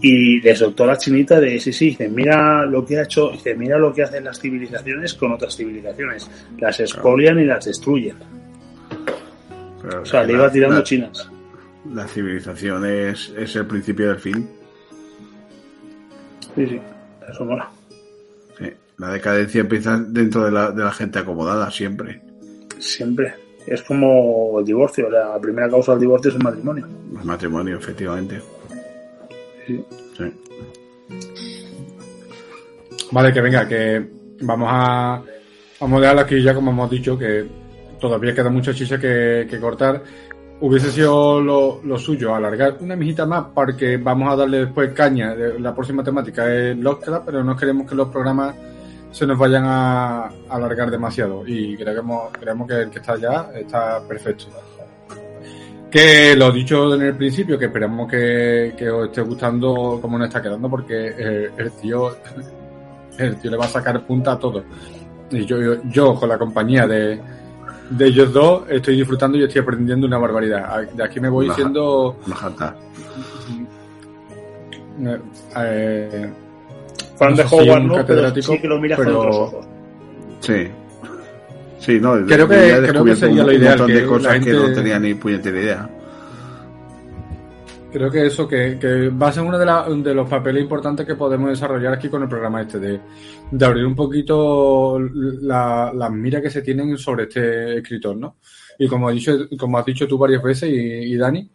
Y 0.00 0.40
le 0.40 0.54
soltó 0.54 0.86
la 0.86 0.96
chinita 0.96 1.40
de, 1.40 1.58
sí, 1.58 1.72
sí, 1.72 1.86
dice, 1.86 2.08
mira 2.08 2.64
lo 2.64 2.86
que 2.86 2.98
ha 2.98 3.02
hecho, 3.02 3.30
dice, 3.30 3.56
mira 3.56 3.76
lo 3.78 3.92
que 3.92 4.04
hacen 4.04 4.22
las 4.22 4.38
civilizaciones 4.38 5.14
con 5.14 5.32
otras 5.32 5.56
civilizaciones. 5.56 6.30
Las 6.60 6.78
expolian 6.78 7.40
y 7.40 7.44
las 7.46 7.64
destruyen. 7.64 8.14
Pero 9.82 10.02
O 10.02 10.06
sea, 10.06 10.22
le 10.22 10.34
iba 10.34 10.48
tirando 10.52 10.76
la- 10.76 10.82
chinas. 10.84 11.28
La 11.92 12.06
civilización 12.06 12.86
es, 12.86 13.34
es 13.36 13.56
el 13.56 13.66
principio 13.66 14.06
del 14.10 14.18
fin. 14.20 14.48
Sí, 16.54 16.64
sí, 16.68 16.80
eso 17.28 17.44
mola. 17.44 17.68
La 19.02 19.08
decadencia 19.14 19.60
empieza 19.60 19.98
dentro 19.98 20.44
de 20.44 20.52
la, 20.52 20.70
de 20.70 20.84
la 20.84 20.92
gente 20.92 21.18
acomodada, 21.18 21.68
siempre. 21.72 22.22
Siempre. 22.78 23.34
Es 23.66 23.82
como 23.82 24.60
el 24.60 24.64
divorcio. 24.64 25.10
La 25.10 25.36
primera 25.40 25.68
causa 25.68 25.90
del 25.92 26.02
divorcio 26.02 26.28
es 26.30 26.36
el 26.36 26.42
matrimonio. 26.44 26.86
El 27.18 27.24
matrimonio, 27.24 27.78
efectivamente. 27.78 28.40
Sí. 29.66 29.84
Sí. 30.16 30.24
Vale, 33.10 33.32
que 33.32 33.40
venga, 33.40 33.66
que 33.68 34.06
vamos 34.42 34.68
a, 34.70 35.14
a 35.80 35.86
modelar 35.86 36.18
aquí 36.20 36.40
ya 36.42 36.54
como 36.54 36.70
hemos 36.70 36.88
dicho, 36.90 37.18
que 37.18 37.44
todavía 38.00 38.34
queda 38.34 38.50
mucha 38.50 38.72
chicha 38.72 38.98
que, 38.98 39.46
que 39.50 39.58
cortar. 39.58 40.02
Hubiese 40.60 40.92
sido 40.92 41.40
lo, 41.40 41.80
lo 41.84 41.98
suyo 41.98 42.34
alargar 42.36 42.76
una 42.80 42.94
mijita 42.94 43.26
más 43.26 43.46
porque 43.52 43.96
vamos 43.96 44.32
a 44.32 44.36
darle 44.36 44.58
después 44.58 44.92
caña. 44.92 45.34
de- 45.34 45.58
La 45.58 45.74
próxima 45.74 46.04
temática 46.04 46.52
es 46.54 46.76
Lovecraft, 46.78 47.26
pero 47.26 47.42
no 47.42 47.56
queremos 47.56 47.88
que 47.88 47.96
los 47.96 48.08
programas 48.08 48.54
se 49.12 49.26
nos 49.26 49.38
vayan 49.38 49.64
a, 49.64 50.24
a 50.24 50.32
alargar 50.48 50.90
demasiado 50.90 51.44
y 51.46 51.76
creemos, 51.76 52.32
creemos 52.32 52.66
que 52.66 52.74
el 52.74 52.90
que 52.90 52.98
está 52.98 53.16
ya 53.16 53.50
está 53.54 54.00
perfecto. 54.08 54.46
Que 55.90 56.34
lo 56.34 56.50
dicho 56.50 56.94
en 56.94 57.02
el 57.02 57.14
principio, 57.14 57.58
que 57.58 57.66
esperamos 57.66 58.10
que, 58.10 58.74
que 58.76 58.88
os 58.88 59.06
esté 59.06 59.20
gustando 59.20 59.98
como 60.00 60.18
nos 60.18 60.28
está 60.28 60.40
quedando 60.40 60.68
porque 60.70 61.50
el 61.56 61.70
tío 61.72 62.16
el 63.18 63.36
tío 63.36 63.50
le 63.50 63.56
va 63.56 63.66
a 63.66 63.68
sacar 63.68 64.04
punta 64.06 64.32
a 64.32 64.38
todo. 64.38 64.64
Y 65.30 65.44
yo, 65.44 65.60
yo, 65.60 65.82
yo, 65.84 66.14
con 66.14 66.28
la 66.28 66.38
compañía 66.38 66.86
de, 66.86 67.20
de 67.90 68.06
ellos 68.06 68.32
dos 68.32 68.64
estoy 68.68 68.96
disfrutando 68.96 69.36
y 69.38 69.44
estoy 69.44 69.60
aprendiendo 69.62 70.06
una 70.06 70.18
barbaridad. 70.18 70.88
De 70.88 71.04
aquí 71.04 71.20
me 71.20 71.28
voy 71.28 71.46
Ajá. 71.46 71.56
siendo 71.56 72.16
eh, 75.04 75.18
eh, 75.56 76.32
Fan 77.16 77.30
No 77.32 77.36
de 77.36 77.42
Howard 77.44 77.82
un 77.82 77.88
no, 77.88 78.06
pero 78.06 78.34
sí 78.42 78.58
que 78.58 78.68
lo 78.68 78.80
miras 78.80 78.98
pero- 78.98 79.10
con 79.18 79.26
otros 79.28 79.36
ojos. 79.36 79.66
Sí. 80.40 80.68
Sí, 81.78 81.98
no, 82.00 82.14
Creo 82.26 82.46
que- 82.48 82.68
ya 82.68 82.76
he 82.78 82.88
creo 82.88 83.04
que 83.04 83.16
sería 83.16 83.42
un, 83.42 83.48
lo 83.48 83.52
un 83.54 83.58
ideal, 83.60 83.70
montón 83.78 83.86
que 83.88 83.94
de 83.94 84.00
la 84.02 84.06
cosas 84.08 84.38
que 84.44 84.52
no 84.52 84.72
tenía 84.72 84.98
ni 85.00 85.14
puñetera 85.14 85.60
idea. 85.60 85.90
creo 87.92 88.10
que 88.10 88.26
eso, 88.26 88.48
que, 88.48 88.78
que 88.80 89.08
va 89.10 89.28
a 89.28 89.32
ser 89.32 89.42
uno 89.42 89.58
de, 89.58 89.66
la- 89.66 89.86
de 89.88 90.14
los 90.14 90.28
papeles 90.28 90.62
importantes 90.62 91.04
que 91.06 91.14
podemos 91.14 91.50
desarrollar 91.50 91.92
aquí 91.92 92.08
con 92.08 92.22
el 92.22 92.28
programa 92.28 92.62
este, 92.62 92.78
de, 92.78 93.00
de 93.50 93.64
abrir 93.66 93.84
un 93.84 93.94
poquito 93.94 94.98
la- 94.98 95.92
las 95.94 96.10
miras 96.10 96.40
que 96.40 96.48
se 96.50 96.62
tienen 96.62 96.96
sobre 96.96 97.24
este 97.24 97.78
escritor, 97.78 98.16
¿no? 98.16 98.36
Y 98.78 98.88
como, 98.88 99.08
has 99.08 99.14
dicho, 99.14 99.32
como 99.58 99.76
has 99.78 99.84
dicho 99.84 100.06
tú 100.08 100.16
varias 100.16 100.42
veces, 100.42 100.70
y, 100.70 100.74
y 101.12 101.16
Dani, 101.16 101.50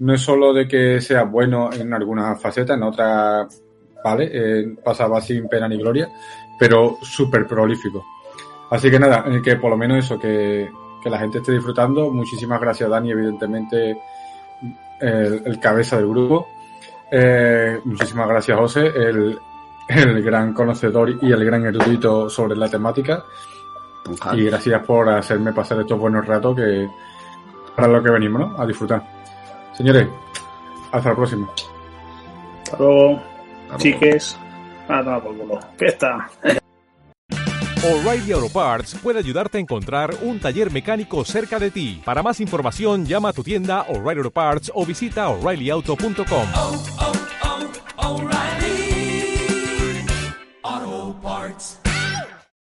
no 0.00 0.14
es 0.14 0.20
solo 0.20 0.52
de 0.52 0.66
que 0.66 1.00
sea 1.00 1.22
bueno 1.24 1.70
en 1.72 1.92
algunas 1.94 2.40
facetas, 2.42 2.76
en 2.76 2.82
otras, 2.82 3.62
vale, 4.04 4.30
eh, 4.32 4.76
pasaba 4.84 5.20
sin 5.20 5.48
pena 5.48 5.68
ni 5.68 5.76
gloria, 5.78 6.08
pero 6.58 6.98
súper 7.02 7.46
prolífico. 7.46 8.04
Así 8.70 8.90
que 8.90 8.98
nada, 8.98 9.24
que 9.42 9.56
por 9.56 9.70
lo 9.70 9.76
menos 9.76 10.04
eso, 10.04 10.18
que, 10.18 10.70
que 11.02 11.10
la 11.10 11.18
gente 11.18 11.38
esté 11.38 11.52
disfrutando. 11.52 12.10
Muchísimas 12.10 12.60
gracias, 12.60 12.88
Dani, 12.88 13.10
evidentemente 13.10 14.00
el, 15.00 15.42
el 15.44 15.60
cabeza 15.60 15.96
del 15.96 16.08
grupo. 16.08 16.46
Eh, 17.10 17.80
muchísimas 17.84 18.28
gracias, 18.28 18.56
José, 18.56 18.86
el, 18.86 19.38
el 19.88 20.22
gran 20.22 20.54
conocedor 20.54 21.10
y 21.20 21.32
el 21.32 21.44
gran 21.44 21.66
erudito 21.66 22.30
sobre 22.30 22.56
la 22.56 22.68
temática. 22.68 23.24
Y 24.32 24.44
gracias 24.44 24.84
por 24.86 25.08
hacerme 25.08 25.52
pasar 25.52 25.80
estos 25.80 25.98
buenos 25.98 26.24
ratos 26.26 26.56
que 26.56 26.88
para 27.76 27.88
lo 27.88 28.02
que 28.02 28.10
venimos, 28.10 28.40
¿no? 28.40 28.60
A 28.60 28.66
disfrutar. 28.66 29.02
Señores, 29.72 30.08
hasta 30.92 31.10
la 31.10 31.16
próxima. 31.16 31.48
Hasta 32.64 32.78
luego. 32.78 33.29
Chiques, 33.78 34.36
ah, 34.88 34.98
a 34.98 35.04
tomar 35.04 35.22
por 35.22 35.36
culo. 35.36 35.60
Fiesta. 35.76 36.30
O'Reilly 37.82 38.32
Auto 38.32 38.50
Parts 38.50 38.94
puede 39.02 39.20
ayudarte 39.20 39.56
a 39.56 39.60
encontrar 39.60 40.14
un 40.20 40.38
taller 40.38 40.70
mecánico 40.70 41.24
cerca 41.24 41.58
de 41.58 41.70
ti. 41.70 42.02
Para 42.04 42.22
más 42.22 42.38
información, 42.40 43.06
llama 43.06 43.30
a 43.30 43.32
tu 43.32 43.42
tienda 43.42 43.86
O'Reilly 43.88 44.18
Auto 44.18 44.30
Parts 44.30 44.70
o 44.74 44.84
visita 44.84 45.28
oreillyauto.com. 45.28 46.46